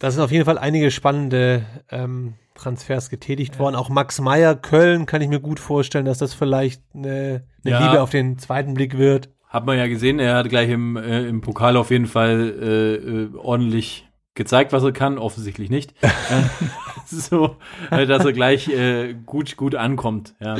da 0.00 0.10
sind 0.10 0.22
auf 0.24 0.32
jeden 0.32 0.44
Fall 0.44 0.58
einige 0.58 0.90
spannende 0.90 1.64
ähm, 1.88 2.34
Transfers 2.62 3.10
getätigt 3.10 3.58
worden. 3.58 3.74
Auch 3.76 3.88
Max 3.88 4.20
Meyer, 4.20 4.54
Köln, 4.54 5.06
kann 5.06 5.20
ich 5.22 5.28
mir 5.28 5.40
gut 5.40 5.60
vorstellen, 5.60 6.04
dass 6.04 6.18
das 6.18 6.34
vielleicht 6.34 6.82
eine, 6.94 7.44
eine 7.64 7.72
Ja. 7.72 7.86
Liebe 7.86 8.02
auf 8.02 8.10
den 8.10 8.38
zweiten 8.38 8.74
Blick 8.74 8.96
wird. 8.98 9.28
Hat 9.48 9.66
man 9.66 9.76
ja 9.76 9.86
gesehen, 9.86 10.18
er 10.18 10.36
hat 10.36 10.48
gleich 10.48 10.70
im, 10.70 10.96
äh, 10.96 11.26
im 11.26 11.40
Pokal 11.40 11.76
auf 11.76 11.90
jeden 11.90 12.06
Fall 12.06 12.54
äh, 12.62 12.94
äh, 12.94 13.36
ordentlich 13.36 14.08
gezeigt, 14.34 14.72
was 14.72 14.82
er 14.82 14.92
kann, 14.92 15.18
offensichtlich 15.18 15.68
nicht. 15.70 15.94
So, 17.06 17.56
äh, 17.90 18.06
dass 18.06 18.24
er 18.24 18.32
gleich 18.32 18.68
äh, 18.68 19.14
gut, 19.26 19.56
gut 19.56 19.74
ankommt, 19.74 20.34
ja. 20.40 20.56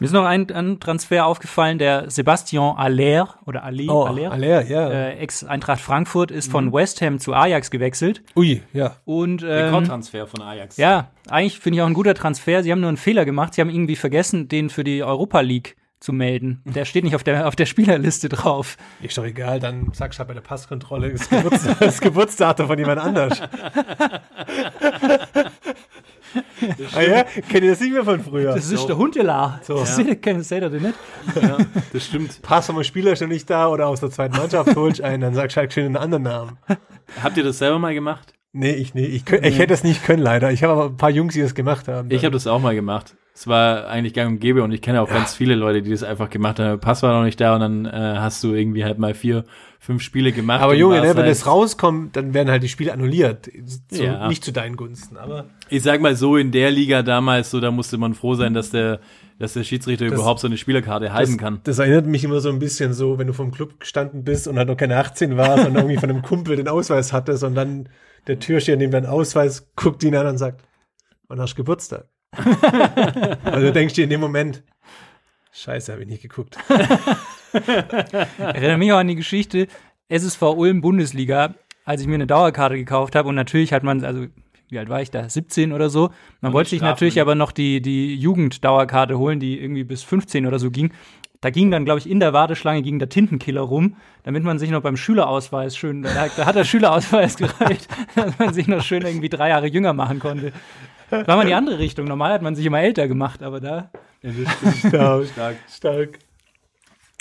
Mir 0.00 0.04
ist 0.04 0.12
noch 0.12 0.24
ein, 0.24 0.48
ein 0.52 0.78
Transfer 0.78 1.26
aufgefallen, 1.26 1.78
der 1.78 2.08
Sebastian 2.08 2.76
Aller 2.76 3.34
oder 3.46 3.64
Aller, 3.64 3.92
Oh, 3.92 4.04
Aller, 4.04 4.30
Aller, 4.30 4.64
ja. 4.64 4.88
äh, 4.90 5.14
Ex-Eintracht 5.18 5.80
Frankfurt, 5.80 6.30
ist 6.30 6.50
von 6.52 6.72
West 6.72 7.00
Ham 7.02 7.18
zu 7.18 7.34
Ajax 7.34 7.70
gewechselt. 7.72 8.22
Ui, 8.36 8.62
ja. 8.72 8.96
Und 9.04 9.42
ähm, 9.42 9.48
Rekordtransfer 9.48 10.28
von 10.28 10.40
Ajax. 10.42 10.76
ja, 10.76 11.08
eigentlich 11.28 11.58
finde 11.58 11.78
ich 11.78 11.82
auch 11.82 11.86
ein 11.88 11.94
guter 11.94 12.14
Transfer. 12.14 12.62
Sie 12.62 12.70
haben 12.70 12.80
nur 12.80 12.88
einen 12.88 12.96
Fehler 12.96 13.24
gemacht. 13.24 13.54
Sie 13.54 13.60
haben 13.60 13.70
irgendwie 13.70 13.96
vergessen, 13.96 14.46
den 14.48 14.70
für 14.70 14.84
die 14.84 15.02
Europa 15.02 15.40
League 15.40 15.76
zu 16.00 16.12
melden. 16.12 16.62
Der 16.64 16.84
steht 16.84 17.04
nicht 17.04 17.14
auf 17.14 17.24
der, 17.24 17.48
auf 17.48 17.56
der 17.56 17.66
Spielerliste 17.66 18.28
drauf. 18.28 18.76
Ist 19.02 19.18
doch 19.18 19.24
egal, 19.24 19.60
dann 19.60 19.92
sagst 19.92 20.18
du 20.18 20.20
halt 20.20 20.28
bei 20.28 20.34
der 20.34 20.40
Passkontrolle 20.40 21.12
das, 21.12 21.28
Geburts 21.28 21.66
das 21.80 22.00
Geburtsdatum 22.00 22.66
von 22.68 22.78
jemand 22.78 23.00
anders. 23.00 23.40
ah 26.94 27.02
ja, 27.02 27.24
kennt 27.24 27.64
ihr 27.64 27.70
das 27.70 27.80
nicht 27.80 27.92
mehr 27.92 28.04
von 28.04 28.22
früher? 28.22 28.54
Das 28.54 28.70
ist 28.70 28.86
der 28.86 28.96
Hundelar. 28.96 29.60
So. 29.62 29.78
Das 29.78 29.96
seht 29.96 30.06
ihr, 30.06 30.44
seht 30.44 30.62
ihr 30.62 30.70
den 30.70 30.82
nicht? 30.82 30.94
ja, 31.40 31.58
das 31.92 32.06
stimmt. 32.06 32.42
Pass 32.42 32.66
vom 32.66 32.82
Spieler 32.84 33.16
schon 33.16 33.28
nicht 33.28 33.50
da 33.50 33.68
oder 33.68 33.88
aus 33.88 34.00
der 34.00 34.10
zweiten 34.10 34.36
Mannschaft 34.36 34.76
holst 34.76 35.00
einen, 35.00 35.22
dann 35.22 35.34
sagst 35.34 35.56
du 35.56 35.60
halt 35.60 35.72
schön 35.72 35.86
einen 35.86 35.96
anderen 35.96 36.22
Namen. 36.22 36.58
Habt 37.22 37.36
ihr 37.36 37.44
das 37.44 37.58
selber 37.58 37.78
mal 37.78 37.94
gemacht? 37.94 38.37
Nee, 38.58 38.72
ich 38.72 38.92
nee, 38.92 39.04
ich, 39.04 39.24
könnt, 39.24 39.46
ich 39.46 39.56
hätte 39.58 39.72
es 39.72 39.84
nicht 39.84 40.04
können 40.04 40.20
leider. 40.20 40.50
Ich 40.50 40.64
habe 40.64 40.72
aber 40.72 40.84
ein 40.86 40.96
paar 40.96 41.10
Jungs, 41.10 41.34
die 41.34 41.40
das 41.40 41.54
gemacht 41.54 41.86
haben. 41.86 42.10
Ich 42.10 42.24
habe 42.24 42.32
das 42.32 42.48
auch 42.48 42.60
mal 42.60 42.74
gemacht. 42.74 43.14
Es 43.32 43.46
war 43.46 43.86
eigentlich 43.86 44.14
gang 44.14 44.32
und 44.32 44.40
gäbe 44.40 44.64
und 44.64 44.72
ich 44.72 44.82
kenne 44.82 45.00
auch 45.00 45.08
ganz 45.08 45.32
viele 45.32 45.54
Leute, 45.54 45.80
die 45.80 45.92
das 45.92 46.02
einfach 46.02 46.28
gemacht 46.28 46.58
haben. 46.58 46.80
Pass 46.80 47.04
war 47.04 47.16
noch 47.16 47.22
nicht 47.22 47.40
da 47.40 47.54
und 47.54 47.60
dann 47.60 47.86
äh, 47.86 48.16
hast 48.18 48.42
du 48.42 48.52
irgendwie 48.52 48.82
halt 48.82 48.98
mal 48.98 49.14
vier, 49.14 49.44
fünf 49.78 50.02
Spiele 50.02 50.32
gemacht. 50.32 50.60
aber 50.60 50.74
Junge, 50.74 50.96
ne, 50.96 51.10
wenn 51.10 51.16
halt, 51.18 51.28
das 51.28 51.46
rauskommt, 51.46 52.16
dann 52.16 52.34
werden 52.34 52.50
halt 52.50 52.64
die 52.64 52.68
Spiele 52.68 52.92
annulliert. 52.92 53.48
So, 53.92 54.02
Ja. 54.02 54.26
Nicht 54.26 54.42
zu 54.42 54.52
deinen 54.52 54.74
Gunsten, 54.74 55.16
aber 55.16 55.44
Ich 55.68 55.84
sag 55.84 56.00
mal 56.00 56.16
so, 56.16 56.36
in 56.36 56.50
der 56.50 56.72
Liga 56.72 57.02
damals, 57.04 57.52
so, 57.52 57.60
da 57.60 57.70
musste 57.70 57.96
man 57.96 58.14
froh 58.14 58.34
sein, 58.34 58.54
dass 58.54 58.70
der, 58.70 58.98
dass 59.38 59.52
der 59.52 59.62
Schiedsrichter 59.62 60.06
überhaupt 60.06 60.40
so 60.40 60.48
eine 60.48 60.56
Spielerkarte 60.56 61.12
halten 61.12 61.36
kann. 61.36 61.60
das 61.62 61.78
erinnert 61.78 62.06
mich 62.06 62.24
immer 62.24 62.40
so 62.40 62.48
ein 62.48 62.58
bisschen 62.58 62.92
so, 62.92 63.20
wenn 63.20 63.28
du 63.28 63.34
vom 63.34 63.52
Club 63.52 63.78
gestanden 63.78 64.24
bist 64.24 64.48
und 64.48 64.58
halt 64.58 64.66
noch 64.66 64.76
keine 64.76 64.96
18 64.96 65.36
warst 65.36 65.64
und 65.64 65.76
irgendwie 65.76 65.96
von 65.96 66.10
einem 66.10 66.22
Kumpel 66.22 66.56
den 66.56 66.66
Ausweis 66.66 67.12
hattest 67.12 67.44
und 67.44 67.54
dann 67.54 67.88
der 68.28 68.38
Türsteher 68.38 68.76
neben 68.76 68.92
deinen 68.92 69.06
Ausweis 69.06 69.70
guckt 69.74 70.02
ihn 70.04 70.14
an 70.14 70.26
und 70.26 70.38
sagt, 70.38 70.62
wann 71.26 71.40
hast 71.40 71.54
du 71.54 71.56
Geburtstag? 71.56 72.08
also 73.44 73.66
du 73.66 73.72
denkst 73.72 73.94
dir 73.94 74.04
in 74.04 74.10
dem 74.10 74.20
Moment, 74.20 74.62
scheiße, 75.52 75.90
habe 75.90 76.02
ich 76.02 76.08
nicht 76.08 76.22
geguckt. 76.22 76.58
Erinnere 78.38 78.78
mich 78.78 78.92
auch 78.92 78.98
an 78.98 79.08
die 79.08 79.16
Geschichte 79.16 79.66
SSV 80.08 80.42
Ulm 80.42 80.80
Bundesliga, 80.82 81.54
als 81.84 82.02
ich 82.02 82.06
mir 82.06 82.14
eine 82.14 82.26
Dauerkarte 82.26 82.76
gekauft 82.76 83.14
habe 83.14 83.28
und 83.28 83.34
natürlich 83.34 83.72
hat 83.72 83.82
man, 83.82 84.04
also 84.04 84.26
wie 84.68 84.78
alt 84.78 84.90
war 84.90 85.00
ich 85.00 85.10
da? 85.10 85.26
17 85.28 85.72
oder 85.72 85.88
so. 85.88 86.10
Man 86.42 86.52
wollte 86.52 86.70
sich 86.70 86.82
natürlich 86.82 87.16
ne? 87.16 87.22
aber 87.22 87.34
noch 87.34 87.52
die, 87.52 87.80
die 87.80 88.14
Jugenddauerkarte 88.16 89.18
holen, 89.18 89.40
die 89.40 89.58
irgendwie 89.58 89.84
bis 89.84 90.02
15 90.02 90.46
oder 90.46 90.58
so 90.58 90.70
ging. 90.70 90.92
Da 91.40 91.50
ging 91.50 91.70
dann, 91.70 91.84
glaube 91.84 92.00
ich, 92.00 92.10
in 92.10 92.18
der 92.18 92.32
Warteschlange 92.32 92.82
ging 92.82 92.98
der 92.98 93.08
Tintenkiller 93.08 93.60
rum, 93.60 93.96
damit 94.24 94.42
man 94.42 94.58
sich 94.58 94.70
noch 94.70 94.82
beim 94.82 94.96
Schülerausweis 94.96 95.76
schön, 95.76 96.02
da, 96.02 96.28
da 96.36 96.46
hat 96.46 96.56
der 96.56 96.64
Schülerausweis 96.64 97.36
gereicht, 97.38 97.86
dass 98.16 98.38
man 98.38 98.52
sich 98.52 98.66
noch 98.66 98.82
schön 98.82 99.02
irgendwie 99.02 99.28
drei 99.28 99.50
Jahre 99.50 99.68
jünger 99.68 99.92
machen 99.92 100.18
konnte. 100.18 100.52
War 101.10 101.36
mal 101.36 101.46
die 101.46 101.54
andere 101.54 101.78
Richtung. 101.78 102.06
Normal 102.06 102.32
hat 102.32 102.42
man 102.42 102.54
sich 102.54 102.66
immer 102.66 102.80
älter 102.80 103.08
gemacht, 103.08 103.42
aber 103.42 103.60
da. 103.60 103.90
Stark. 104.88 105.26
Stark. 105.32 105.56
Stark. 105.72 106.18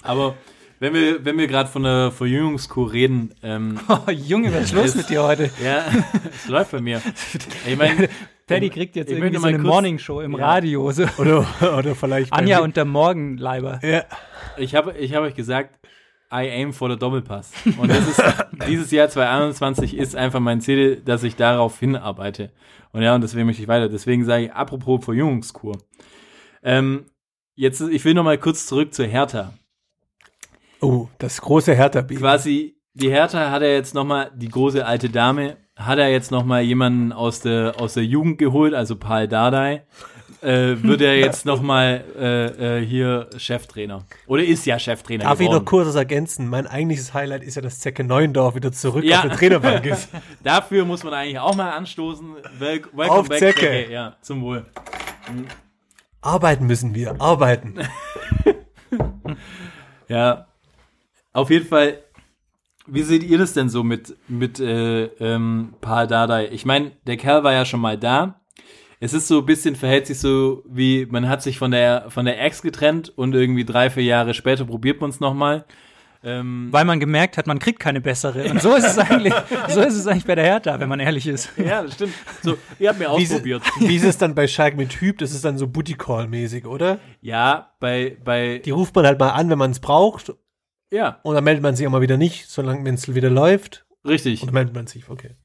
Aber 0.04 0.36
wenn 0.80 0.94
wir, 0.94 1.24
wenn 1.24 1.38
wir 1.38 1.48
gerade 1.48 1.70
von 1.70 1.84
der 1.84 2.12
Verjüngungskur 2.12 2.92
reden, 2.92 3.34
ähm, 3.44 3.80
Oh, 3.88 4.00
Junge, 4.12 4.54
was 4.54 4.66
ist 4.66 4.74
los 4.74 4.96
mit 4.96 5.10
dir 5.10 5.24
heute? 5.24 5.50
ja, 5.64 5.86
es 6.36 6.48
läuft 6.48 6.72
bei 6.72 6.82
mir. 6.82 7.02
Ich 7.66 7.78
meine, 7.78 8.10
Paddy 8.48 8.70
kriegt 8.70 8.96
jetzt 8.96 9.12
Ich 9.12 9.18
irgendwie 9.18 9.36
so 9.36 9.42
mal 9.42 9.48
eine 9.50 9.60
Morningshow 9.60 10.22
im 10.22 10.38
Ja. 10.38 10.46
Radio. 10.54 10.90
So. 10.92 11.04
Oder, 11.18 11.46
oder 11.78 11.96
vielleicht. 11.96 12.32
Anja 12.34 12.60
und 12.60 12.78
der 12.78 12.86
Morgenleiber. 12.86 13.80
Ja. 13.84 14.04
ich 14.58 14.74
habe 14.76 14.94
ich 14.98 15.14
hab 15.14 15.24
euch 15.24 15.36
gesagt, 15.36 15.76
I 16.32 16.50
aim 16.50 16.74
for 16.74 16.90
the 16.90 16.98
Doppelpass. 16.98 17.52
Und 17.78 17.90
das 17.90 18.08
ist, 18.08 18.24
dieses 18.68 18.92
Jahr 18.92 19.10
2021 19.10 19.96
ist 19.98 20.16
einfach 20.16 20.40
mein 20.40 20.62
Ziel, 20.62 21.02
dass 21.04 21.24
ich 21.24 21.36
darauf 21.36 21.80
hinarbeite. 21.80 22.52
Und 22.92 23.02
ja, 23.02 23.16
und 23.16 23.22
deswegen 23.22 23.46
möchte 23.46 23.62
ich 23.62 23.68
weiter. 23.68 23.90
Deswegen 23.90 24.26
sage 24.26 24.46
ich, 24.46 24.52
apropos 24.54 25.04
Verjüngungskur. 25.06 25.78
Ähm, 26.64 27.06
jetzt, 27.56 27.82
ich 27.82 28.04
will 28.06 28.14
noch 28.14 28.24
mal 28.24 28.38
kurz 28.38 28.66
zurück 28.66 28.94
zur 28.94 29.06
Hertha. 29.06 29.54
Oh, 30.82 31.08
das 31.18 31.42
große 31.42 31.74
Hertha-Baby. 31.74 32.20
quasi 32.20 32.78
die 32.94 33.10
Hertha 33.10 33.52
hat 33.52 33.62
er 33.62 33.74
jetzt 33.74 33.94
noch 33.94 34.06
mal 34.06 34.32
die 34.36 34.50
große 34.50 34.86
alte 34.86 35.10
Dame 35.10 35.58
hat 35.78 36.00
er 36.00 36.10
jetzt 36.10 36.32
noch 36.32 36.44
mal 36.44 36.62
jemanden 36.62 37.12
aus 37.14 37.40
der 37.42 37.76
aus 37.80 37.94
der 37.94 38.04
Jugend 38.04 38.38
geholt, 38.38 38.74
also 38.74 38.96
Paul 38.96 39.28
Dardai. 39.28 39.84
Äh, 40.42 40.84
wird 40.84 41.02
er 41.02 41.18
jetzt 41.18 41.48
noch 41.48 41.64
mal 41.64 42.04
äh, 42.16 42.78
äh, 42.80 42.86
hier 42.86 43.28
Cheftrainer 43.38 44.06
oder 44.28 44.44
ist 44.44 44.68
ja 44.68 44.78
Cheftrainer 44.78 45.24
Darf 45.24 45.40
ich 45.40 45.48
geworden. 45.48 45.64
noch 45.64 45.66
kurz 45.66 45.88
was 45.88 45.96
ergänzen? 45.96 46.48
Mein 46.48 46.68
eigentliches 46.68 47.12
Highlight 47.16 47.42
ist 47.44 47.56
ja, 47.56 47.64
dass 47.64 47.80
Zecke 47.80 48.04
Neuendorf 48.04 48.54
wieder 48.54 48.72
zurück 48.72 49.04
Ja. 49.04 49.18
auf 49.18 49.22
der 49.24 49.32
Trainerbank 49.32 49.86
ist. 49.88 50.10
Dafür 50.44 50.86
muss 50.86 51.04
man 51.04 51.16
eigentlich 51.16 51.40
auch 51.40 51.56
mal 51.56 51.72
anstoßen. 51.72 52.36
Wel 52.60 52.82
welcome 52.94 53.10
Auf 53.20 53.30
back, 53.30 53.40
Zecke. 53.40 53.62
Zecke. 53.62 53.92
Ja, 53.92 54.16
zum 54.22 54.44
Wohl. 54.44 54.64
Arbeiten 56.22 56.68
müssen 56.68 56.94
wir, 56.94 57.20
arbeiten. 57.20 57.74
Ja, 60.08 60.48
auf 61.34 61.50
jeden 61.50 61.68
Fall. 61.68 62.00
Wie 62.88 63.04
seht 63.04 63.24
ihr 63.24 63.38
das 63.38 63.54
denn 63.54 63.70
so 63.70 63.84
mit 63.84 64.16
mit 64.28 64.60
äh, 64.60 65.06
ähm, 65.20 65.74
Paul 65.82 66.08
Dardai? 66.08 66.48
Ich 66.52 66.66
meine, 66.66 66.92
der 67.06 67.18
Kerl 67.18 67.44
war 67.44 67.54
ja 67.54 67.66
schon 67.66 67.82
mal 67.82 67.98
da. 67.98 68.40
Es 69.00 69.14
ist 69.14 69.28
so 69.28 69.40
ein 69.40 69.46
bisschen 69.46 69.76
verhält 69.76 70.08
sich 70.08 70.20
so 70.20 70.64
wie 70.68 71.06
man 71.06 71.30
hat 71.30 71.44
sich 71.44 71.58
von 71.60 71.72
der 71.72 72.06
von 72.10 72.26
der 72.26 72.42
Ex 72.44 72.62
getrennt 72.62 73.10
und 73.16 73.36
irgendwie 73.36 73.66
drei 73.66 73.90
vier 73.90 74.04
Jahre 74.04 74.34
später 74.34 74.66
probiert 74.66 75.02
man 75.02 75.10
es 75.12 75.20
noch 75.20 75.34
mal. 75.34 75.66
Ähm, 76.24 76.70
Weil 76.72 76.84
man 76.84 77.00
gemerkt 77.00 77.38
hat, 77.38 77.46
man 77.46 77.60
kriegt 77.60 77.80
keine 77.80 78.02
bessere. 78.02 78.50
Und 78.50 78.60
so 78.60 78.74
ist 78.76 78.86
es 78.88 78.98
eigentlich, 78.98 79.34
so 79.70 79.82
ist 79.82 79.94
es 79.96 80.08
eigentlich 80.08 80.26
bei 80.26 80.34
der 80.34 80.46
Hertha, 80.46 80.80
wenn 80.80 80.90
man 80.90 81.00
ehrlich 81.00 81.28
ist. 81.28 81.52
ja, 81.58 81.84
das 81.84 81.94
stimmt. 81.94 82.14
So, 82.42 82.58
ihr 82.80 82.90
habt 82.90 82.98
mir 82.98 83.06
Wie, 83.16 83.22
ist- 83.22 83.32
ausprobiert. 83.32 83.62
wie 83.80 83.96
ist 83.96 84.04
es 84.04 84.18
dann 84.18 84.34
bei 84.34 84.48
Schalke 84.48 84.78
mit 84.78 84.90
Typ? 84.90 85.20
Das 85.20 85.32
ist 85.32 85.46
dann 85.46 85.60
so 85.60 85.68
Booty 85.68 85.94
Call-mäßig, 85.94 86.66
oder? 86.66 86.98
Ja, 87.22 87.70
bei 87.80 88.18
bei 88.26 88.58
Die 88.66 88.72
ruft 88.72 88.96
man 88.96 89.06
halt 89.06 89.20
mal 89.20 89.30
an, 89.30 89.52
wenn 89.52 89.60
man 89.60 89.70
es 89.72 89.80
braucht. 89.80 90.34
Ja 90.92 91.20
Und 91.24 91.36
dann 91.36 91.44
meldet 91.44 91.64
man 91.64 91.76
sich 91.76 91.86
auch 91.88 91.92
mal 91.92 92.02
wieder 92.02 92.18
nicht, 92.18 92.50
solange 92.50 92.86
wenn 92.86 92.96
es 92.96 93.14
wieder 93.14 93.30
läuft. 93.30 93.86
richtig. 94.06 94.42
Und 94.42 94.48
dann 94.48 94.54
meldet 94.54 94.76
man 94.76 94.88
sich, 94.88 95.10
okay. 95.10 95.36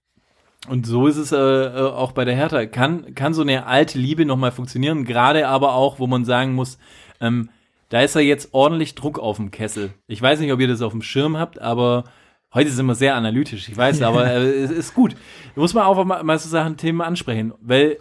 Und 0.69 0.87
so 0.87 1.09
ist 1.09 1.17
es 1.17 1.33
äh, 1.33 1.37
äh, 1.37 1.91
auch 1.91 2.13
bei 2.13 2.25
der 2.25 2.37
Hertha. 2.37 2.67
Kann, 2.67 3.15
kann 3.15 3.35
so 3.35 3.43
eine 3.43 3.67
alte 3.67 3.99
Liebe 3.99 4.25
nochmal 4.25 4.53
funktionieren, 4.53 5.05
gerade 5.05 5.49
aber 5.49 5.75
auch, 5.75 5.99
wo 5.99 6.07
man 6.07 6.25
sagen 6.25 6.55
muss, 6.55 6.79
ähm, 7.21 7.51
da 7.89 8.01
ist 8.01 8.15
ja 8.15 8.21
jetzt 8.21 8.55
ordentlich 8.55 8.95
Druck 8.95 9.19
auf 9.19 9.37
dem 9.37 9.51
Kessel. 9.51 9.93
Ich 10.07 10.23
weiß 10.23 10.41
nicht, 10.41 10.53
ob 10.53 10.61
ihr 10.61 10.69
das 10.69 10.83
auf 10.83 10.93
dem 10.93 11.03
Schirm 11.03 11.37
habt, 11.37 11.61
aber 11.61 12.05
heute 12.55 12.71
sind 12.71 12.87
wir 12.87 12.95
sehr 12.95 13.17
analytisch, 13.17 13.69
ich 13.69 13.77
weiß, 13.77 14.03
aber 14.03 14.27
äh, 14.31 14.63
es 14.63 14.71
ist 14.71 14.95
gut. 14.95 15.17
Da 15.55 15.61
muss 15.61 15.75
man 15.75 15.85
auch 15.85 16.03
mal, 16.05 16.23
mal 16.23 16.39
so 16.39 16.49
Sachen, 16.49 16.77
Themen 16.77 17.01
ansprechen, 17.01 17.53
weil 17.61 17.99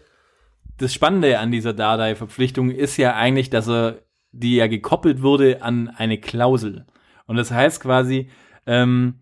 das 0.78 0.94
Spannende 0.94 1.40
an 1.40 1.52
dieser 1.52 1.74
Dardai-Verpflichtung 1.74 2.70
ist 2.72 2.98
ja 2.98 3.16
eigentlich, 3.16 3.50
dass 3.50 3.68
er, 3.68 4.00
die 4.32 4.56
ja 4.56 4.68
gekoppelt 4.68 5.22
wurde 5.22 5.62
an 5.62 5.90
eine 5.90 6.20
Klausel. 6.20 6.86
Und 7.32 7.38
das 7.38 7.50
heißt 7.50 7.80
quasi, 7.80 8.28
ähm, 8.68 9.22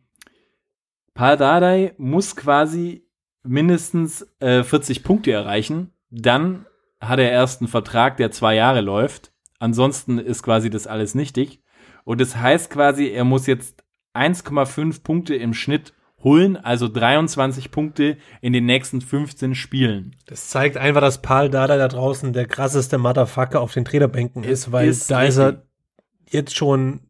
Paul 1.14 1.38
Dardai 1.38 1.94
muss 2.00 2.36
quasi 2.36 3.08
mindestens 3.44 4.28
äh, 4.40 4.64
40 4.64 5.04
Punkte 5.04 5.32
erreichen. 5.32 5.94
Dann 6.10 6.66
hat 7.00 7.20
er 7.20 7.30
erst 7.30 7.62
einen 7.62 7.68
Vertrag, 7.68 8.18
der 8.18 8.32
zwei 8.32 8.56
Jahre 8.56 8.82
läuft. 8.82 9.32
Ansonsten 9.60 10.18
ist 10.18 10.42
quasi 10.42 10.72
das 10.72 10.88
alles 10.88 11.14
nichtig. 11.14 11.62
Und 12.04 12.20
das 12.20 12.36
heißt 12.36 12.72
quasi, 12.72 13.10
er 13.10 13.26
muss 13.26 13.46
jetzt 13.46 13.84
1,5 14.16 15.04
Punkte 15.04 15.36
im 15.36 15.54
Schnitt 15.54 15.94
holen, 16.24 16.58
also 16.58 16.88
23 16.88 17.70
Punkte 17.70 18.18
in 18.42 18.54
den 18.54 18.66
nächsten 18.66 19.02
15 19.02 19.54
Spielen. 19.54 20.16
Das 20.26 20.50
zeigt 20.50 20.78
einfach, 20.78 21.02
dass 21.02 21.22
Paul 21.22 21.52
Dada 21.52 21.78
da 21.78 21.88
draußen 21.88 22.34
der 22.34 22.48
krasseste 22.48 22.98
Motherfucker 22.98 23.62
auf 23.62 23.72
den 23.72 23.86
Trainerbänken 23.86 24.44
ist, 24.44 24.72
weil 24.72 24.88
Ist 24.88 25.12
da 25.12 25.22
ist 25.22 25.38
er 25.38 25.62
jetzt 26.28 26.56
schon 26.56 27.02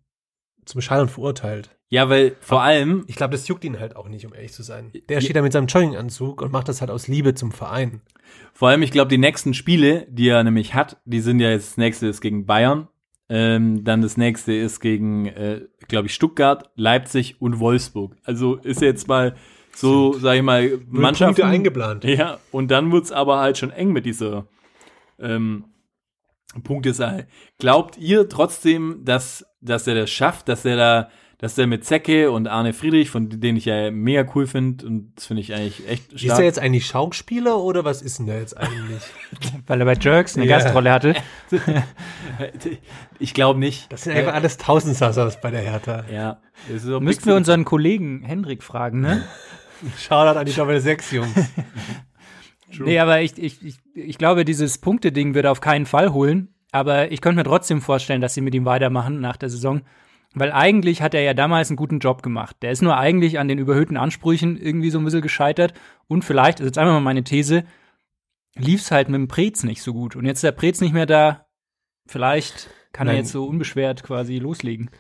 zum 0.70 0.82
Scheitern 0.82 1.10
verurteilt. 1.10 1.76
Ja, 1.90 2.10
weil 2.10 2.36
vor 2.40 2.62
allem, 2.62 3.04
Ich 3.08 3.16
glaube, 3.16 3.32
das 3.32 3.48
juckt 3.48 3.64
ihn 3.64 3.80
halt 3.80 3.96
auch 3.96 4.08
nicht, 4.08 4.26
um 4.26 4.34
ehrlich 4.34 4.54
zu 4.54 4.62
sein. 4.62 4.92
Der 5.10 5.22
steht 5.22 5.36
da 5.36 5.42
mit 5.42 5.52
seinem 5.52 5.66
Jogginganzug 5.66 6.42
und 6.42 6.52
macht 6.52 6.68
das 6.70 6.82
halt 6.82 6.92
aus 6.92 7.08
Liebe 7.08 7.34
zum 7.34 7.52
Verein. 7.52 8.02
vor 8.54 8.70
allem, 8.70 8.84
ich 8.84 8.92
glaube, 8.92 9.10
die 9.10 9.18
nächsten 9.18 9.56
Spiele, 9.56 10.06
die 10.10 10.30
er 10.30 10.44
nämlich 10.44 10.76
hat, 10.76 10.98
die 11.06 11.22
sind 11.22 11.40
ja 11.40 11.50
jetzt, 11.50 11.72
das 11.72 11.78
nächste 11.78 12.08
ist 12.08 12.22
gegen 12.22 12.46
Bayern, 12.46 12.88
ähm, 13.28 13.84
dann 13.84 14.04
das 14.04 14.18
nächste 14.18 14.54
ist 14.54 14.80
gegen, 14.80 15.26
äh, 15.26 15.62
glaube 15.88 16.08
ich, 16.08 16.14
Stuttgart, 16.14 16.70
Leipzig 16.76 17.42
und 17.42 17.60
Wolfsburg. 17.60 18.16
Also 18.24 18.56
ist 18.56 18.82
jetzt 18.82 19.08
mal 19.08 19.36
so, 19.76 20.14
sag 20.14 20.36
ich 20.36 20.44
mal, 20.44 20.80
Mannschaften. 20.88 21.36
Punkte 21.36 21.46
eingeplant. 21.46 22.04
Ja, 22.04 22.40
und 22.52 22.70
dann 22.70 22.92
wird's 22.92 23.12
aber 23.12 23.40
halt 23.40 23.58
schon 23.58 23.72
eng 23.72 23.92
mit 23.92 24.06
dieser 24.06 24.46
ähm, 25.20 25.66
Punktesaal. 26.64 27.28
Glaubt 27.60 27.98
ihr 27.98 28.30
trotzdem, 28.30 29.02
dass, 29.06 29.46
dass 29.62 29.88
er 29.88 29.96
das 29.96 30.10
schafft, 30.10 30.48
dass 30.50 30.66
er 30.66 30.76
da, 30.78 31.10
dass 31.38 31.58
er 31.58 31.68
mit 31.68 31.86
Zecke 31.86 32.32
und 32.32 32.48
Arne 32.48 32.74
Friedrich, 32.74 33.10
von 33.10 33.30
denen 33.30 33.58
ich 33.58 33.66
ja 33.66 33.92
mega 33.92 34.30
cool 34.36 34.46
finde, 34.46 34.86
und 34.86 35.14
das 35.16 35.26
finde 35.26 35.42
ich 35.42 35.54
eigentlich 35.54 35.88
echt 35.88 36.12
Ist 36.14 36.22
stark. 36.22 36.40
er 36.40 36.46
jetzt 36.46 36.60
eigentlich 36.60 36.86
Schauspieler 36.86 37.58
oder 37.60 37.86
was 37.86 38.02
ist 38.02 38.20
denn 38.20 38.26
der 38.26 38.40
jetzt 38.40 38.58
eigentlich? 38.58 39.04
Weil 39.68 39.80
er 39.82 39.86
bei 39.86 39.94
Jerks 39.94 40.36
eine 40.36 40.46
Ja. 40.46 40.58
Gastrolle 40.60 40.92
hatte. 40.92 41.16
ich 43.20 43.34
glaube 43.34 43.60
nicht. 43.60 43.92
Das 43.92 44.04
sind 44.04 44.16
einfach 44.16 44.34
alles 44.34 44.58
Tausendsassers 44.58 45.40
bei 45.42 45.52
der 45.52 45.62
Hertha. 45.62 46.04
Ja. 46.12 46.40
Ist 46.74 46.86
Müssten 46.86 47.28
wir 47.28 47.36
unseren 47.36 47.66
Kollegen 47.66 48.22
Hendrik 48.24 48.64
fragen, 48.64 49.02
ne? 49.02 49.24
Shoutout 49.98 50.38
an 50.40 50.46
die 50.46 50.54
Doppel 50.54 50.80
6 50.82 51.12
Jungs. 51.12 51.52
Nee, 52.80 53.00
aber 53.00 53.22
ich, 53.22 53.38
ich, 53.42 53.66
ich, 53.66 53.78
ich 53.96 54.18
glaube, 54.18 54.44
dieses 54.46 54.78
Punkte-Ding 54.78 55.34
wird 55.34 55.46
er 55.46 55.52
auf 55.52 55.62
keinen 55.62 55.86
Fall 55.86 56.12
holen. 56.14 56.50
Aber 56.72 57.12
ich 57.12 57.22
könnte 57.22 57.38
mir 57.38 57.44
trotzdem 57.44 57.82
vorstellen, 57.82 58.22
dass 58.22 58.34
sie 58.34 58.42
mit 58.42 58.54
ihm 58.54 58.66
weitermachen 58.66 59.20
nach 59.20 59.38
der 59.38 59.50
Saison. 59.50 59.82
Weil 60.36 60.52
eigentlich 60.52 61.02
hat 61.02 61.16
er 61.16 61.22
ja 61.22 61.34
damals 61.34 61.70
einen 61.70 61.78
guten 61.78 62.00
Job 62.00 62.22
gemacht. 62.22 62.58
Der 62.62 62.72
ist 62.72 62.84
nur 62.84 62.98
eigentlich 62.98 63.40
an 63.40 63.48
den 63.48 63.58
überhöhten 63.58 63.98
Ansprüchen 63.98 64.58
irgendwie 64.58 64.92
so 64.92 65.00
ein 65.00 65.06
bisschen 65.06 65.22
gescheitert. 65.22 65.74
Und 66.08 66.24
vielleicht, 66.24 66.60
das 66.60 66.66
ist 66.66 66.70
jetzt 66.70 66.78
einfach 66.78 66.94
mal 66.94 67.00
meine 67.00 67.24
These, 67.24 67.64
lief's 68.56 68.92
halt 68.92 69.10
mit 69.10 69.16
dem 69.16 69.28
Prez 69.28 69.64
nicht 69.64 69.82
so 69.82 69.94
gut. 69.94 70.16
Und 70.16 70.26
jetzt 70.26 70.38
ist 70.38 70.44
der 70.44 70.52
Prez 70.52 70.82
nicht 70.82 70.94
mehr 70.94 71.08
da. 71.08 71.48
Vielleicht 72.06 72.70
kann 72.94 73.08
er 73.08 73.14
Nein. 73.14 73.24
jetzt 73.24 73.32
so 73.32 73.46
unbeschwert 73.46 74.04
quasi 74.04 74.38
loslegen. 74.38 74.92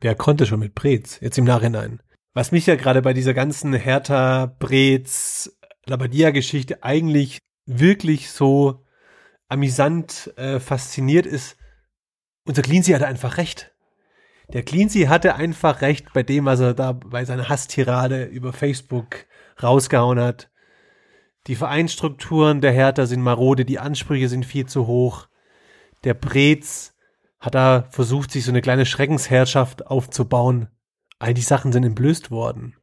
Wer 0.00 0.14
konnte 0.14 0.46
schon 0.46 0.60
mit 0.60 0.74
Brez, 0.74 1.18
jetzt 1.20 1.38
im 1.38 1.44
Nachhinein. 1.44 2.00
Was 2.32 2.52
mich 2.52 2.66
ja 2.66 2.76
gerade 2.76 3.02
bei 3.02 3.12
dieser 3.12 3.34
ganzen 3.34 3.72
Hertha, 3.74 4.54
Brez, 4.58 5.58
Labadia-Geschichte 5.86 6.82
eigentlich 6.82 7.40
wirklich 7.66 8.30
so 8.30 8.84
amüsant 9.48 10.32
äh, 10.36 10.60
fasziniert 10.60 11.26
ist, 11.26 11.56
unser 12.44 12.62
Cleansey 12.62 12.92
hatte 12.92 13.06
einfach 13.06 13.36
recht. 13.36 13.72
Der 14.52 14.62
Cleansey 14.62 15.04
hatte 15.04 15.34
einfach 15.34 15.82
recht 15.82 16.12
bei 16.14 16.22
dem, 16.22 16.46
was 16.46 16.60
er 16.60 16.72
da 16.72 16.92
bei 16.92 17.24
seiner 17.24 17.48
Hasstirade 17.48 18.24
über 18.24 18.52
Facebook 18.52 19.26
rausgehauen 19.62 20.18
hat. 20.18 20.50
Die 21.46 21.56
Vereinsstrukturen 21.56 22.60
der 22.60 22.72
Hertha 22.72 23.06
sind 23.06 23.22
marode, 23.22 23.64
die 23.64 23.78
Ansprüche 23.78 24.28
sind 24.28 24.46
viel 24.46 24.66
zu 24.66 24.86
hoch. 24.86 25.28
Der 26.04 26.14
Brez 26.14 26.94
hat 27.40 27.54
da 27.54 27.86
versucht, 27.90 28.30
sich 28.30 28.44
so 28.44 28.50
eine 28.50 28.62
kleine 28.62 28.86
Schreckensherrschaft 28.86 29.86
aufzubauen. 29.86 30.68
All 31.18 31.34
die 31.34 31.42
Sachen 31.42 31.72
sind 31.72 31.84
entblößt 31.84 32.30
worden. 32.30 32.76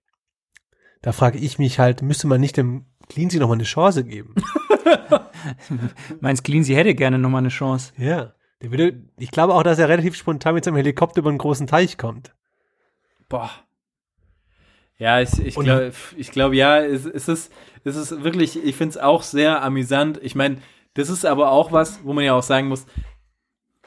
Da 1.01 1.11
frage 1.11 1.37
ich 1.37 1.59
mich 1.59 1.79
halt, 1.79 2.01
müsste 2.01 2.27
man 2.27 2.41
nicht 2.41 2.57
dem 2.57 2.85
Cleansey 3.09 3.39
noch 3.39 3.47
mal 3.47 3.53
eine 3.53 3.63
Chance 3.63 4.03
geben? 4.03 4.35
Meinst 6.21 6.43
Cleansey 6.43 6.75
hätte 6.75 6.95
gerne 6.95 7.19
nochmal 7.19 7.39
eine 7.39 7.49
Chance. 7.49 7.93
ja. 7.97 8.33
Der 8.61 8.71
würde, 8.71 9.03
ich 9.17 9.31
glaube 9.31 9.53
auch, 9.53 9.63
dass 9.63 9.79
er 9.79 9.89
relativ 9.89 10.15
spontan 10.15 10.55
mit 10.55 10.63
seinem 10.63 10.77
Helikopter 10.77 11.19
über 11.19 11.29
einen 11.29 11.37
großen 11.37 11.67
Teich 11.67 11.97
kommt. 11.97 12.33
Boah. 13.27 13.51
Ja, 14.97 15.19
ich, 15.19 15.37
ich 15.39 15.55
glaube, 15.55 15.91
ich 16.15 16.31
glaub, 16.31 16.53
ja, 16.53 16.79
es, 16.79 17.05
es, 17.05 17.27
ist, 17.27 17.51
es 17.83 17.95
ist 17.97 18.23
wirklich, 18.23 18.63
ich 18.63 18.75
finde 18.75 18.91
es 18.91 18.97
auch 18.97 19.23
sehr 19.23 19.61
amüsant. 19.61 20.19
Ich 20.23 20.35
meine, 20.35 20.57
das 20.93 21.09
ist 21.09 21.25
aber 21.25 21.51
auch 21.51 21.73
was, 21.73 22.03
wo 22.05 22.13
man 22.13 22.23
ja 22.23 22.33
auch 22.33 22.43
sagen 22.43 22.69
muss, 22.69 22.85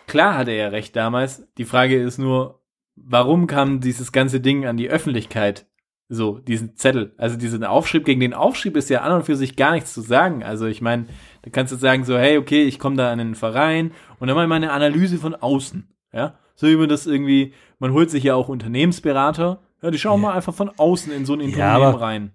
klar 0.06 0.36
hatte 0.36 0.50
er 0.50 0.70
recht 0.70 0.94
damals. 0.94 1.48
Die 1.56 1.64
Frage 1.64 2.00
ist 2.00 2.18
nur, 2.18 2.60
warum 2.94 3.46
kam 3.46 3.80
dieses 3.80 4.12
ganze 4.12 4.40
Ding 4.40 4.66
an 4.66 4.76
die 4.76 4.90
Öffentlichkeit? 4.90 5.66
So, 6.10 6.38
diesen 6.38 6.74
Zettel. 6.74 7.12
Also 7.18 7.36
diesen 7.36 7.64
Aufschrieb 7.64 8.04
gegen 8.06 8.20
den 8.20 8.32
Aufschrieb 8.32 8.76
ist 8.76 8.88
ja 8.88 9.02
an 9.02 9.12
und 9.12 9.24
für 9.24 9.36
sich 9.36 9.56
gar 9.56 9.72
nichts 9.72 9.92
zu 9.92 10.00
sagen. 10.00 10.42
Also 10.42 10.66
ich 10.66 10.80
meine, 10.80 11.06
da 11.42 11.50
kannst 11.50 11.72
du 11.72 11.76
sagen 11.76 12.04
so, 12.04 12.16
hey, 12.16 12.38
okay, 12.38 12.64
ich 12.64 12.78
komme 12.78 12.96
da 12.96 13.12
an 13.12 13.20
einen 13.20 13.34
Verein 13.34 13.92
und 14.18 14.28
dann 14.28 14.36
mal 14.36 14.46
meine 14.46 14.72
Analyse 14.72 15.18
von 15.18 15.34
außen. 15.34 15.86
Ja, 16.12 16.38
so 16.54 16.66
wie 16.66 16.76
man 16.76 16.88
das 16.88 17.06
irgendwie, 17.06 17.52
man 17.78 17.92
holt 17.92 18.10
sich 18.10 18.24
ja 18.24 18.34
auch 18.34 18.48
Unternehmensberater. 18.48 19.60
Ja, 19.82 19.90
die 19.90 19.98
schauen 19.98 20.22
mal 20.22 20.32
einfach 20.32 20.54
von 20.54 20.70
außen 20.76 21.12
in 21.12 21.26
so 21.26 21.34
ein 21.34 21.40
Unternehmen 21.42 21.62
aber- 21.84 22.00
rein. 22.00 22.32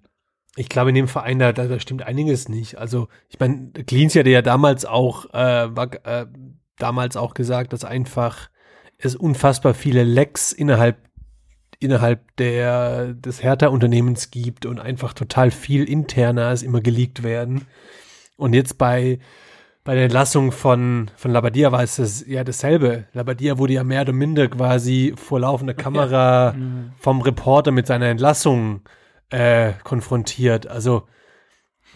Ich 0.55 0.69
glaube, 0.69 0.89
in 0.89 0.95
dem 0.95 1.07
Verein, 1.07 1.39
da, 1.39 1.51
da, 1.51 1.65
da 1.65 1.79
stimmt 1.79 2.03
einiges 2.03 2.47
nicht. 2.47 2.77
Also, 2.77 3.07
ich 3.27 3.39
meine, 3.39 3.71
Cleans 3.71 4.15
hatte 4.15 4.29
ja 4.29 4.43
damals 4.43 4.85
auch, 4.85 5.25
äh, 5.33 5.75
war, 5.75 5.89
äh, 6.05 6.27
damals 6.77 7.17
auch 7.17 7.33
gesagt, 7.33 7.73
dass 7.73 7.83
einfach 7.83 8.49
es 8.99 9.15
unfassbar 9.15 9.73
viele 9.73 10.03
Lecks 10.03 10.51
innerhalb, 10.51 10.97
innerhalb 11.83 12.35
der, 12.37 13.13
des 13.13 13.43
Hertha-Unternehmens 13.43 14.31
gibt 14.31 14.65
und 14.65 14.79
einfach 14.79 15.13
total 15.13 15.51
viel 15.51 15.83
internas 15.83 16.63
immer 16.63 16.81
geleakt 16.81 17.23
werden. 17.23 17.65
Und 18.37 18.53
jetzt 18.53 18.77
bei, 18.77 19.19
bei 19.83 19.95
der 19.95 20.05
Entlassung 20.05 20.51
von, 20.51 21.11
von 21.15 21.31
Labadia 21.31 21.71
war 21.71 21.83
es 21.83 21.97
das, 21.97 22.25
ja 22.25 22.43
dasselbe. 22.43 23.05
Labadia 23.13 23.57
wurde 23.57 23.73
ja 23.73 23.83
mehr 23.83 24.01
oder 24.01 24.13
minder 24.13 24.47
quasi 24.47 25.13
vor 25.15 25.41
laufender 25.41 25.73
Kamera 25.73 26.55
vom 26.97 27.21
Reporter 27.21 27.71
mit 27.71 27.87
seiner 27.87 28.07
Entlassung 28.07 28.81
äh, 29.29 29.73
konfrontiert. 29.83 30.67
Also 30.67 31.07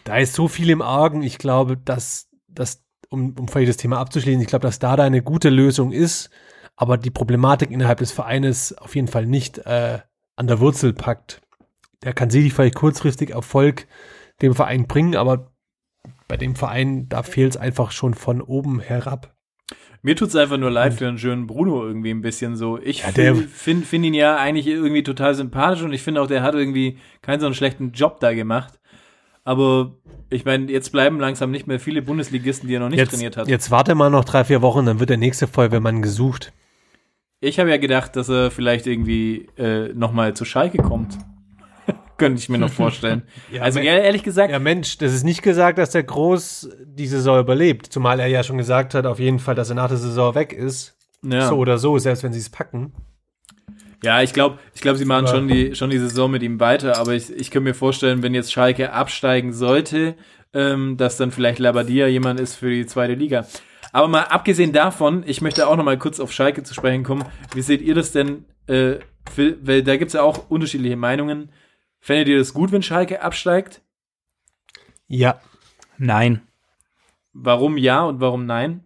da 0.04 0.18
ist 0.18 0.34
so 0.34 0.48
viel 0.48 0.70
im 0.70 0.82
Argen. 0.82 1.22
Ich 1.22 1.38
glaube, 1.38 1.78
dass, 1.78 2.30
dass 2.48 2.84
um, 3.10 3.36
um 3.40 3.48
vielleicht 3.48 3.70
das 3.70 3.78
Thema 3.78 4.00
abzuschließen, 4.00 4.42
ich 4.42 4.48
glaube, 4.48 4.64
dass 4.64 4.80
da 4.80 4.96
da 4.96 5.04
eine 5.04 5.22
gute 5.22 5.50
Lösung 5.50 5.92
ist, 5.92 6.30
aber 6.78 6.98
die 6.98 7.10
Problematik 7.10 7.72
innerhalb 7.72 8.00
des 8.00 8.12
Vereines 8.12 8.78
auf 8.78 8.96
jeden 8.96 9.08
Fall 9.10 9.26
nicht 9.26 9.58
äh, 9.60 10.00
an 10.36 10.48
der 10.48 10.60
Wurzel 10.60 10.94
packt. 10.94 11.42
Der 12.04 12.14
kann 12.14 12.30
sicherlich 12.30 12.54
vielleicht 12.54 12.76
kurzfristig 12.76 13.32
Erfolg 13.32 13.88
dem 14.42 14.54
Verein 14.54 14.88
bringen, 14.88 15.16
aber 15.16 15.52
bei 16.28 16.38
dem 16.38 16.56
Verein, 16.56 17.10
da 17.10 17.24
fehlt 17.24 17.52
es 17.56 17.58
einfach 17.58 17.92
schon 17.92 18.14
von 18.14 18.42
oben 18.42 18.80
herab. 18.80 19.34
Mir 20.04 20.16
tut's 20.16 20.36
einfach 20.36 20.58
nur 20.58 20.70
leid 20.70 20.94
für 20.94 21.06
den 21.06 21.18
schönen 21.18 21.48
Bruno 21.48 21.84
irgendwie 21.86 22.12
ein 22.12 22.22
bisschen 22.22 22.56
so. 22.56 22.80
Ich 22.80 23.00
Ja, 23.00 23.34
finde 23.34 23.86
find 23.86 24.06
ihn 24.06 24.14
ja 24.14 24.38
eigentlich 24.38 24.68
irgendwie 24.68 25.04
total 25.04 25.34
sympathisch 25.34 25.82
und 25.82 25.92
ich 25.92 26.04
finde 26.04 26.22
auch, 26.22 26.28
der 26.28 26.44
hat 26.44 26.54
irgendwie 26.54 27.00
keinen 27.22 27.40
so 27.40 27.48
einen 27.48 27.56
schlechten 27.56 27.92
Job 27.92 28.20
da 28.20 28.34
gemacht. 28.34 28.80
Aber 29.44 29.96
ich 30.30 30.46
meine, 30.46 30.72
jetzt 30.72 30.92
bleiben 30.92 31.20
langsam 31.20 31.52
nicht 31.52 31.68
mehr 31.68 31.80
viele 31.80 32.02
Bundesligisten, 32.02 32.68
die 32.70 32.76
er 32.76 32.82
noch 32.82 32.90
nicht 32.90 33.00
Jetzt, 33.00 33.12
trainiert 33.12 33.38
hat. 33.38 33.48
jetzt 33.48 33.72
warte 33.72 33.96
mal 33.96 34.10
noch 34.10 34.26
drei, 34.26 34.44
vier 34.44 34.62
Wochen, 34.62 34.86
dann 34.86 35.00
wird 35.00 35.10
der 35.10 35.18
nächste 35.18 35.48
Feuerwehrmann 35.48 36.02
gesucht. 36.02 36.54
Ich 37.40 37.60
habe 37.60 37.70
ja 37.70 37.78
gedacht, 37.78 38.16
dass 38.16 38.30
er 38.30 38.50
vielleicht 38.50 38.88
irgendwie 38.88 39.48
äh, 39.58 39.94
nochmal 39.94 40.34
zu 40.36 40.44
Schalke 40.46 40.80
kommt. 40.80 41.18
Könnte 42.18 42.40
ich 42.40 42.50
mir 42.50 42.58
noch 42.58 42.72
vorstellen. 42.72 43.24
also 43.60 43.80
ja, 43.80 43.94
ehrlich 43.98 44.24
gesagt, 44.24 44.52
Ja, 44.52 44.58
Mensch, 44.60 44.98
das 44.98 45.14
ist 45.14 45.24
nicht 45.24 45.44
gesagt, 45.44 45.78
dass 45.78 45.92
der 45.92 46.04
Groß 46.04 46.70
die 46.84 47.06
Saison 47.06 47.40
überlebt. 47.40 47.86
Zumal 47.88 48.20
er 48.20 48.28
ja 48.28 48.42
schon 48.44 48.58
gesagt 48.58 48.96
hat, 48.96 49.06
auf 49.06 49.20
jeden 49.20 49.38
Fall, 49.40 49.54
dass 49.54 49.70
er 49.70 49.76
nach 49.76 49.88
der 49.90 49.98
Saison 49.98 50.34
weg 50.34 50.52
ist. 50.52 50.98
ja. 51.24 51.48
So 51.48 51.58
oder 51.58 51.78
so, 51.78 51.98
selbst 52.00 52.24
wenn 52.24 52.34
sie 52.34 52.40
es 52.40 52.50
packen. 52.50 52.94
Ja, 54.04 54.22
ich 54.22 54.34
glaube, 54.34 54.58
ich 54.74 54.82
glaube, 54.82 54.98
sie 54.98 55.06
machen 55.06 55.26
Aber- 55.26 55.36
schon 55.36 55.48
die, 55.48 55.76
schon 55.76 55.90
die 55.92 55.98
Saison 56.00 56.30
mit 56.32 56.42
ihm 56.44 56.60
weiter, 56.60 56.98
aber 56.98 57.14
ich, 57.14 57.32
ich 57.32 57.50
kann 57.52 57.64
mir 57.64 57.74
vorstellen, 57.74 58.22
wenn 58.24 58.34
jetzt 58.34 58.52
Schalke 58.52 58.94
absteigen 58.94 59.54
sollte, 59.54 60.16
ähm, 60.54 60.98
dass 60.98 61.18
dann 61.18 61.32
vielleicht 61.32 61.60
Labadia 61.60 62.08
jemand 62.08 62.40
ist 62.40 62.56
für 62.56 62.70
die 62.70 62.86
zweite 62.86 63.14
Liga. 63.16 63.46
Aber 63.98 64.08
mal 64.10 64.26
abgesehen 64.26 64.74
davon, 64.74 65.24
ich 65.26 65.42
möchte 65.42 65.68
auch 65.68 65.76
noch 65.76 65.84
mal 65.84 65.98
kurz 65.98 66.20
auf 66.20 66.32
Schalke 66.32 66.62
zu 66.62 66.76
sprechen 66.76 67.04
kommen. 67.04 67.26
Wie 67.56 67.64
seht 67.64 67.82
ihr 67.82 67.96
das 67.96 68.12
denn? 68.12 68.46
Äh, 68.68 69.00
für, 69.28 69.58
weil 69.66 69.82
da 69.82 69.98
gibt's 69.98 70.14
ja 70.14 70.22
auch 70.22 70.52
unterschiedliche 70.52 70.96
Meinungen. 70.96 71.52
Fändet 72.00 72.28
ihr 72.28 72.38
das 72.38 72.54
gut, 72.54 72.72
wenn 72.72 72.84
Schalke 72.84 73.24
absteigt? 73.24 73.82
Ja. 75.08 75.42
Nein. 75.98 76.42
Warum 77.34 77.76
ja 77.76 78.04
und 78.04 78.20
warum 78.20 78.46
nein? 78.46 78.86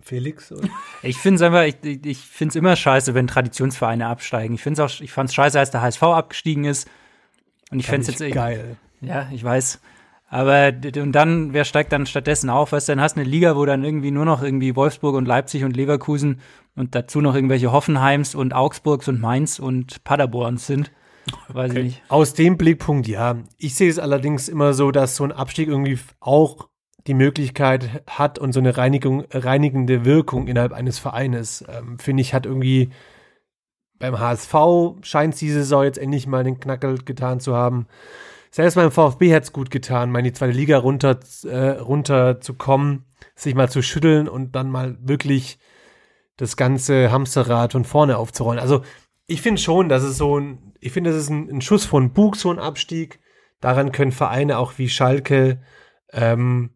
Felix? 0.00 0.52
Oder? 0.52 0.68
Ich 1.02 1.18
finde 1.18 1.36
es 1.36 1.42
einfach, 1.42 1.64
ich, 1.64 1.76
ich- 1.82 2.06
ich 2.06 2.18
finde 2.18 2.50
es 2.52 2.56
immer 2.56 2.76
scheiße, 2.76 3.12
wenn 3.14 3.26
Traditionsvereine 3.26 4.06
absteigen. 4.06 4.54
Ich 4.54 4.62
finde 4.62 4.80
es 4.84 4.92
auch, 4.94 5.00
ich 5.00 5.10
fand 5.10 5.30
es 5.30 5.34
scheiße, 5.34 5.58
als 5.58 5.72
der 5.72 5.82
HSV 5.82 6.02
abgestiegen 6.04 6.64
ist. 6.64 6.88
Und 7.72 7.80
ich 7.80 7.86
fände 7.86 8.08
es 8.08 8.18
jetzt, 8.20 8.32
geil. 8.32 8.76
ja, 9.00 9.28
ich 9.32 9.42
weiß. 9.42 9.80
Aber 10.28 10.72
und 10.96 11.12
dann, 11.12 11.52
wer 11.52 11.64
steigt 11.64 11.92
dann 11.92 12.06
stattdessen 12.06 12.50
auf? 12.50 12.72
Weißt 12.72 12.88
du, 12.88 12.92
dann 12.92 13.00
hast 13.00 13.16
du 13.16 13.20
eine 13.20 13.28
Liga, 13.28 13.56
wo 13.56 13.64
dann 13.66 13.84
irgendwie 13.84 14.10
nur 14.10 14.24
noch 14.24 14.42
irgendwie 14.42 14.74
Wolfsburg 14.74 15.14
und 15.14 15.26
Leipzig 15.26 15.64
und 15.64 15.76
Leverkusen 15.76 16.40
und 16.74 16.94
dazu 16.94 17.20
noch 17.20 17.34
irgendwelche 17.34 17.72
Hoffenheims 17.72 18.34
und 18.34 18.54
Augsburgs 18.54 19.06
und 19.08 19.20
Mainz 19.20 19.58
und 19.58 20.02
Paderborns 20.02 20.66
sind. 20.66 20.90
Weiß 21.48 21.72
ich 21.72 21.82
nicht. 21.82 22.02
Aus 22.08 22.34
dem 22.34 22.56
Blickpunkt, 22.56 23.06
ja. 23.06 23.36
Ich 23.58 23.74
sehe 23.74 23.88
es 23.88 23.98
allerdings 23.98 24.48
immer 24.48 24.74
so, 24.74 24.90
dass 24.90 25.16
so 25.16 25.24
ein 25.24 25.32
Abstieg 25.32 25.68
irgendwie 25.68 25.98
auch 26.20 26.68
die 27.06 27.14
Möglichkeit 27.14 28.02
hat 28.08 28.38
und 28.38 28.52
so 28.52 28.60
eine 28.60 28.76
Reinigung, 28.76 29.24
reinigende 29.30 30.04
Wirkung 30.04 30.48
innerhalb 30.48 30.72
eines 30.72 30.98
Vereines. 30.98 31.64
Ähm, 31.68 31.98
Finde 31.98 32.22
ich, 32.22 32.34
hat 32.34 32.46
irgendwie 32.46 32.90
beim 33.98 34.18
HSV 34.18 34.54
scheint 35.02 35.34
es 35.34 35.40
diese 35.40 35.60
Saison 35.60 35.84
jetzt 35.84 35.98
endlich 35.98 36.26
mal 36.26 36.44
den 36.44 36.60
Knackel 36.60 36.98
getan 37.04 37.40
zu 37.40 37.54
haben. 37.54 37.86
Selbst 38.54 38.76
beim 38.76 38.92
VfB 38.92 39.34
hat 39.34 39.42
es 39.42 39.52
gut 39.52 39.72
getan, 39.72 40.12
mal 40.12 40.20
in 40.20 40.26
die 40.26 40.32
zweite 40.32 40.52
Liga 40.52 40.78
runter, 40.78 41.18
äh, 41.42 41.70
runter 41.70 42.40
zu 42.40 42.54
kommen, 42.54 43.04
sich 43.34 43.56
mal 43.56 43.68
zu 43.68 43.82
schütteln 43.82 44.28
und 44.28 44.54
dann 44.54 44.70
mal 44.70 44.96
wirklich 45.00 45.58
das 46.36 46.56
ganze 46.56 47.10
Hamsterrad 47.10 47.72
von 47.72 47.84
vorne 47.84 48.16
aufzurollen. 48.16 48.60
Also 48.60 48.84
ich 49.26 49.42
finde 49.42 49.60
schon, 49.60 49.88
dass 49.88 50.04
es 50.04 50.16
so 50.16 50.38
ein, 50.38 50.72
ich 50.78 50.92
finde, 50.92 51.10
das 51.10 51.22
ist 51.22 51.30
ein, 51.30 51.50
ein 51.50 51.62
Schuss 51.62 51.84
von 51.84 52.12
Bug, 52.12 52.36
so 52.36 52.48
ein 52.48 52.60
Abstieg. 52.60 53.18
Daran 53.58 53.90
können 53.90 54.12
Vereine 54.12 54.58
auch 54.58 54.78
wie 54.78 54.88
Schalke 54.88 55.60
ähm, 56.12 56.70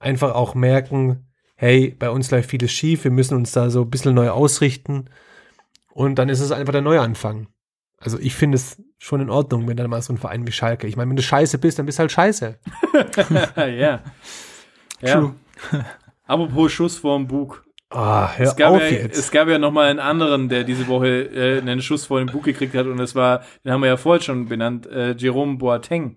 einfach 0.00 0.34
auch 0.34 0.56
merken, 0.56 1.28
hey, 1.54 1.94
bei 1.96 2.10
uns 2.10 2.32
läuft 2.32 2.50
vieles 2.50 2.72
schief, 2.72 3.04
wir 3.04 3.12
müssen 3.12 3.36
uns 3.36 3.52
da 3.52 3.70
so 3.70 3.82
ein 3.82 3.90
bisschen 3.90 4.16
neu 4.16 4.30
ausrichten. 4.30 5.04
Und 5.92 6.16
dann 6.16 6.28
ist 6.28 6.40
es 6.40 6.50
einfach 6.50 6.72
der 6.72 6.82
Neuanfang. 6.82 7.46
Also 8.00 8.18
ich 8.18 8.34
finde 8.34 8.56
es 8.56 8.82
schon 8.98 9.20
in 9.20 9.30
Ordnung, 9.30 9.68
wenn 9.68 9.76
dann 9.76 9.90
mal 9.90 10.00
so 10.02 10.12
ein 10.12 10.18
Verein 10.18 10.46
wie 10.46 10.52
Schalke. 10.52 10.86
Ich 10.86 10.96
meine, 10.96 11.10
wenn 11.10 11.16
du 11.16 11.22
scheiße 11.22 11.58
bist, 11.58 11.78
dann 11.78 11.86
bist 11.86 11.98
du 11.98 12.00
halt 12.00 12.12
scheiße. 12.12 12.58
ja. 13.56 14.00
ja. 15.02 15.34
Apropos 16.26 16.72
Schuss 16.72 16.96
vorm 16.96 17.26
Bug. 17.26 17.64
Ah, 17.90 18.32
hör 18.36 18.46
Es 18.46 18.56
gab, 18.56 18.72
auf 18.72 18.80
ja, 18.82 18.88
jetzt. 18.88 19.18
es 19.18 19.30
gab 19.30 19.48
ja 19.48 19.58
noch 19.58 19.72
mal 19.72 19.88
einen 19.88 19.98
anderen, 19.98 20.48
der 20.48 20.62
diese 20.64 20.86
Woche 20.86 21.08
äh, 21.08 21.58
einen 21.58 21.82
Schuss 21.82 22.06
vor 22.06 22.20
den 22.20 22.28
Bug 22.28 22.44
gekriegt 22.44 22.74
hat 22.74 22.86
und 22.86 22.98
das 22.98 23.16
war, 23.16 23.42
den 23.64 23.72
haben 23.72 23.80
wir 23.82 23.88
ja 23.88 23.96
vorhin 23.96 24.22
schon 24.22 24.48
benannt, 24.48 24.86
äh, 24.86 25.12
Jerome 25.12 25.58
Boateng. 25.58 26.16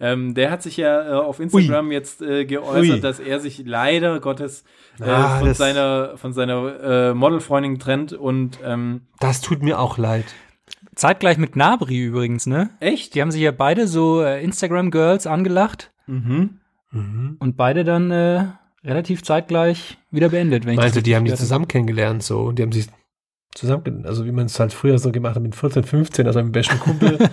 Ähm, 0.00 0.34
der 0.34 0.50
hat 0.50 0.62
sich 0.62 0.76
ja 0.76 1.08
äh, 1.08 1.12
auf 1.14 1.40
Instagram 1.40 1.90
jetzt 1.92 2.20
äh, 2.22 2.44
geäußert, 2.44 2.96
Ui. 2.96 3.00
dass 3.00 3.18
er 3.20 3.40
sich 3.40 3.62
leider 3.64 4.20
Gottes 4.20 4.64
äh, 5.00 5.04
Ah, 5.04 5.38
von 5.38 5.54
seiner 5.54 6.16
von 6.18 6.32
seiner 6.32 6.80
äh, 6.82 7.14
Modelfreundin 7.14 7.78
trennt 7.78 8.12
und 8.12 8.58
ähm, 8.62 9.06
das 9.18 9.40
tut 9.40 9.62
mir 9.62 9.80
auch 9.80 9.98
leid. 9.98 10.26
Zeitgleich 10.98 11.38
mit 11.38 11.52
Gnabry 11.52 11.96
übrigens, 12.04 12.46
ne? 12.46 12.70
echt? 12.80 13.14
Die 13.14 13.20
haben 13.20 13.30
sich 13.30 13.40
ja 13.42 13.52
beide 13.52 13.86
so 13.86 14.20
äh, 14.22 14.42
Instagram-Girls 14.42 15.26
angelacht 15.26 15.92
Mhm. 16.06 16.58
und 17.38 17.56
beide 17.56 17.84
dann 17.84 18.10
äh, 18.10 18.46
relativ 18.82 19.22
zeitgleich 19.22 19.98
wieder 20.10 20.28
beendet. 20.30 20.64
Wenn 20.64 20.72
ich 20.72 20.78
Meinst 20.78 20.96
du, 20.96 21.02
die 21.02 21.14
haben 21.14 21.24
die 21.24 21.34
zusammen 21.34 21.68
kennengelernt 21.68 22.22
so 22.22 22.40
und 22.40 22.58
die 22.58 22.62
haben 22.62 22.72
sich 22.72 22.86
zusammen, 23.54 24.04
also 24.06 24.24
wie 24.24 24.32
man 24.32 24.46
es 24.46 24.58
halt 24.58 24.72
früher 24.72 24.98
so 24.98 25.12
gemacht 25.12 25.36
hat 25.36 25.42
mit 25.42 25.54
14, 25.54 25.84
15, 25.84 26.26
also 26.26 26.42
mit 26.42 26.52
besten 26.52 26.78
Kumpel 26.80 27.18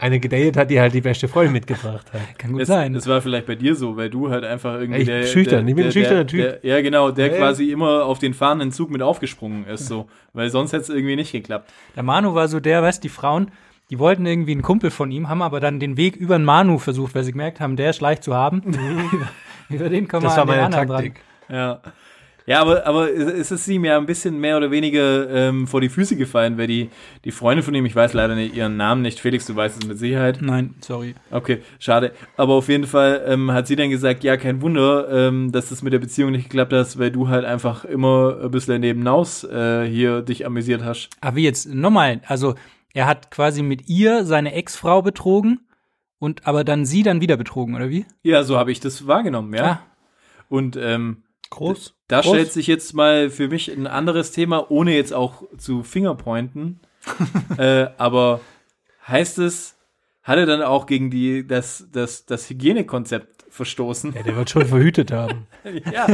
eine 0.00 0.20
gedatet 0.20 0.56
hat, 0.56 0.70
die 0.70 0.80
halt 0.80 0.94
die 0.94 1.00
beste 1.00 1.26
Freundin 1.28 1.52
mitgebracht 1.52 2.06
hat. 2.12 2.38
Kann 2.38 2.52
gut 2.52 2.62
Es, 2.62 2.68
sein. 2.68 2.94
es 2.94 3.06
war 3.06 3.20
vielleicht 3.20 3.46
bei 3.46 3.54
dir 3.56 3.74
so, 3.74 3.96
weil 3.96 4.08
du 4.10 4.30
halt 4.30 4.44
einfach 4.44 4.74
irgendwie 4.74 5.00
Ich 5.02 5.06
bin 5.06 5.26
schüchtern, 5.26 5.66
ich 5.68 5.74
bin 5.74 5.86
ein 5.86 5.92
schüchterner 5.92 6.26
Typ. 6.26 6.40
Der, 6.40 6.58
ja, 6.76 6.80
genau, 6.80 7.10
der 7.10 7.32
Ja. 7.32 7.36
quasi 7.38 7.70
immer 7.70 8.04
auf 8.04 8.18
den 8.18 8.34
fahrenden 8.34 8.70
Zug 8.72 8.90
mit 8.90 9.02
aufgesprungen 9.02 9.66
ist, 9.66 9.86
so, 9.86 10.06
weil 10.32 10.48
sonst 10.50 10.72
hätte 10.72 10.82
es 10.84 10.88
irgendwie 10.90 11.16
nicht 11.16 11.32
geklappt. 11.32 11.72
Der 11.96 12.02
Manu 12.02 12.34
war 12.34 12.48
so 12.48 12.60
der, 12.60 12.82
weißt 12.82 13.02
die 13.02 13.08
Frauen, 13.08 13.50
die 13.90 13.98
wollten 13.98 14.24
irgendwie 14.26 14.52
einen 14.52 14.62
Kumpel 14.62 14.90
von 14.90 15.10
ihm, 15.10 15.28
haben 15.28 15.42
aber 15.42 15.60
dann 15.60 15.80
den 15.80 15.96
Weg 15.96 16.16
über 16.16 16.38
den 16.38 16.44
Manu 16.44 16.78
versucht, 16.78 17.14
weil 17.14 17.24
sie 17.24 17.32
gemerkt 17.32 17.60
haben, 17.60 17.76
der 17.76 17.90
ist 17.90 18.00
leicht 18.00 18.22
zu 18.24 18.34
haben. 18.34 18.62
über, 18.62 19.28
über 19.70 19.88
den 19.88 20.08
kommen 20.08 20.22
Das 20.24 20.36
wir 20.36 20.42
an 20.42 20.48
den 20.48 20.56
meine 20.56 20.66
anderen 20.66 20.88
Taktik. 20.88 21.20
Ja. 21.48 21.80
Ja, 22.46 22.60
aber, 22.60 22.86
aber 22.86 23.10
es 23.10 23.50
ist 23.50 23.66
ihm 23.68 23.86
ja 23.86 23.96
ein 23.96 24.04
bisschen 24.04 24.38
mehr 24.38 24.58
oder 24.58 24.70
weniger 24.70 25.30
ähm, 25.30 25.66
vor 25.66 25.80
die 25.80 25.88
Füße 25.88 26.14
gefallen, 26.16 26.58
weil 26.58 26.66
die, 26.66 26.90
die 27.24 27.30
Freundin 27.30 27.62
von 27.62 27.74
ihm, 27.74 27.86
ich 27.86 27.96
weiß 27.96 28.12
leider 28.12 28.34
nicht 28.34 28.54
ihren 28.54 28.76
Namen 28.76 29.00
nicht, 29.00 29.18
Felix, 29.18 29.46
du 29.46 29.56
weißt 29.56 29.82
es 29.82 29.88
mit 29.88 29.98
Sicherheit. 29.98 30.40
Nein, 30.42 30.74
sorry. 30.80 31.14
Okay, 31.30 31.62
schade. 31.78 32.12
Aber 32.36 32.54
auf 32.54 32.68
jeden 32.68 32.86
Fall 32.86 33.22
ähm, 33.26 33.50
hat 33.52 33.66
sie 33.66 33.76
dann 33.76 33.88
gesagt, 33.88 34.24
ja, 34.24 34.36
kein 34.36 34.60
Wunder, 34.60 35.08
ähm, 35.10 35.52
dass 35.52 35.70
das 35.70 35.82
mit 35.82 35.94
der 35.94 36.00
Beziehung 36.00 36.32
nicht 36.32 36.44
geklappt 36.44 36.74
hat, 36.74 36.98
weil 36.98 37.10
du 37.10 37.28
halt 37.28 37.46
einfach 37.46 37.86
immer 37.86 38.38
ein 38.42 38.50
bisschen 38.50 38.80
nebenaus 38.80 39.44
äh, 39.44 39.86
hier 39.86 40.20
dich 40.20 40.44
amüsiert 40.44 40.84
hast. 40.84 41.08
Aber 41.22 41.36
wie 41.36 41.44
jetzt, 41.44 41.72
nochmal, 41.72 42.20
also 42.26 42.56
er 42.92 43.06
hat 43.06 43.30
quasi 43.30 43.62
mit 43.62 43.88
ihr 43.88 44.26
seine 44.26 44.52
Ex-Frau 44.52 45.00
betrogen 45.00 45.60
und 46.18 46.46
aber 46.46 46.62
dann 46.62 46.84
sie 46.84 47.02
dann 47.02 47.22
wieder 47.22 47.38
betrogen, 47.38 47.74
oder 47.74 47.88
wie? 47.88 48.04
Ja, 48.22 48.42
so 48.44 48.58
habe 48.58 48.70
ich 48.70 48.80
das 48.80 49.06
wahrgenommen, 49.06 49.54
ja. 49.54 49.64
Ah. 49.64 49.82
Und 50.48 50.76
ähm, 50.76 51.22
Groß. 51.54 51.94
Da 52.08 52.20
Groß. 52.20 52.32
stellt 52.32 52.52
sich 52.52 52.66
jetzt 52.66 52.94
mal 52.94 53.30
für 53.30 53.48
mich 53.48 53.70
ein 53.70 53.86
anderes 53.86 54.32
Thema, 54.32 54.70
ohne 54.70 54.94
jetzt 54.94 55.12
auch 55.12 55.44
zu 55.56 55.82
Fingerpointen. 55.82 56.80
äh, 57.58 57.86
aber 57.98 58.40
heißt 59.06 59.38
es, 59.38 59.76
hat 60.22 60.38
er 60.38 60.46
dann 60.46 60.62
auch 60.62 60.86
gegen 60.86 61.10
die, 61.10 61.46
das, 61.46 61.86
das, 61.92 62.26
das 62.26 62.48
Hygienekonzept 62.48 63.44
verstoßen? 63.50 64.14
Ja, 64.14 64.22
der 64.22 64.36
wird 64.36 64.50
schon 64.50 64.66
verhütet 64.66 65.12
haben. 65.12 65.46
Ja. 65.92 66.06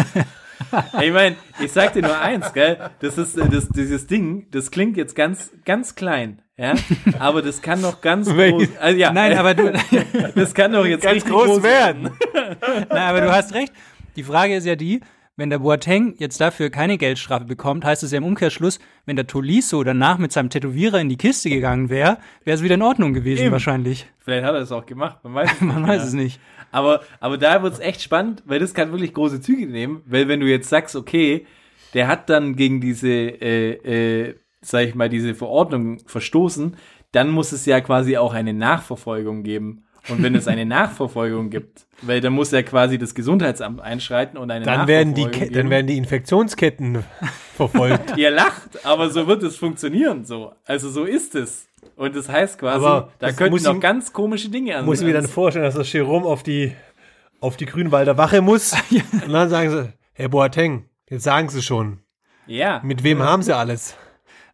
Ich 1.00 1.10
meine, 1.10 1.36
ich 1.58 1.72
sag 1.72 1.94
dir 1.94 2.02
nur 2.02 2.18
eins, 2.18 2.52
gell? 2.52 2.90
Das 3.00 3.16
ist 3.16 3.38
äh, 3.38 3.48
das, 3.48 3.68
dieses 3.70 4.06
Ding, 4.06 4.46
das 4.50 4.70
klingt 4.70 4.98
jetzt 4.98 5.16
ganz, 5.16 5.50
ganz 5.64 5.94
klein, 5.94 6.42
ja, 6.58 6.74
aber 7.18 7.40
das 7.40 7.62
kann 7.62 7.80
noch 7.80 8.02
ganz 8.02 8.28
groß. 8.34 8.68
Also, 8.78 8.98
ja, 8.98 9.10
Nein, 9.10 9.38
aber 9.38 9.54
du, 9.54 9.72
das 10.34 10.52
kann 10.52 10.72
doch 10.72 10.84
jetzt 10.84 11.02
Ganz 11.02 11.14
richtig 11.14 11.32
groß 11.32 11.62
werden. 11.62 12.10
Nein, 12.34 12.86
aber 12.90 13.22
du 13.22 13.32
hast 13.32 13.54
recht. 13.54 13.72
Die 14.16 14.22
Frage 14.22 14.56
ist 14.56 14.66
ja 14.66 14.76
die, 14.76 15.00
wenn 15.40 15.50
der 15.50 15.58
Boateng 15.58 16.14
jetzt 16.18 16.40
dafür 16.40 16.70
keine 16.70 16.98
Geldstrafe 16.98 17.46
bekommt, 17.46 17.84
heißt 17.84 18.02
es 18.02 18.12
ja 18.12 18.18
im 18.18 18.24
Umkehrschluss, 18.24 18.78
wenn 19.06 19.16
der 19.16 19.26
Tolisso 19.26 19.82
danach 19.82 20.18
mit 20.18 20.32
seinem 20.32 20.50
Tätowierer 20.50 21.00
in 21.00 21.08
die 21.08 21.16
Kiste 21.16 21.48
gegangen 21.48 21.88
wäre, 21.88 22.18
wäre 22.44 22.54
es 22.54 22.62
wieder 22.62 22.74
in 22.74 22.82
Ordnung 22.82 23.14
gewesen 23.14 23.44
Eben. 23.44 23.52
wahrscheinlich. 23.52 24.06
Vielleicht 24.18 24.44
hat 24.44 24.54
er 24.54 24.60
es 24.60 24.70
auch 24.70 24.84
gemacht, 24.84 25.18
man 25.24 25.34
weiß 25.34 25.50
es 25.52 25.60
Man 25.62 25.80
nicht, 25.80 25.88
weiß 25.88 26.02
ja. 26.02 26.08
es 26.08 26.12
nicht. 26.12 26.40
Aber, 26.70 27.00
aber 27.18 27.38
da 27.38 27.62
wird's 27.62 27.80
echt 27.80 28.02
spannend, 28.02 28.42
weil 28.44 28.60
das 28.60 28.74
kann 28.74 28.92
wirklich 28.92 29.14
große 29.14 29.40
Züge 29.40 29.66
nehmen, 29.66 30.02
weil 30.06 30.28
wenn 30.28 30.40
du 30.40 30.46
jetzt 30.46 30.68
sagst, 30.68 30.94
okay, 30.94 31.46
der 31.94 32.06
hat 32.06 32.28
dann 32.28 32.54
gegen 32.54 32.80
diese, 32.80 33.08
äh, 33.08 34.28
äh, 34.28 34.34
sag 34.60 34.86
ich 34.86 34.94
mal, 34.94 35.08
diese 35.08 35.34
Verordnung 35.34 36.00
verstoßen, 36.06 36.76
dann 37.12 37.30
muss 37.30 37.52
es 37.52 37.66
ja 37.66 37.80
quasi 37.80 38.18
auch 38.18 38.34
eine 38.34 38.52
Nachverfolgung 38.52 39.42
geben. 39.42 39.84
Und 40.08 40.22
wenn 40.22 40.34
es 40.34 40.46
eine 40.48 40.66
Nachverfolgung 40.66 41.50
gibt, 41.50 41.86
weil 42.02 42.20
dann 42.20 42.32
muss 42.32 42.50
ja 42.50 42.62
quasi 42.62 42.98
das 42.98 43.14
Gesundheitsamt 43.14 43.80
einschreiten 43.80 44.38
und 44.38 44.50
eine 44.50 44.64
Dann 44.64 44.86
werden, 44.88 45.14
die, 45.14 45.26
Ke- 45.26 45.46
dann 45.46 45.52
geben. 45.52 45.70
werden 45.70 45.86
die 45.86 45.96
Infektionsketten 45.96 47.04
verfolgt. 47.56 48.10
Ihr 48.16 48.30
lacht, 48.30 48.84
aber 48.84 49.10
so 49.10 49.26
wird 49.26 49.42
es 49.42 49.56
funktionieren, 49.56 50.24
so. 50.24 50.52
Also 50.64 50.90
so 50.90 51.04
ist 51.04 51.34
es. 51.34 51.66
Und 51.96 52.16
das 52.16 52.28
heißt 52.28 52.58
quasi, 52.58 52.84
Aber 52.84 53.10
da 53.18 53.32
könnten 53.32 53.52
muss 53.52 53.64
noch 53.64 53.78
ganz 53.80 54.12
komische 54.12 54.48
Dinge 54.48 54.76
an. 54.76 54.84
muss 54.86 55.00
ich 55.00 55.06
mir 55.06 55.12
dann 55.14 55.28
vorstellen, 55.28 55.64
dass 55.66 55.74
das 55.74 55.92
Jerome 55.92 56.26
auf 56.26 56.42
die, 56.42 56.72
auf 57.40 57.56
die 57.56 57.66
Grünwalder 57.66 58.16
Wache 58.16 58.40
muss. 58.40 58.72
Und 59.26 59.32
dann 59.32 59.50
sagen 59.50 59.70
sie, 59.70 59.92
Herr 60.14 60.28
Boateng, 60.30 60.84
jetzt 61.10 61.24
sagen 61.24 61.48
sie 61.50 61.62
schon, 61.62 61.98
Ja. 62.46 62.80
mit 62.82 63.02
wem 63.04 63.22
haben 63.22 63.42
sie 63.42 63.54
alles? 63.56 63.96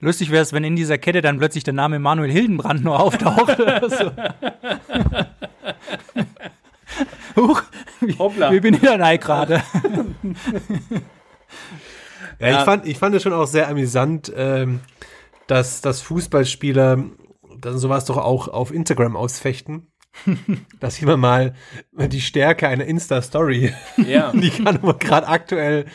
Lustig 0.01 0.31
wäre 0.31 0.43
es, 0.43 0.53
wenn 0.53 0.63
in 0.65 0.77
dieser 0.77 0.99
Kette 0.99 1.23
dann 1.23 1.39
plötzlich 1.39 1.65
der 1.65 1.73
Name 1.73 1.99
Manuel 1.99 2.31
Hildenbrand 2.31 2.85
nur 2.85 3.01
auftaucht. 3.01 3.59
oder 3.59 3.89
so. 3.89 4.11
Huch, 7.37 7.63
Hoppla. 8.19 8.51
wie 8.53 8.61
bin 8.61 8.75
ich 8.75 8.81
da 8.81 9.17
gerade? 9.17 9.63
Ja, 9.63 10.05
Ja. 12.51 12.59
Ich, 12.59 12.65
fand, 12.65 12.87
ich 12.87 12.99
fand 12.99 13.15
es 13.15 13.23
schon 13.23 13.33
auch 13.33 13.47
sehr 13.47 13.69
amüsant, 13.69 14.33
ähm, 14.37 14.81
dass, 15.47 15.81
dass 15.81 16.03
Fußballspieler 16.03 17.05
dann 17.61 17.79
sowas 17.79 18.05
doch 18.05 18.19
auch 18.19 18.49
auf 18.49 18.73
Instagram 18.73 19.17
ausfechten. 19.17 19.87
da 20.81 20.91
sieht 20.91 21.07
man 21.07 21.21
mal 21.21 21.55
die 21.93 22.21
Stärke 22.21 22.69
einer 22.69 22.85
Insta-Story. 22.85 23.75
Ja. 23.97 24.33
Die 24.35 24.51
kann 24.51 24.77
aber 24.77 24.95
gerade 24.95 25.29
aktuell 25.29 25.87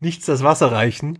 nichts 0.00 0.26
das 0.26 0.42
Wasser 0.42 0.72
reichen. 0.72 1.18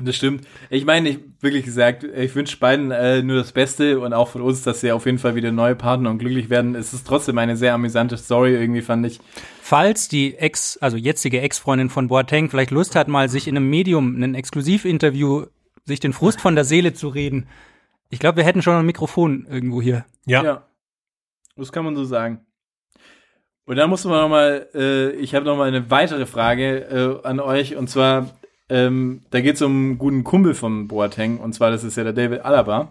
Das 0.00 0.16
stimmt. 0.16 0.46
Ich 0.70 0.84
meine, 0.84 1.08
ich 1.08 1.18
wirklich 1.40 1.64
gesagt, 1.64 2.04
ich 2.04 2.34
wünsche 2.34 2.56
beiden 2.58 2.90
äh, 2.90 3.22
nur 3.22 3.36
das 3.36 3.52
Beste 3.52 4.00
und 4.00 4.12
auch 4.12 4.28
von 4.28 4.42
uns, 4.42 4.62
dass 4.62 4.80
sie 4.80 4.90
auf 4.90 5.06
jeden 5.06 5.18
Fall 5.18 5.34
wieder 5.34 5.52
neue 5.52 5.76
Partner 5.76 6.10
und 6.10 6.18
glücklich 6.18 6.50
werden. 6.50 6.74
Es 6.74 6.92
ist 6.92 7.06
trotzdem 7.06 7.38
eine 7.38 7.56
sehr 7.56 7.74
amüsante 7.74 8.16
Story, 8.16 8.54
irgendwie 8.54 8.82
fand 8.82 9.06
ich. 9.06 9.20
Falls 9.62 10.08
die 10.08 10.36
Ex, 10.36 10.78
also 10.78 10.96
jetzige 10.96 11.40
Ex-Freundin 11.40 11.90
von 11.90 12.08
Boateng 12.08 12.50
vielleicht 12.50 12.70
Lust 12.70 12.96
hat, 12.96 13.08
mal 13.08 13.28
sich 13.28 13.46
in 13.46 13.56
einem 13.56 13.70
Medium, 13.70 14.20
ein 14.20 14.34
Exklusivinterview, 14.34 15.46
sich 15.84 16.00
den 16.00 16.12
Frust 16.12 16.40
von 16.40 16.54
der 16.54 16.64
Seele 16.64 16.92
zu 16.92 17.08
reden. 17.08 17.48
Ich 18.10 18.18
glaube, 18.18 18.38
wir 18.38 18.44
hätten 18.44 18.62
schon 18.62 18.74
ein 18.74 18.86
Mikrofon 18.86 19.46
irgendwo 19.48 19.80
hier. 19.80 20.06
Ja. 20.26 20.64
Das 21.56 21.72
kann 21.72 21.84
man 21.84 21.96
so 21.96 22.04
sagen. 22.04 22.46
Und 23.64 23.76
dann 23.76 23.90
muss 23.90 24.04
man 24.04 24.22
noch 24.22 24.28
mal, 24.30 24.66
äh, 24.74 25.10
ich 25.10 25.34
habe 25.34 25.44
noch 25.44 25.56
mal 25.56 25.68
eine 25.68 25.90
weitere 25.90 26.24
Frage 26.24 27.20
äh, 27.22 27.26
an 27.26 27.38
euch 27.38 27.76
und 27.76 27.88
zwar, 27.88 28.37
ähm, 28.68 29.22
da 29.30 29.40
geht 29.40 29.54
es 29.56 29.62
um 29.62 29.72
einen 29.72 29.98
guten 29.98 30.24
Kumpel 30.24 30.54
von 30.54 30.88
Boateng 30.88 31.38
und 31.38 31.54
zwar 31.54 31.70
das 31.70 31.84
ist 31.84 31.96
ja 31.96 32.04
der 32.04 32.12
David 32.12 32.40
Alaba. 32.44 32.90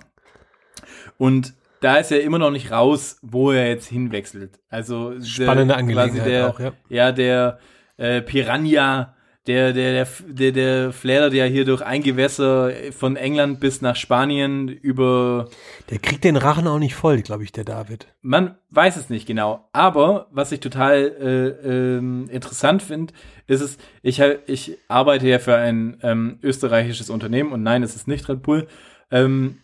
Und 1.18 1.54
da 1.82 1.98
ist 1.98 2.12
ja 2.12 2.18
immer 2.18 2.40
noch 2.40 2.52
nicht 2.52 2.72
raus, 2.72 3.20
wo 3.22 3.52
er 3.52 3.68
jetzt 3.68 3.88
hinwechselt. 3.88 4.60
Also 4.70 5.12
der- 5.12 5.24
Spannende 5.26 5.74
quasi 5.76 5.80
Angelegenheit 5.84 6.28
der, 6.28 6.50
auch, 6.50 6.60
ja. 6.60 6.72
Ja, 6.90 7.12
der 7.12 7.60
äh, 7.98 8.22
Piranha, 8.22 9.14
der, 9.48 9.72
der, 9.72 9.94
der, 9.94 10.08
der, 10.28 10.52
der 10.52 10.94
flädert 10.94 11.34
ja 11.34 11.46
hier 11.46 11.64
durch 11.64 11.82
ein 11.82 12.04
Gewässer 12.04 12.72
von 12.92 13.16
England 13.16 13.60
bis 13.60 13.82
nach 13.82 13.96
Spanien 13.96 14.68
über 14.68 15.50
Der 15.90 16.00
kriegt 16.00 16.24
den 16.26 16.36
Rachen 16.36 16.68
auch 16.68 16.80
nicht 16.80 16.96
voll, 16.96 17.22
glaube 17.22 17.44
ich, 17.44 17.54
der 17.54 17.64
David. 17.64 18.08
man 18.22 18.58
weiß 18.70 18.98
es 18.98 19.10
nicht 19.10 19.26
genau. 19.26 19.70
Aber 19.72 20.28
was 20.32 20.52
ich 20.52 20.60
total 20.60 20.96
äh, 20.98 21.96
ähm, 21.98 22.28
interessant 22.30 22.84
finde, 22.84 23.14
ist 23.48 23.62
es, 23.62 23.78
ich, 24.02 24.22
ich 24.48 24.78
arbeite 24.90 25.28
ja 25.28 25.40
für 25.40 25.56
ein 25.56 25.98
ähm, 26.04 26.40
österreichisches 26.44 27.10
Unternehmen 27.10 27.54
und 27.54 27.64
nein, 27.64 27.84
es 27.84 27.96
ist 27.96 28.08
nicht 28.08 28.28
Red 28.28 28.42
Bull. 28.42 28.68
Ähm, 29.10 29.60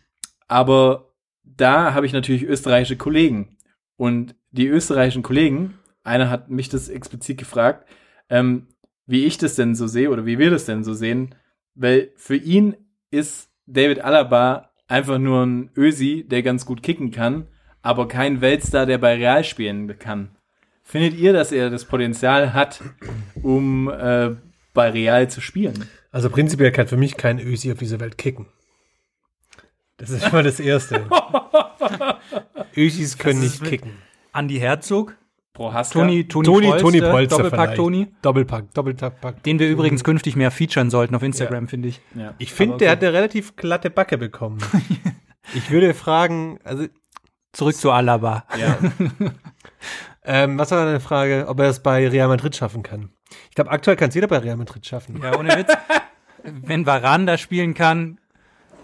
aber 0.47 1.13
da 1.43 1.93
habe 1.93 2.05
ich 2.05 2.13
natürlich 2.13 2.43
österreichische 2.43 2.97
Kollegen. 2.97 3.57
Und 3.97 4.35
die 4.51 4.67
österreichischen 4.67 5.23
Kollegen, 5.23 5.77
einer 6.03 6.29
hat 6.29 6.49
mich 6.49 6.69
das 6.69 6.89
explizit 6.89 7.37
gefragt, 7.37 7.87
ähm, 8.29 8.67
wie 9.05 9.25
ich 9.25 9.37
das 9.37 9.55
denn 9.55 9.75
so 9.75 9.87
sehe 9.87 10.09
oder 10.09 10.25
wie 10.25 10.39
wir 10.39 10.49
das 10.49 10.65
denn 10.65 10.83
so 10.83 10.93
sehen, 10.93 11.35
weil 11.75 12.11
für 12.15 12.35
ihn 12.35 12.75
ist 13.11 13.49
David 13.65 14.01
Alaba 14.01 14.71
einfach 14.87 15.17
nur 15.17 15.45
ein 15.45 15.71
Ösi, 15.75 16.25
der 16.27 16.43
ganz 16.43 16.65
gut 16.65 16.83
kicken 16.83 17.11
kann, 17.11 17.47
aber 17.81 18.07
kein 18.07 18.41
Weltstar, 18.41 18.85
der 18.85 18.97
bei 18.97 19.15
Real 19.15 19.43
spielen 19.43 19.97
kann. 19.99 20.35
Findet 20.83 21.15
ihr, 21.15 21.33
dass 21.33 21.51
er 21.51 21.69
das 21.69 21.85
Potenzial 21.85 22.53
hat, 22.53 22.81
um 23.41 23.89
äh, 23.89 24.31
bei 24.73 24.89
Real 24.89 25.29
zu 25.29 25.41
spielen? 25.41 25.87
Also 26.11 26.29
prinzipiell 26.29 26.71
kann 26.71 26.87
für 26.87 26.97
mich 26.97 27.17
kein 27.17 27.39
Ösi 27.39 27.71
auf 27.71 27.79
dieser 27.79 27.99
Welt 27.99 28.17
kicken. 28.17 28.47
Das 29.97 30.09
ist 30.09 30.23
schon 30.23 30.33
mal 30.33 30.43
das 30.43 30.59
Erste. 30.59 31.05
Ösis 32.75 33.17
können 33.17 33.39
nicht 33.39 33.63
kicken. 33.63 33.91
Andi 34.31 34.57
Herzog, 34.59 35.15
Prohaska? 35.53 35.99
Toni, 35.99 36.27
Toni, 36.27 36.45
Toni, 36.45 36.67
Polster, 36.67 36.81
Toni 36.81 37.01
Polster 37.01 37.37
Doppelpack. 37.37 37.75
Toni, 37.75 38.07
Doppelpack, 38.23 38.73
Doppelpack. 38.73 39.43
den 39.43 39.59
wir 39.59 39.69
übrigens 39.69 40.03
künftig 40.03 40.35
mehr 40.35 40.49
featuren 40.49 40.89
sollten 40.89 41.13
auf 41.15 41.21
Instagram, 41.21 41.67
finde 41.67 41.89
ich. 41.89 42.01
Ja. 42.15 42.33
Ich 42.39 42.51
finde, 42.51 42.77
der 42.77 42.91
hat 42.91 43.03
eine 43.03 43.13
relativ 43.13 43.55
glatte 43.55 43.91
Backe 43.91 44.17
bekommen. 44.17 44.57
ich 45.53 45.69
würde 45.69 45.93
fragen, 45.93 46.59
also, 46.63 46.87
Zurück 47.51 47.75
zu 47.75 47.91
Alaba. 47.91 48.45
ja. 48.57 48.79
ähm, 50.25 50.57
was 50.57 50.71
war 50.71 50.85
deine 50.85 50.99
Frage, 50.99 51.45
ob 51.47 51.59
er 51.59 51.69
es 51.69 51.83
bei 51.83 52.07
Real 52.07 52.27
Madrid 52.27 52.55
schaffen 52.55 52.81
kann? 52.81 53.11
Ich 53.49 53.55
glaube, 53.55 53.69
aktuell 53.69 53.95
kann 53.95 54.09
es 54.09 54.15
jeder 54.15 54.27
bei 54.27 54.39
Real 54.39 54.57
Madrid 54.57 54.83
schaffen. 54.85 55.21
Ja, 55.21 55.37
ohne 55.37 55.49
Witz. 55.55 55.71
Wenn 56.43 56.87
Varane 56.87 57.25
da 57.25 57.37
spielen 57.37 57.75
kann, 57.75 58.19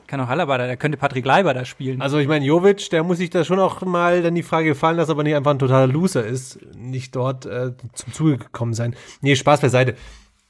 kann 0.09 0.19
auch 0.19 0.27
Alaba 0.27 0.57
da, 0.57 0.75
könnte 0.75 0.97
Patrick 0.97 1.23
Leiber 1.23 1.53
da 1.53 1.63
spielen. 1.63 2.01
Also 2.01 2.17
ich 2.17 2.27
meine, 2.27 2.43
Jovic, 2.43 2.89
der 2.89 3.03
muss 3.03 3.19
sich 3.19 3.29
da 3.29 3.45
schon 3.45 3.59
auch 3.59 3.81
mal 3.83 4.21
dann 4.21 4.35
die 4.35 4.43
Frage 4.43 4.69
gefallen 4.69 4.97
lassen, 4.97 5.11
ob 5.11 5.19
er 5.19 5.23
nicht 5.23 5.35
einfach 5.35 5.51
ein 5.51 5.59
totaler 5.59 5.87
Loser 5.87 6.25
ist, 6.25 6.59
nicht 6.75 7.15
dort 7.15 7.45
äh, 7.45 7.73
zum 7.93 8.13
Zuge 8.13 8.37
gekommen 8.37 8.73
sein. 8.73 8.95
Nee, 9.21 9.35
Spaß 9.35 9.61
beiseite. 9.61 9.95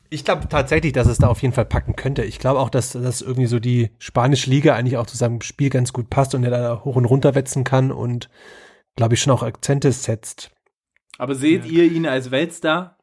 Ich 0.09 0.25
glaube 0.25 0.47
tatsächlich, 0.47 0.93
dass 0.93 1.07
es 1.07 1.19
da 1.19 1.27
auf 1.27 1.41
jeden 1.41 1.53
Fall 1.53 1.65
packen 1.65 1.95
könnte. 1.95 2.23
Ich 2.23 2.39
glaube 2.39 2.59
auch, 2.59 2.69
dass, 2.69 2.93
dass 2.93 3.21
irgendwie 3.21 3.45
so 3.45 3.59
die 3.59 3.91
spanische 3.99 4.49
Liga 4.49 4.75
eigentlich 4.75 4.97
auch 4.97 5.05
zu 5.05 5.17
seinem 5.17 5.41
Spiel 5.41 5.69
ganz 5.69 5.93
gut 5.93 6.09
passt 6.09 6.33
und 6.33 6.43
er 6.43 6.51
da 6.51 6.81
hoch 6.83 6.95
und 6.95 7.05
runter 7.05 7.35
wetzen 7.35 7.63
kann 7.63 7.91
und 7.91 8.29
glaube 8.95 9.13
ich 9.13 9.21
schon 9.21 9.33
auch 9.33 9.43
Akzente 9.43 9.91
setzt. 9.91 10.51
Aber 11.17 11.35
seht 11.35 11.65
ihr 11.65 11.83
ihn 11.83 12.07
als 12.07 12.31
Weltstar? 12.31 12.98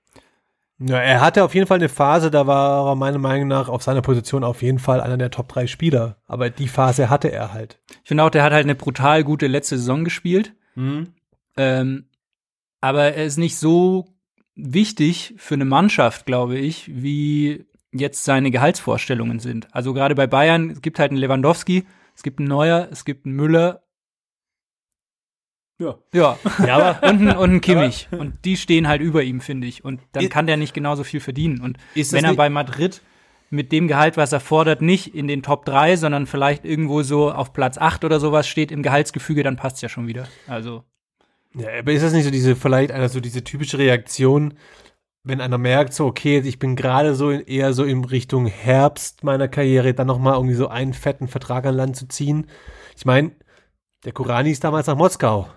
Ja, 0.79 0.99
er 0.99 1.23
hatte 1.23 1.43
auf 1.43 1.55
jeden 1.55 1.67
Fall 1.67 1.79
eine 1.79 1.89
Phase, 1.89 2.31
da 2.31 2.47
war 2.47 2.91
er 2.91 2.97
meiner 2.97 3.19
Meinung 3.19 3.49
nach 3.49 3.69
auf 3.69 3.83
seiner 3.83 4.03
Position 4.03 4.45
auf 4.45 4.61
jeden 4.61 4.79
Fall 4.79 5.01
einer 5.01 5.17
der 5.17 5.31
Top 5.31 5.49
3 5.49 5.67
Spieler. 5.67 6.19
Aber 6.27 6.51
die 6.51 6.69
Phase 6.69 7.09
hatte 7.09 7.33
er 7.33 7.53
halt. 7.55 7.81
Ich 8.03 8.09
finde 8.09 8.25
auch, 8.25 8.31
der 8.31 8.43
hat 8.43 8.53
halt 8.53 8.65
eine 8.65 8.75
brutal 8.75 9.25
gute 9.25 9.47
letzte 9.47 9.79
Saison 9.79 10.05
gespielt. 10.05 10.55
Hm? 10.75 11.15
Ähm, 11.57 12.09
aber 12.81 13.15
er 13.15 13.25
ist 13.25 13.39
nicht 13.39 13.57
so 13.57 14.17
wichtig 14.55 15.35
für 15.39 15.55
eine 15.55 15.65
Mannschaft, 15.65 16.27
glaube 16.27 16.59
ich, 16.59 16.91
wie 16.95 17.67
jetzt 17.93 18.25
seine 18.25 18.51
Gehaltsvorstellungen 18.51 19.39
sind. 19.39 19.69
Also 19.75 19.95
gerade 19.95 20.15
bei 20.15 20.27
Bayern, 20.27 20.71
es 20.71 20.83
gibt 20.83 20.99
halt 20.99 21.11
einen 21.11 21.21
Lewandowski, 21.21 21.87
es 22.15 22.23
gibt 22.23 22.39
einen 22.39 22.49
Neuer, 22.49 22.89
es 22.91 23.05
gibt 23.05 23.25
einen 23.25 23.35
Müller. 23.35 23.83
Ja. 25.79 25.97
Ja. 26.15 26.39
Ja, 26.67 26.77
aber 26.79 27.03
Und 27.09 27.21
einen, 27.21 27.37
und 27.37 27.51
einen 27.51 27.61
Kimmich. 27.61 28.09
Und 28.11 28.45
die 28.45 28.57
stehen 28.57 28.89
halt 28.89 29.01
über 29.03 29.23
ihm, 29.23 29.41
finde 29.41 29.67
ich. 29.67 29.85
Und 29.85 30.01
dann 30.13 30.25
I- 30.25 30.29
kann 30.29 30.47
der 30.47 30.57
nicht 30.57 30.73
genauso 30.75 31.05
viel 31.05 31.21
verdienen. 31.21 31.61
Und 31.61 31.77
Ist 31.95 32.13
wenn 32.13 32.25
er 32.25 32.31
nicht- 32.31 32.39
bei 32.39 32.49
Madrid 32.49 33.03
mit 33.51 33.71
dem 33.73 33.87
Gehalt, 33.87 34.17
was 34.17 34.33
er 34.33 34.41
fordert, 34.41 34.83
nicht 34.83 35.15
in 35.15 35.29
den 35.29 35.43
Top 35.43 35.65
3, 35.67 35.97
sondern 35.97 36.27
vielleicht 36.27 36.65
irgendwo 36.65 37.03
so 37.03 37.31
auf 37.31 37.53
Platz 37.53 37.79
8 37.79 38.05
oder 38.05 38.19
sowas 38.19 38.49
steht 38.49 38.73
im 38.73 38.83
Gehaltsgefüge, 38.83 39.43
dann 39.45 39.57
passt's 39.57 39.83
ja 39.83 39.89
schon 39.89 40.07
wieder. 40.09 40.27
Also. 40.49 40.83
Ja, 41.55 41.69
aber 41.79 41.93
ist 41.93 42.03
das 42.03 42.13
nicht 42.13 42.25
so 42.25 42.31
diese, 42.31 42.57
vielleicht 42.57 42.91
einer 42.91 43.09
so 43.09 43.21
diese 43.21 43.45
typische 43.45 43.79
Reaktion, 43.79 44.55
wenn 45.23 45.41
einer 45.41 45.59
merkt, 45.59 45.93
so, 45.95 46.07
okay, 46.07 46.39
ich 46.41 46.59
bin 46.59 46.75
gerade 46.77 47.15
so 47.15 47.31
in, 47.31 47.41
eher 47.47 47.73
so 47.73 47.85
in 47.85 48.05
Richtung 48.05 48.47
Herbst 48.47 49.25
meiner 49.25 49.49
Karriere, 49.49 49.95
dann 49.95 50.07
nochmal 50.07 50.35
irgendwie 50.35 50.55
so 50.55 50.69
einen 50.69 50.93
fetten 50.93 51.29
Vertrag 51.29 51.67
an 51.67 51.75
Land 51.77 51.97
zu 51.97 52.09
ziehen. 52.09 52.47
Ich 52.97 53.05
meine, 53.07 53.31
der 54.07 54.13
Kurani 54.13 54.53
ist 54.53 54.63
damals 54.63 54.87
nach 54.87 54.97
Moskau. 54.97 55.49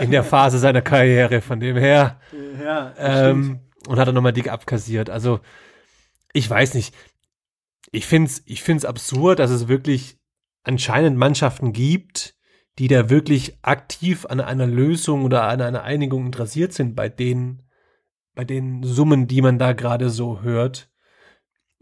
in 0.00 0.10
der 0.10 0.24
Phase 0.24 0.58
seiner 0.58 0.80
Karriere, 0.80 1.42
von 1.42 1.60
dem 1.60 1.76
her. 1.76 2.18
Ja, 2.58 2.94
Ähm, 2.96 3.60
und 3.86 3.98
hat 3.98 4.08
er 4.08 4.14
nochmal 4.14 4.32
dick 4.32 4.50
abkassiert. 4.50 5.10
Also, 5.10 5.40
ich 6.32 6.48
weiß 6.48 6.72
nicht. 6.72 6.94
Ich 7.90 8.06
find's, 8.06 8.42
ich 8.46 8.62
find's 8.62 8.86
absurd, 8.86 9.38
dass 9.38 9.50
es 9.50 9.68
wirklich 9.68 10.18
anscheinend 10.62 11.18
Mannschaften 11.18 11.74
gibt, 11.74 12.36
die 12.78 12.88
da 12.88 13.10
wirklich 13.10 13.58
aktiv 13.60 14.24
an 14.24 14.40
einer 14.40 14.66
Lösung 14.66 15.26
oder 15.26 15.42
an 15.42 15.60
einer 15.60 15.82
Einigung 15.82 16.24
interessiert 16.24 16.72
sind 16.72 16.96
bei 16.96 17.10
den, 17.10 17.64
bei 18.34 18.44
den 18.44 18.82
Summen, 18.82 19.26
die 19.26 19.42
man 19.42 19.58
da 19.58 19.74
gerade 19.74 20.08
so 20.08 20.40
hört. 20.40 20.88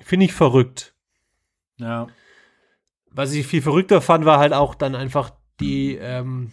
Finde 0.01 0.27
ich 0.27 0.33
verrückt. 0.33 0.97
ja. 1.77 2.09
Was 3.13 3.33
ich 3.33 3.45
viel 3.47 3.61
verrückter 3.63 4.01
fand, 4.01 4.25
war 4.25 4.39
halt 4.39 4.53
auch 4.53 4.77
dann 4.77 4.95
einfach 4.95 5.33
die, 5.61 5.97
ähm, 5.97 6.53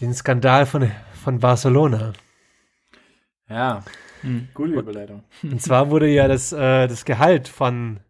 den 0.00 0.14
Skandal 0.14 0.66
von, 0.66 0.90
von 1.22 1.38
Barcelona. 1.38 2.12
Ja, 3.48 3.84
Hm. 4.22 4.48
coole 4.54 4.78
Überleitung. 4.78 5.24
Und 5.42 5.60
zwar 5.60 5.90
wurde 5.90 6.08
ja 6.08 6.28
das, 6.28 6.52
äh, 6.52 6.86
das 6.86 7.04
Gehalt 7.04 7.48
von 7.48 8.00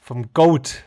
vom 0.00 0.32
GOAT 0.32 0.84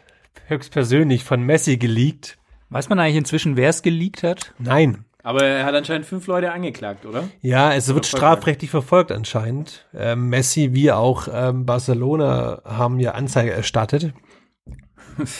höchstpersönlich 0.47 1.23
von 1.23 1.41
Messi 1.41 1.77
geleakt. 1.77 2.37
Weiß 2.69 2.87
man 2.89 2.99
eigentlich 2.99 3.17
inzwischen, 3.17 3.57
wer 3.57 3.69
es 3.69 3.81
geleakt 3.81 4.23
hat? 4.23 4.53
Nein. 4.57 5.05
Aber 5.23 5.43
er 5.43 5.65
hat 5.65 5.75
anscheinend 5.75 6.05
fünf 6.05 6.27
Leute 6.27 6.53
angeklagt, 6.53 7.05
oder? 7.05 7.27
Ja, 7.41 7.73
es 7.73 7.87
wird 7.87 8.05
Verfolgt 8.05 8.05
strafrechtlich 8.05 8.69
verfolgt 8.71 9.11
anscheinend. 9.11 9.85
Ähm, 9.93 10.29
Messi 10.29 10.69
wie 10.73 10.91
auch 10.91 11.27
ähm, 11.29 11.65
Barcelona 11.65 12.61
haben 12.63 12.99
ja 12.99 13.11
Anzeige 13.11 13.51
erstattet. 13.51 14.13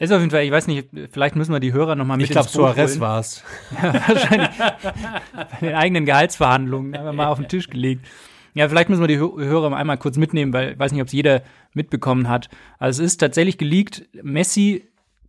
Ist 0.00 0.12
auf 0.12 0.18
jeden 0.20 0.30
Fall, 0.30 0.42
ich 0.44 0.50
weiß 0.50 0.66
nicht, 0.66 0.88
vielleicht 1.12 1.36
müssen 1.36 1.52
wir 1.52 1.60
die 1.60 1.72
Hörer 1.72 1.94
nochmal 1.94 2.16
mit 2.16 2.24
Ich 2.24 2.30
glaube, 2.30 2.48
Suarez 2.48 2.92
holen. 2.92 3.00
war's. 3.00 3.44
wahrscheinlich 3.80 4.48
bei 4.58 5.66
den 5.66 5.74
eigenen 5.74 6.06
Gehaltsverhandlungen 6.06 6.94
einfach 6.96 7.12
mal 7.12 7.26
auf 7.28 7.38
den 7.38 7.48
Tisch 7.48 7.68
gelegt. 7.68 8.06
Ja, 8.54 8.68
vielleicht 8.68 8.88
müssen 8.88 9.02
wir 9.02 9.08
die 9.08 9.18
Hö- 9.18 9.38
Hörer 9.44 9.76
einmal 9.76 9.98
kurz 9.98 10.16
mitnehmen, 10.16 10.52
weil 10.52 10.72
ich 10.72 10.78
weiß 10.78 10.90
nicht, 10.92 11.00
ob 11.02 11.06
es 11.06 11.12
jeder 11.12 11.42
mitbekommen 11.74 12.28
hat. 12.28 12.48
Also 12.78 13.02
es 13.04 13.12
ist 13.12 13.18
tatsächlich 13.18 13.58
geleakt, 13.58 14.08
Messi 14.22 14.84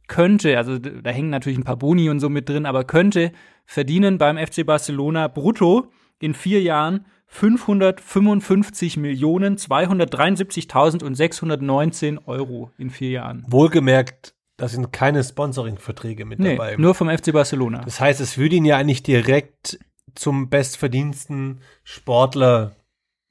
könnte, 0.08 0.58
also 0.58 0.80
da 0.80 1.10
hängen 1.12 1.30
natürlich 1.30 1.60
ein 1.60 1.64
paar 1.64 1.78
Boni 1.78 2.10
und 2.10 2.20
so 2.20 2.30
mit 2.30 2.50
drin, 2.50 2.66
aber 2.66 2.84
könnte 2.86 3.32
verdienen 3.66 4.18
beim 4.18 4.38
FC 4.38 4.66
Barcelona 4.66 5.28
brutto 5.28 5.88
in 6.20 6.34
vier 6.34 6.62
Jahren 6.62 7.06
555 7.28 8.98
Millionen 8.98 9.56
273.000 9.58 11.04
und 11.04 11.16
619 11.16 12.18
Euro 12.26 12.72
in 12.78 12.90
vier 12.90 13.10
Jahren. 13.12 13.46
Wohlgemerkt, 13.48 14.34
da 14.62 14.68
sind 14.68 14.94
keine 14.94 15.24
Sponsoring-Verträge 15.24 16.24
mit 16.24 16.38
Nee, 16.38 16.56
dabei. 16.56 16.76
nur 16.78 16.94
vom 16.94 17.10
FC 17.10 17.34
Barcelona. 17.34 17.82
Das 17.84 18.00
heißt, 18.00 18.22
es 18.22 18.38
würde 18.38 18.58
ihn 18.58 18.66
ja 18.66 18.78
eigentlich 18.78 19.02
direkt 19.02 19.80
zum 20.14 20.52
bestverdiensten 20.52 21.62
Sportler 21.84 22.76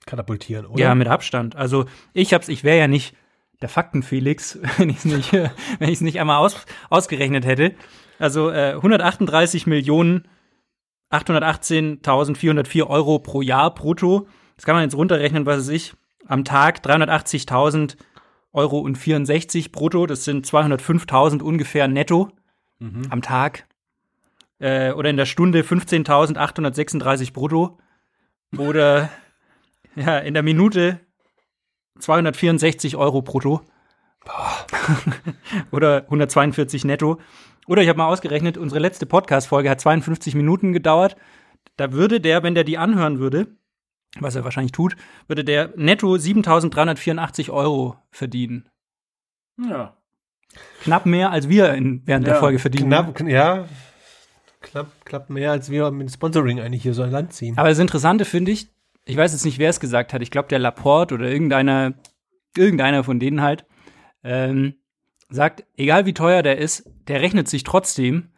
katapultieren, 0.07 0.67
oder? 0.67 0.81
Ja, 0.81 0.95
mit 0.97 1.07
Abstand. 1.07 1.55
Also 1.55 1.85
ich 2.15 2.35
hab's, 2.35 2.49
ich 2.49 2.65
wäre 2.65 2.79
ja 2.79 2.89
nicht 2.89 3.15
der 3.63 3.69
Faktenfelix, 3.69 4.59
wenn 4.79 4.91
ich 4.91 4.97
es 4.97 5.05
nicht, 5.05 5.33
wenn 5.79 5.89
ich 5.89 5.95
es 5.95 6.01
nicht 6.01 6.19
einmal 6.19 6.39
aus, 6.39 6.57
ausgerechnet 6.89 7.47
hätte. 7.47 7.77
Also 8.19 8.51
äh, 8.51 8.73
138 8.73 9.69
Millionen 9.69 10.27
818.404 11.13 12.87
Euro 12.89 13.21
pro 13.21 13.41
Jahr 13.41 13.73
brutto. 13.73 14.27
Das 14.57 14.65
kann 14.65 14.75
man 14.75 14.83
jetzt 14.83 14.97
runterrechnen, 14.97 15.47
was 15.47 15.59
weiß 15.59 15.69
ich. 15.69 15.95
Am 16.27 16.45
Tag 16.45 16.85
380.000 16.85 17.97
Euro 18.53 18.79
und 18.81 18.97
64 18.97 19.73
brutto. 19.73 20.07
Das 20.07 20.25
sind 20.25 20.47
205.000 20.47 21.43
ungefähr 21.43 21.89
netto 21.89 22.29
am 23.11 23.23
Tag. 23.23 23.67
Äh, 24.59 24.93
oder 24.93 25.11
in 25.11 25.17
der 25.17 25.27
Stunde 25.27 25.63
15.836 25.63 27.33
brutto. 27.33 27.79
Oder 28.57 29.11
ja, 29.97 30.19
in 30.19 30.35
der 30.35 30.43
Minute 30.43 31.01
264 31.99 32.97
Euro 32.97 33.23
brutto. 33.23 33.63
Oder 35.71 36.05
142 36.05 36.85
netto. 36.85 37.19
Oder 37.67 37.83
ich 37.83 37.89
habe 37.89 37.99
mal 37.99 38.09
ausgerechnet, 38.09 38.59
unsere 38.59 38.81
letzte 38.81 39.07
Podcast-Folge 39.07 39.71
hat 39.71 39.81
52 39.81 40.35
Minuten 40.35 40.73
gedauert. 40.73 41.17
Da 41.77 41.93
würde 41.93 42.21
der, 42.21 42.43
wenn 42.43 42.55
der 42.55 42.65
die 42.65 42.79
anhören 42.79 43.19
würde, 43.19 43.47
was 44.19 44.35
er 44.35 44.45
wahrscheinlich 44.45 44.73
tut, 44.73 44.97
würde 45.29 45.45
der 45.45 45.73
netto 45.77 46.15
7.384 46.15 47.51
Euro 47.51 47.97
verdienen. 48.11 48.69
Ja. 49.69 49.97
Knapp 50.83 51.07
mehr, 51.07 51.31
als 51.31 51.49
wir 51.49 51.75
in, 51.75 52.03
während 52.07 52.27
der 52.27 52.35
Ja, 52.35 52.41
Folge 52.41 52.59
verdienen. 52.59 52.89
Knapp, 52.89 53.17
kn- 53.17 53.29
ja, 53.31 53.67
knapp, 54.61 54.89
knapp 55.05 55.31
mehr, 55.31 55.53
als 55.53 55.71
wir 55.71 55.91
mit 55.93 56.11
Sponsoring 56.11 56.61
eigentlich 56.61 56.83
hier 56.83 56.95
so 56.95 57.03
ein 57.03 57.11
Land 57.13 57.33
ziehen. 57.33 57.57
Aber 57.57 57.69
das 57.69 57.79
Interessante 57.79 58.25
finde 58.25 58.51
ich, 58.51 58.69
ich 59.05 59.17
weiß 59.17 59.33
jetzt 59.33 59.45
nicht, 59.45 59.59
wer 59.59 59.71
es 59.71 59.79
gesagt 59.81 60.13
hat, 60.13 60.23
ich 60.23 60.31
glaube 60.31 60.49
der 60.49 60.59
Laporte 60.59 61.15
oder 61.15 61.29
irgendeiner, 61.31 61.95
irgendeiner 62.57 63.05
von 63.05 63.21
denen 63.21 63.43
halt, 63.43 63.65
ähm, 64.25 64.75
sagt, 65.29 65.65
egal 65.77 66.05
wie 66.07 66.15
teuer 66.15 66.43
der 66.43 66.59
ist, 66.59 66.91
der 67.07 67.21
rechnet 67.21 67.49
sich 67.49 67.63
trotzdem, 67.63 68.31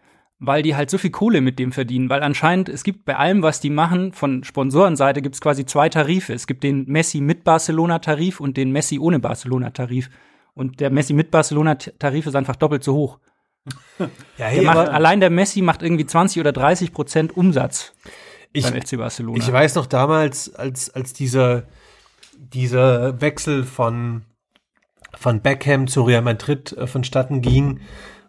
weil 0.44 0.62
die 0.62 0.74
halt 0.74 0.90
so 0.90 0.98
viel 0.98 1.10
Kohle 1.10 1.40
mit 1.40 1.60
dem 1.60 1.70
verdienen. 1.70 2.10
Weil 2.10 2.24
anscheinend, 2.24 2.68
es 2.68 2.82
gibt 2.82 3.04
bei 3.04 3.16
allem, 3.16 3.42
was 3.42 3.60
die 3.60 3.70
machen, 3.70 4.12
von 4.12 4.42
Sponsorenseite 4.42 5.22
gibt 5.22 5.36
es 5.36 5.40
quasi 5.40 5.64
zwei 5.66 5.88
Tarife. 5.88 6.34
Es 6.34 6.48
gibt 6.48 6.64
den 6.64 6.84
Messi 6.86 7.20
mit 7.20 7.44
Barcelona-Tarif 7.44 8.40
und 8.40 8.56
den 8.56 8.72
Messi 8.72 8.98
ohne 8.98 9.20
Barcelona-Tarif. 9.20 10.10
Und 10.54 10.80
der 10.80 10.90
Messi 10.90 11.12
mit 11.12 11.30
Barcelona-Tarif 11.30 12.26
ist 12.26 12.34
einfach 12.34 12.56
doppelt 12.56 12.82
so 12.82 12.94
hoch. 12.94 13.18
Ja, 13.98 14.08
Der 14.38 14.46
hey, 14.48 14.64
macht, 14.64 14.76
aber 14.78 14.92
allein 14.92 15.20
der 15.20 15.30
Messi 15.30 15.62
macht 15.62 15.82
irgendwie 15.82 16.06
20 16.06 16.40
oder 16.40 16.50
30 16.50 16.92
Prozent 16.92 17.36
Umsatz 17.36 17.92
ich, 18.52 18.64
beim 18.64 18.80
FC 18.82 18.96
Barcelona. 18.96 19.38
ich 19.38 19.52
weiß 19.52 19.76
noch 19.76 19.86
damals, 19.86 20.52
als, 20.52 20.90
als 20.90 21.12
dieser, 21.12 21.68
dieser 22.36 23.20
Wechsel 23.20 23.62
von, 23.62 24.22
von 25.14 25.40
Beckham 25.40 25.86
zu 25.86 26.02
Real 26.02 26.22
Madrid 26.22 26.72
äh, 26.72 26.88
vonstatten 26.88 27.42
ging, 27.42 27.80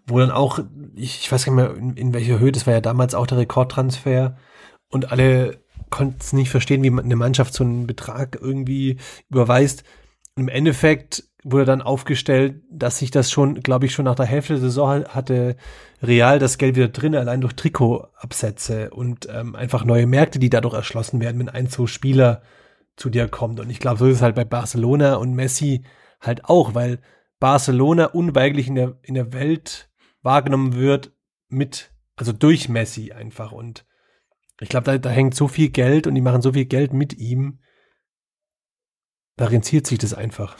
wo 0.05 0.19
dann 0.19 0.31
auch, 0.31 0.59
ich, 0.95 1.21
ich 1.21 1.31
weiß 1.31 1.45
gar 1.45 1.53
nicht 1.53 1.63
mehr, 1.63 1.75
in, 1.75 1.95
in 1.95 2.13
welcher 2.13 2.39
Höhe, 2.39 2.51
das 2.51 2.67
war 2.67 2.73
ja 2.73 2.81
damals 2.81 3.15
auch 3.15 3.27
der 3.27 3.37
Rekordtransfer 3.37 4.37
und 4.89 5.11
alle 5.11 5.63
konnten 5.89 6.17
es 6.19 6.33
nicht 6.33 6.49
verstehen, 6.49 6.83
wie 6.83 6.89
man 6.89 7.05
eine 7.05 7.15
Mannschaft 7.15 7.53
so 7.53 7.63
einen 7.63 7.87
Betrag 7.87 8.37
irgendwie 8.41 8.97
überweist. 9.29 9.83
Im 10.35 10.47
Endeffekt 10.49 11.23
wurde 11.43 11.65
dann 11.65 11.81
aufgestellt, 11.81 12.63
dass 12.71 12.99
sich 12.99 13.11
das 13.11 13.29
schon, 13.29 13.61
glaube 13.61 13.85
ich, 13.85 13.93
schon 13.93 14.05
nach 14.05 14.15
der 14.15 14.25
Hälfte 14.25 14.53
der 14.53 14.61
Saison 14.61 15.05
hatte 15.05 15.55
Real 16.01 16.39
das 16.39 16.57
Geld 16.57 16.75
wieder 16.75 16.87
drin, 16.87 17.15
allein 17.15 17.41
durch 17.41 17.53
Trikotabsätze 17.53 18.89
und 18.89 19.27
ähm, 19.29 19.55
einfach 19.55 19.85
neue 19.85 20.07
Märkte, 20.07 20.39
die 20.39 20.49
dadurch 20.49 20.73
erschlossen 20.73 21.21
werden, 21.21 21.39
wenn 21.39 21.49
ein 21.49 21.67
so 21.67 21.85
Spieler 21.85 22.41
zu 22.95 23.09
dir 23.09 23.27
kommt. 23.27 23.59
Und 23.59 23.69
ich 23.69 23.79
glaube, 23.79 23.99
so 23.99 24.07
ist 24.07 24.17
es 24.17 24.21
halt 24.21 24.35
bei 24.35 24.45
Barcelona 24.45 25.15
und 25.15 25.33
Messi 25.33 25.83
halt 26.21 26.45
auch, 26.45 26.73
weil 26.73 26.99
Barcelona 27.39 28.05
unweigerlich 28.05 28.67
in 28.67 28.75
der, 28.75 28.97
in 29.01 29.15
der 29.15 29.33
Welt 29.33 29.89
wahrgenommen 30.23 30.75
wird 30.75 31.11
mit, 31.49 31.91
also 32.15 32.31
durch 32.31 32.69
Messi 32.69 33.11
einfach. 33.11 33.51
Und 33.51 33.85
ich 34.59 34.69
glaube, 34.69 34.85
da, 34.85 34.97
da 34.97 35.09
hängt 35.09 35.35
so 35.35 35.47
viel 35.47 35.69
Geld 35.69 36.07
und 36.07 36.15
die 36.15 36.21
machen 36.21 36.41
so 36.41 36.53
viel 36.53 36.65
Geld 36.65 36.93
mit 36.93 37.13
ihm. 37.13 37.59
Da 39.35 39.45
rentiert 39.45 39.85
sich 39.87 39.99
das 39.99 40.13
einfach. 40.13 40.55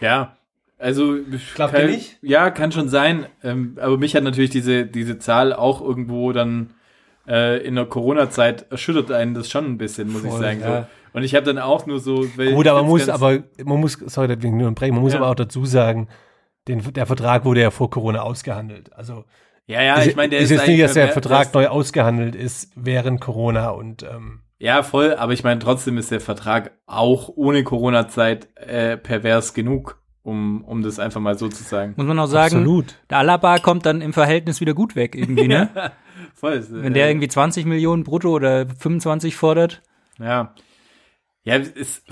Ja, 0.00 0.36
also 0.78 1.16
Glaubt 1.54 1.74
kann, 1.74 1.86
nicht? 1.86 2.18
Ja, 2.22 2.50
kann 2.50 2.70
schon 2.72 2.88
sein. 2.88 3.26
Ähm, 3.42 3.78
aber 3.80 3.98
mich 3.98 4.14
hat 4.14 4.22
natürlich 4.22 4.50
diese, 4.50 4.86
diese 4.86 5.18
Zahl 5.18 5.52
auch 5.52 5.80
irgendwo 5.80 6.32
dann 6.32 6.74
äh, 7.26 7.64
in 7.66 7.74
der 7.74 7.86
Corona-Zeit 7.86 8.70
erschüttert 8.70 9.10
einen 9.10 9.34
das 9.34 9.50
schon 9.50 9.64
ein 9.64 9.78
bisschen, 9.78 10.12
muss 10.12 10.24
ich 10.24 10.30
Voll, 10.30 10.40
sagen. 10.40 10.60
ja. 10.60 10.82
So. 10.82 10.86
Und 11.14 11.22
ich 11.24 11.34
habe 11.34 11.46
dann 11.46 11.58
auch 11.58 11.86
nur 11.86 11.98
so. 12.00 12.16
Gut, 12.20 12.38
ich 12.38 12.52
aber 12.52 12.74
man 12.82 12.86
muss, 12.86 13.08
aber 13.08 13.42
man 13.64 13.80
muss, 13.80 13.94
sorry, 13.94 14.28
deswegen 14.28 14.56
nur 14.56 14.68
unterbrechen, 14.68 14.94
man 14.94 15.02
muss 15.02 15.14
Ja. 15.14 15.20
aber 15.20 15.30
auch 15.30 15.34
dazu 15.34 15.64
sagen, 15.64 16.08
den, 16.68 16.92
der 16.92 17.06
Vertrag 17.06 17.44
wurde 17.44 17.60
ja 17.60 17.70
vor 17.70 17.90
Corona 17.90 18.20
ausgehandelt. 18.20 18.92
Also 18.92 19.24
Ja, 19.66 19.82
ja, 19.82 19.96
ist, 19.96 20.08
ich 20.08 20.16
meine, 20.16 20.30
der 20.30 20.40
ist 20.40 20.50
ist, 20.50 20.58
jetzt 20.58 20.68
nicht, 20.68 20.82
dass 20.82 20.94
der 20.94 21.08
Vertrag 21.08 21.52
neu 21.54 21.68
ausgehandelt 21.68 22.34
ist 22.34 22.70
während 22.76 23.20
Corona 23.20 23.70
und 23.70 24.02
ähm, 24.02 24.40
Ja, 24.58 24.82
voll, 24.82 25.14
aber 25.14 25.32
ich 25.32 25.44
meine, 25.44 25.60
trotzdem 25.60 25.98
ist 25.98 26.10
der 26.10 26.20
Vertrag 26.20 26.72
auch 26.86 27.30
ohne 27.34 27.64
Corona-Zeit 27.64 28.48
äh, 28.56 28.96
pervers 28.96 29.54
genug, 29.54 30.00
um, 30.22 30.62
um 30.64 30.82
das 30.82 30.98
einfach 30.98 31.20
mal 31.20 31.38
so 31.38 31.48
zu 31.48 31.64
sagen. 31.64 31.94
Muss 31.96 32.06
man 32.06 32.18
auch 32.18 32.26
sagen, 32.26 32.56
absolut. 32.56 32.96
der 33.10 33.18
Alaba 33.18 33.58
kommt 33.58 33.86
dann 33.86 34.00
im 34.00 34.12
Verhältnis 34.12 34.60
wieder 34.60 34.74
gut 34.74 34.94
weg 34.94 35.14
irgendwie, 35.14 35.48
ne? 35.48 35.70
Voll. 36.34 36.52
ist, 36.54 36.72
Wenn 36.72 36.94
der 36.94 37.06
äh, 37.06 37.10
irgendwie 37.10 37.28
20 37.28 37.66
Millionen 37.66 38.04
brutto 38.04 38.30
oder 38.30 38.66
25 38.66 39.34
fordert. 39.36 39.82
Ja. 40.18 40.54
Ja, 41.44 41.56
es 41.56 41.68
ist, 41.68 42.02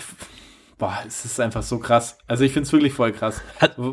boah, 0.78 0.98
es 1.06 1.24
ist 1.24 1.40
einfach 1.40 1.62
so 1.62 1.78
krass. 1.78 2.18
Also 2.26 2.44
ich 2.44 2.52
find's 2.52 2.72
wirklich 2.72 2.92
voll 2.92 3.12
krass. 3.12 3.42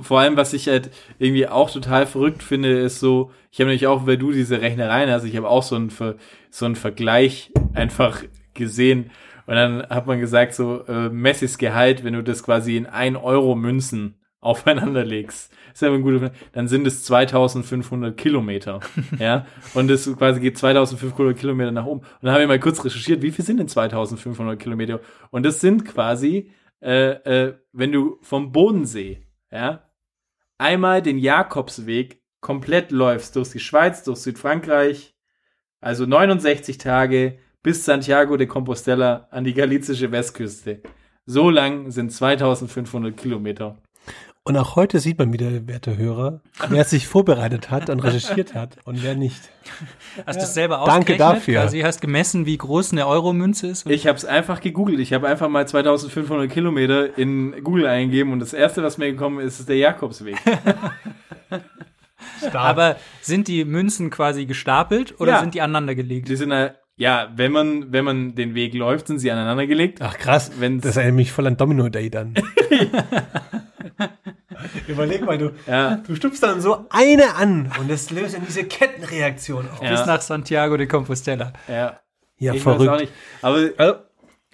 Vor 0.01 0.19
allem, 0.19 0.37
was 0.37 0.53
ich 0.53 0.67
halt 0.67 0.91
irgendwie 1.17 1.47
auch 1.47 1.71
total 1.71 2.05
verrückt 2.05 2.43
finde, 2.43 2.79
ist 2.79 2.99
so, 2.99 3.31
ich 3.51 3.59
habe 3.59 3.67
nämlich 3.67 3.87
auch, 3.87 4.05
weil 4.05 4.17
du 4.17 4.31
diese 4.31 4.61
Rechnereien 4.61 5.09
hast, 5.09 5.23
ich 5.23 5.37
habe 5.37 5.49
auch 5.49 5.63
so 5.63 5.75
einen, 5.75 5.89
Ver, 5.89 6.15
so 6.49 6.65
einen 6.65 6.75
Vergleich 6.75 7.51
einfach 7.73 8.23
gesehen. 8.53 9.11
Und 9.45 9.55
dann 9.55 9.83
hat 9.89 10.07
man 10.07 10.19
gesagt, 10.19 10.53
so 10.53 10.85
äh, 10.87 11.09
Messis 11.09 11.57
Gehalt, 11.57 12.03
wenn 12.03 12.13
du 12.13 12.23
das 12.23 12.43
quasi 12.43 12.77
in 12.77 12.85
1 12.85 13.17
Euro 13.17 13.55
Münzen 13.55 14.15
aufeinander 14.41 15.05
legst, 15.05 15.53
ist 15.73 15.81
ja 15.81 15.91
ein 15.91 16.01
guter, 16.01 16.31
dann 16.51 16.67
sind 16.67 16.85
es 16.85 17.03
2500 17.03 18.15
Kilometer. 18.15 18.81
ja, 19.19 19.45
und 19.73 19.89
es 19.89 20.13
quasi 20.17 20.41
geht 20.41 20.57
2500 20.57 21.37
Kilometer 21.37 21.71
nach 21.71 21.85
oben. 21.85 22.01
Und 22.01 22.07
dann 22.21 22.33
habe 22.33 22.43
ich 22.43 22.47
mal 22.47 22.59
kurz 22.59 22.83
recherchiert, 22.83 23.21
wie 23.21 23.31
viel 23.31 23.43
sind 23.43 23.57
denn 23.57 23.67
2500 23.67 24.59
Kilometer? 24.59 24.99
Und 25.31 25.43
das 25.43 25.61
sind 25.61 25.85
quasi, 25.85 26.51
äh, 26.83 27.11
äh, 27.47 27.57
wenn 27.71 27.91
du 27.91 28.17
vom 28.21 28.51
Bodensee, 28.51 29.25
ja, 29.51 29.89
einmal 30.57 31.01
den 31.01 31.17
Jakobsweg 31.17 32.21
komplett 32.41 32.91
läufst, 32.91 33.35
durch 33.35 33.51
die 33.51 33.59
Schweiz, 33.59 34.03
durch 34.03 34.19
Südfrankreich, 34.19 35.15
also 35.79 36.05
69 36.05 36.77
Tage 36.77 37.39
bis 37.61 37.85
Santiago 37.85 38.35
de 38.37 38.47
Compostela 38.47 39.27
an 39.31 39.45
die 39.45 39.53
galizische 39.53 40.11
Westküste. 40.11 40.81
So 41.25 41.49
lang 41.49 41.89
sind 41.91 42.11
2500 42.11 43.15
Kilometer. 43.15 43.81
Und 44.45 44.57
auch 44.57 44.75
heute 44.75 44.99
sieht 44.99 45.17
man 45.19 45.31
wieder, 45.31 45.67
werte 45.67 45.95
Hörer, 45.95 46.41
wer 46.67 46.83
sich 46.85 47.07
vorbereitet 47.07 47.71
hat 47.71 47.89
und 47.89 48.01
recherchiert 48.01 48.53
hat 48.55 48.75
und 48.83 49.01
wer 49.01 49.15
nicht. 49.15 49.39
Hast 50.27 50.37
du 50.39 50.43
es 50.43 50.53
selber 50.53 50.83
Danke 50.85 51.13
ausgerechnet? 51.13 51.19
dafür. 51.21 51.61
Also 51.61 51.77
du 51.77 51.83
hast 51.83 52.01
gemessen, 52.01 52.45
wie 52.45 52.57
groß 52.57 52.91
eine 52.91 53.07
Euromünze 53.07 53.67
ist? 53.67 53.89
Ich 53.89 54.05
habe 54.05 54.17
es 54.17 54.25
einfach 54.25 54.59
gegoogelt. 54.59 54.99
Ich 54.99 55.13
habe 55.13 55.29
einfach 55.29 55.47
mal 55.47 55.65
2500 55.65 56.51
Kilometer 56.51 57.17
in 57.17 57.63
Google 57.63 57.87
eingegeben 57.87 58.33
und 58.33 58.39
das 58.39 58.51
erste, 58.51 58.83
was 58.83 58.97
mir 58.97 59.09
gekommen 59.11 59.39
ist, 59.39 59.61
ist 59.61 59.69
der 59.69 59.77
Jakobsweg. 59.77 60.35
Aber 62.53 62.97
sind 63.21 63.47
die 63.47 63.63
Münzen 63.63 64.09
quasi 64.09 64.45
gestapelt 64.45 65.15
oder 65.21 65.33
Ja. 65.33 65.39
sind 65.39 65.53
die 65.53 65.61
aneinander 65.61 65.95
gelegt? 65.95 66.27
Die 66.27 66.35
sind 66.35 66.51
ja, 66.97 67.31
wenn 67.35 67.51
man 67.53 67.91
wenn 67.93 68.03
man 68.05 68.35
den 68.35 68.55
Weg 68.55 68.73
läuft, 68.73 69.07
sind 69.07 69.19
sie 69.19 69.31
aneinander 69.31 69.67
gelegt. 69.67 69.99
Ach 70.01 70.17
krass, 70.17 70.51
Wenn's- 70.59 70.83
das 70.83 70.97
erinnert 70.97 71.15
mich 71.15 71.31
voll 71.31 71.47
an 71.47 71.55
Domino 71.57 71.87
Day 71.87 72.09
dann. 72.09 72.33
Überleg 74.87 75.25
mal, 75.25 75.37
du, 75.37 75.51
Ja, 75.67 75.97
du 76.05 76.15
stupst 76.15 76.41
dann 76.43 76.61
so 76.61 76.85
eine 76.89 77.35
an 77.35 77.71
und 77.79 77.89
das 77.89 78.09
löst 78.11 78.35
dann 78.35 78.43
diese 78.47 78.63
Kettenreaktion. 78.63 79.67
Bis 79.79 79.89
ja, 79.89 80.05
nach 80.05 80.21
Santiago 80.21 80.77
de 80.77 80.87
Compostela. 80.87 81.53
ja. 81.67 81.99
Ja, 82.39 82.53
Ich 82.53 82.65
weiß 82.65 82.73
auch 82.75 82.83
verrückt. 82.83 83.01
nicht. 83.01 83.13
Aber 83.41 84.03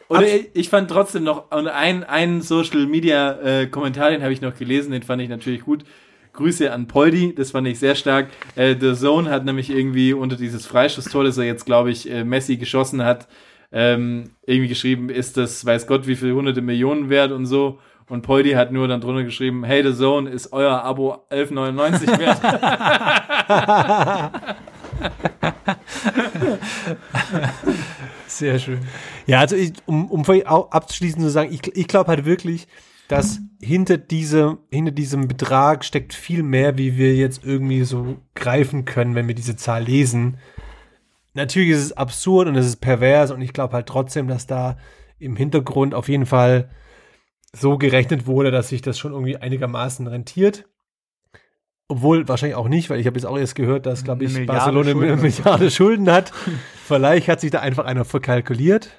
oder 0.10 0.28
ich, 0.28 0.50
ich 0.54 0.70
fand 0.70 0.90
trotzdem 0.92 1.24
noch 1.24 1.50
und 1.52 1.68
ein 1.68 2.04
ein 2.04 2.42
Social 2.42 2.86
Media 2.88 3.40
äh, 3.42 3.68
Kommentar, 3.68 4.10
den 4.12 4.22
habe 4.22 4.34
ich 4.34 4.42
noch 4.42 4.56
gelesen, 4.56 4.92
den 4.92 5.04
fand 5.04 5.22
ich 5.22 5.30
natürlich 5.30 5.62
gut. 5.62 5.86
Grüße 6.34 6.72
an 6.72 6.88
Poldi, 6.88 7.34
das 7.36 7.52
fand 7.52 7.68
ich 7.68 7.80
sehr 7.80 7.96
stark. 7.96 8.30
Äh, 8.56 8.76
The 8.80 8.94
Zone 8.96 9.30
hat 9.30 9.46
nämlich 9.46 9.70
irgendwie 9.70 10.14
unter 10.14 10.36
dieses 10.36 10.66
Freistoßtor, 10.68 11.24
das 11.24 11.38
er 11.38 11.46
jetzt, 11.46 11.66
glaube 11.66 11.90
ich, 11.92 12.10
äh, 12.12 12.24
Messi 12.24 12.58
geschossen 12.58 13.04
hat, 13.04 13.28
ähm, 13.72 14.32
irgendwie 14.46 14.70
geschrieben, 14.70 15.10
ist 15.10 15.38
das, 15.38 15.66
weiß 15.66 15.86
Gott, 15.88 16.08
wie 16.08 16.16
viel 16.16 16.34
hunderte 16.34 16.62
Millionen 16.62 17.10
wert 17.10 17.32
und 17.32 17.46
so. 17.46 17.80
Und 18.10 18.24
Poldi 18.24 18.52
hat 18.52 18.72
nur 18.72 18.88
dann 18.88 19.02
drunter 19.02 19.24
geschrieben, 19.24 19.64
hey, 19.64 19.84
The 19.84 19.96
Zone 19.96 20.30
ist 20.30 20.52
euer 20.52 20.84
Abo 20.84 21.24
11,99 21.30 22.20
wert. 22.20 22.42
Sehr 28.28 28.58
schön. 28.58 28.80
Ja, 29.28 29.40
also 29.40 29.56
ich, 29.56 29.74
um, 29.86 30.10
um 30.10 30.24
abzuschließen 30.42 31.22
zu 31.22 31.30
sagen, 31.30 31.54
ich, 31.54 31.76
ich 31.76 31.88
glaube 31.88 32.10
halt 32.10 32.26
wirklich, 32.26 32.68
dass 33.08 33.40
hinter 33.62 33.98
diesem, 33.98 34.58
hinter 34.72 34.92
diesem 34.92 35.28
Betrag 35.28 35.86
steckt 35.86 36.14
viel 36.14 36.42
mehr, 36.42 36.78
wie 36.78 36.98
wir 36.98 37.16
jetzt 37.16 37.44
irgendwie 37.44 37.84
so 37.84 38.18
greifen 38.34 38.86
können, 38.86 39.14
wenn 39.14 39.28
wir 39.28 39.36
diese 39.36 39.56
Zahl 39.56 39.84
lesen. 39.84 40.38
Natürlich 41.36 41.70
ist 41.70 41.84
es 41.84 41.98
absurd 41.98 42.48
und 42.48 42.56
es 42.56 42.66
ist 42.66 42.78
pervers 42.78 43.30
und 43.30 43.42
ich 43.42 43.54
glaube 43.54 43.74
halt 43.74 43.86
trotzdem, 43.86 44.28
dass 44.28 44.48
da 44.48 44.78
im 45.20 45.36
Hintergrund 45.36 45.94
auf 45.94 46.10
jeden 46.10 46.26
Fall 46.26 46.70
so 47.54 47.78
gerechnet 47.78 48.28
wurde, 48.28 48.52
dass 48.52 48.70
sich 48.70 48.82
das 48.82 48.98
schon 49.00 49.12
irgendwie 49.14 49.38
einigermaßen 49.38 50.06
rentiert. 50.08 50.66
Obwohl 51.88 52.28
wahrscheinlich 52.28 52.56
auch 52.56 52.68
nicht, 52.68 52.90
weil 52.92 53.00
ich 53.00 53.08
habe 53.08 53.18
jetzt 53.18 53.26
auch 53.26 53.38
erst 53.38 53.56
gehört, 53.56 53.88
dass, 53.88 54.04
glaube 54.04 54.24
ich, 54.24 54.30
Eine 54.30 54.40
Milliarde 54.42 54.60
Barcelona 54.60 54.92
eine 54.92 55.00
Schulden. 55.00 55.22
Milliarde 55.24 55.72
Schulden 55.72 56.12
hat. 56.12 56.32
Vielleicht 56.86 57.28
hat 57.28 57.42
sich 57.42 57.50
da 57.50 57.60
einfach 57.62 57.86
einer 57.86 58.06
verkalkuliert. 58.06 58.90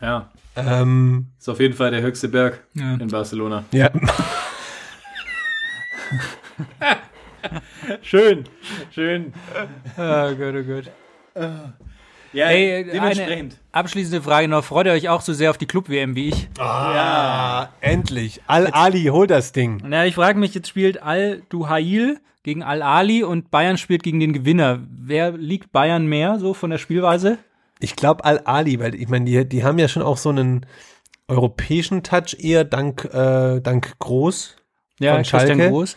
ja, 0.00 0.30
Ähm, 0.56 1.28
ist 1.38 1.48
auf 1.48 1.60
jeden 1.60 1.74
Fall 1.74 1.92
der 1.92 2.02
höchste 2.02 2.28
Berg 2.28 2.64
Ja. 2.74 2.94
in 2.94 3.06
Barcelona. 3.08 3.64
ja. 3.70 3.90
Schön, 8.02 8.44
schön. 8.92 9.32
Oh 9.96 10.34
Gott, 10.34 10.54
oh 10.54 10.62
Gott. 10.62 10.90
Ja, 12.32 12.46
Ey, 12.48 12.84
dementsprechend. 12.84 13.52
eine 13.54 13.60
abschließende 13.72 14.22
Frage 14.22 14.48
noch. 14.48 14.64
Freut 14.64 14.86
ihr 14.86 14.92
euch 14.92 15.08
auch 15.08 15.20
so 15.20 15.32
sehr 15.32 15.50
auf 15.50 15.58
die 15.58 15.66
Club-WM 15.66 16.14
wie 16.14 16.28
ich? 16.30 16.48
Ah, 16.58 17.68
endlich. 17.80 18.40
Al-Ali, 18.46 19.04
hol 19.04 19.26
das 19.26 19.52
Ding. 19.52 19.82
Na, 19.84 20.06
ich 20.06 20.14
frage 20.14 20.38
mich, 20.38 20.54
jetzt 20.54 20.68
spielt 20.68 21.02
Al-Duhail 21.02 22.18
gegen 22.42 22.62
Al-Ali 22.62 23.22
und 23.22 23.50
Bayern 23.50 23.76
spielt 23.78 24.02
gegen 24.02 24.18
den 24.20 24.32
Gewinner. 24.32 24.80
Wer 24.90 25.32
liegt 25.32 25.72
Bayern 25.72 26.06
mehr 26.06 26.38
so 26.38 26.54
von 26.54 26.70
der 26.70 26.78
Spielweise? 26.78 27.38
Ich 27.80 27.96
glaube 27.96 28.24
Al-Ali, 28.24 28.80
weil 28.80 28.94
ich 28.94 29.08
meine, 29.08 29.24
die, 29.26 29.46
die 29.48 29.64
haben 29.64 29.78
ja 29.78 29.88
schon 29.88 30.02
auch 30.02 30.16
so 30.16 30.30
einen 30.30 30.66
europäischen 31.28 32.02
Touch 32.02 32.36
eher 32.38 32.64
dank, 32.64 33.04
äh, 33.12 33.60
dank 33.60 33.98
Groß. 33.98 34.56
Ja, 34.98 35.14
Von 35.14 35.22
Christian 35.22 35.46
Schalke? 35.58 35.68
Groß. 35.70 35.96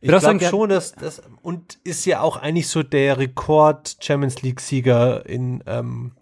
Ich 0.00 0.08
würde 0.08 0.18
auch 0.18 0.20
glaube 0.20 0.38
sagen, 0.38 0.50
schon, 0.50 0.68
dass 0.68 0.92
das 0.92 1.22
und 1.42 1.78
ist 1.84 2.04
ja 2.04 2.20
auch 2.20 2.36
eigentlich 2.36 2.68
so 2.68 2.82
der 2.82 3.18
Rekord 3.18 3.96
Champions 4.00 4.42
League 4.42 4.60
Sieger 4.60 5.26
in 5.26 5.62
ähm, 5.66 6.12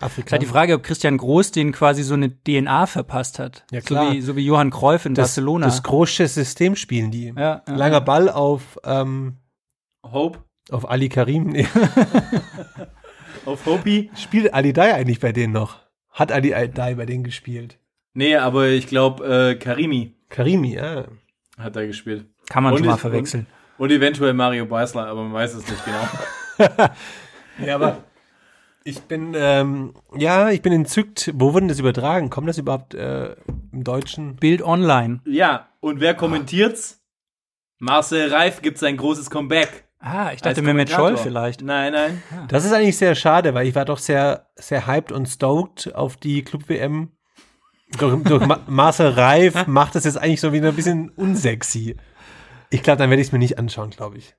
Afrika. 0.00 0.26
Ist 0.26 0.32
halt 0.32 0.42
die 0.42 0.46
Frage, 0.46 0.74
ob 0.74 0.82
Christian 0.82 1.16
Groß 1.16 1.52
den 1.52 1.72
quasi 1.72 2.02
so 2.02 2.14
eine 2.14 2.30
DNA 2.30 2.86
verpasst 2.86 3.38
hat. 3.38 3.64
Ja, 3.70 3.80
klar. 3.80 4.06
So 4.06 4.12
wie, 4.12 4.20
so 4.20 4.36
wie 4.36 4.44
Johann 4.44 4.70
Cruyff 4.70 5.06
in 5.06 5.14
das, 5.14 5.30
Barcelona. 5.30 5.66
das 5.66 5.82
große 5.82 6.26
System 6.26 6.76
spielen 6.76 7.10
die. 7.10 7.32
ja, 7.36 7.62
ja. 7.66 7.74
Langer 7.74 8.00
Ball 8.00 8.28
auf 8.28 8.78
ähm, 8.84 9.36
Hope, 10.04 10.40
auf 10.70 10.88
Ali 10.88 11.08
Karim. 11.08 11.48
Nee. 11.48 11.66
auf 13.46 13.64
Hopi. 13.66 14.10
Spielt 14.16 14.52
Ali 14.52 14.72
Dai 14.72 14.94
eigentlich 14.94 15.20
bei 15.20 15.32
denen 15.32 15.52
noch? 15.52 15.78
Hat 16.10 16.32
Ali 16.32 16.50
Dai 16.50 16.94
bei 16.94 17.06
denen 17.06 17.24
gespielt? 17.24 17.78
Nee, 18.12 18.36
aber 18.36 18.68
ich 18.68 18.86
glaube, 18.86 19.24
äh, 19.26 19.54
Karimi 19.56 20.14
Karimi, 20.28 20.74
ja. 20.74 21.06
hat 21.58 21.76
da 21.76 21.86
gespielt. 21.86 22.26
Kann 22.48 22.62
man 22.62 22.72
Und 22.72 22.78
schon 22.78 22.86
mal 22.88 22.96
verwechseln. 22.96 23.46
Und 23.78 23.90
eventuell 23.90 24.34
Mario 24.34 24.66
Beisler, 24.66 25.06
aber 25.06 25.22
man 25.22 25.32
weiß 25.32 25.54
es 25.54 25.68
nicht 25.68 25.84
genau. 25.84 26.88
Ja, 27.64 27.76
aber 27.76 27.98
ich 28.82 29.00
bin, 29.02 29.34
ähm, 29.36 29.94
ja, 30.16 30.50
ich 30.50 30.60
bin 30.60 30.72
entzückt. 30.72 31.30
Wo 31.34 31.54
wurde 31.54 31.68
das 31.68 31.78
übertragen? 31.78 32.30
Kommt 32.30 32.48
das 32.48 32.58
überhaupt 32.58 32.94
äh, 32.94 33.36
im 33.72 33.84
Deutschen? 33.84 34.36
Bild 34.36 34.62
online. 34.62 35.20
ja, 35.24 35.68
und 35.80 36.00
wer 36.00 36.14
kommentiert's? 36.14 37.00
Marcel 37.78 38.32
Reif 38.32 38.62
gibt 38.62 38.78
sein 38.78 38.96
großes 38.96 39.30
Comeback. 39.30 39.84
Ah, 40.00 40.32
ich 40.32 40.42
dachte 40.42 40.62
Mehmet 40.62 40.90
Kommentator. 40.90 41.08
Scholl 41.08 41.16
vielleicht. 41.16 41.62
Nein, 41.62 41.92
nein. 41.92 42.22
Das 42.48 42.64
ist 42.64 42.72
eigentlich 42.72 42.98
sehr 42.98 43.14
schade, 43.14 43.54
weil 43.54 43.66
ich 43.66 43.74
war 43.74 43.84
doch 43.84 43.98
sehr, 43.98 44.48
sehr 44.56 44.86
hyped 44.86 45.12
und 45.12 45.26
stoked 45.26 45.94
auf 45.94 46.16
die 46.16 46.42
Club-WM. 46.42 47.10
Durch, 47.98 48.22
durch 48.24 48.46
Ma 48.46 48.60
Marcel 48.66 49.08
Reif 49.08 49.66
macht 49.66 49.94
das 49.94 50.04
jetzt 50.04 50.18
eigentlich 50.18 50.40
so 50.40 50.52
wieder 50.52 50.68
ein 50.68 50.76
bisschen 50.76 51.10
unsexy. 51.10 51.96
Ich 52.74 52.82
glaube, 52.82 52.98
dann 52.98 53.08
werde 53.08 53.22
ich 53.22 53.28
es 53.28 53.32
mir 53.32 53.38
nicht 53.38 53.56
anschauen, 53.56 53.90
glaube 53.90 54.18
ich. 54.18 54.34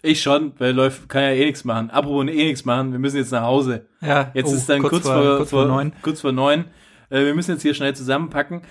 Ich 0.00 0.22
schon, 0.22 0.54
weil 0.56 0.72
läuft, 0.72 1.06
kann 1.10 1.22
ja 1.22 1.32
eh 1.32 1.44
nichts 1.44 1.64
machen. 1.64 1.90
Apropos 1.90 2.26
eh 2.28 2.44
nichts 2.44 2.64
machen, 2.64 2.92
wir 2.92 2.98
müssen 2.98 3.18
jetzt 3.18 3.30
nach 3.30 3.42
Hause. 3.42 3.86
Ja, 4.00 4.30
Jetzt 4.32 4.52
oh, 4.52 4.54
ist 4.54 4.66
dann 4.70 4.80
kurz, 4.82 5.06
vor, 5.06 5.36
kurz 5.36 5.50
vor 5.50 5.66
neun. 5.66 5.92
Kurz 6.00 6.22
vor 6.22 6.32
neun. 6.32 6.64
Äh, 7.10 7.26
wir 7.26 7.34
müssen 7.34 7.50
jetzt 7.50 7.60
hier 7.60 7.74
schnell 7.74 7.94
zusammenpacken. 7.94 8.62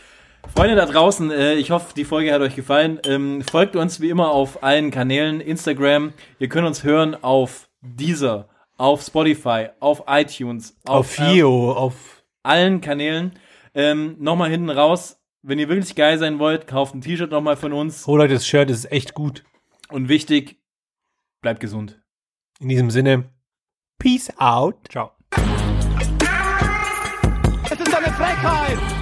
Freunde 0.56 0.76
da 0.76 0.88
draußen, 0.88 1.30
äh, 1.30 1.54
ich 1.54 1.70
hoffe, 1.70 1.94
die 1.96 2.06
Folge 2.06 2.34
hat 2.34 2.42
euch 2.42 2.56
gefallen. 2.56 3.00
Ähm, 3.06 3.44
folgt 3.44 3.76
uns 3.76 4.02
wie 4.02 4.10
immer 4.10 4.32
auf 4.32 4.64
allen 4.64 4.90
Kanälen, 4.90 5.42
Instagram. 5.42 6.14
Ihr 6.40 6.50
könnt 6.50 6.66
uns 6.66 6.84
hören 6.84 7.16
auf 7.22 7.70
Deezer, 7.84 8.50
auf 8.78 9.04
Spotify, 9.04 9.68
auf 9.80 10.06
iTunes, 10.08 10.76
Auf 10.86 11.20
äh, 11.20 11.34
Fio, 11.34 11.72
auf 11.72 12.24
allen 12.42 12.82
Kanälen. 12.82 13.34
Ähm, 13.76 14.16
nochmal 14.18 14.50
hinten 14.50 14.72
raus, 14.72 15.20
wenn 15.46 15.60
ihr 15.60 15.70
wirklich 15.70 15.96
geil 15.96 16.18
sein 16.18 16.40
wollt, 16.40 16.66
kauft 16.68 16.96
ein 16.96 17.02
T-Shirt 17.02 17.30
nochmal 17.30 17.56
von 17.56 17.72
uns. 17.72 18.08
Hol 18.08 18.20
euch 18.20 18.32
das 18.32 18.48
Shirt, 18.48 18.70
das 18.70 18.80
ist 18.80 18.92
echt 18.92 19.14
gut. 19.14 19.44
Und 19.90 20.10
wichtig, 20.10 20.60
bleibt 21.42 21.60
gesund. 21.60 22.02
In 22.60 22.70
diesem 22.70 22.90
Sinne, 22.90 23.30
Peace 24.00 24.34
out. 24.38 24.76
Ciao. 24.90 25.12
Es 27.70 27.80
ist 27.80 27.96
eine 27.96 28.12
Frechheit! 28.14 28.95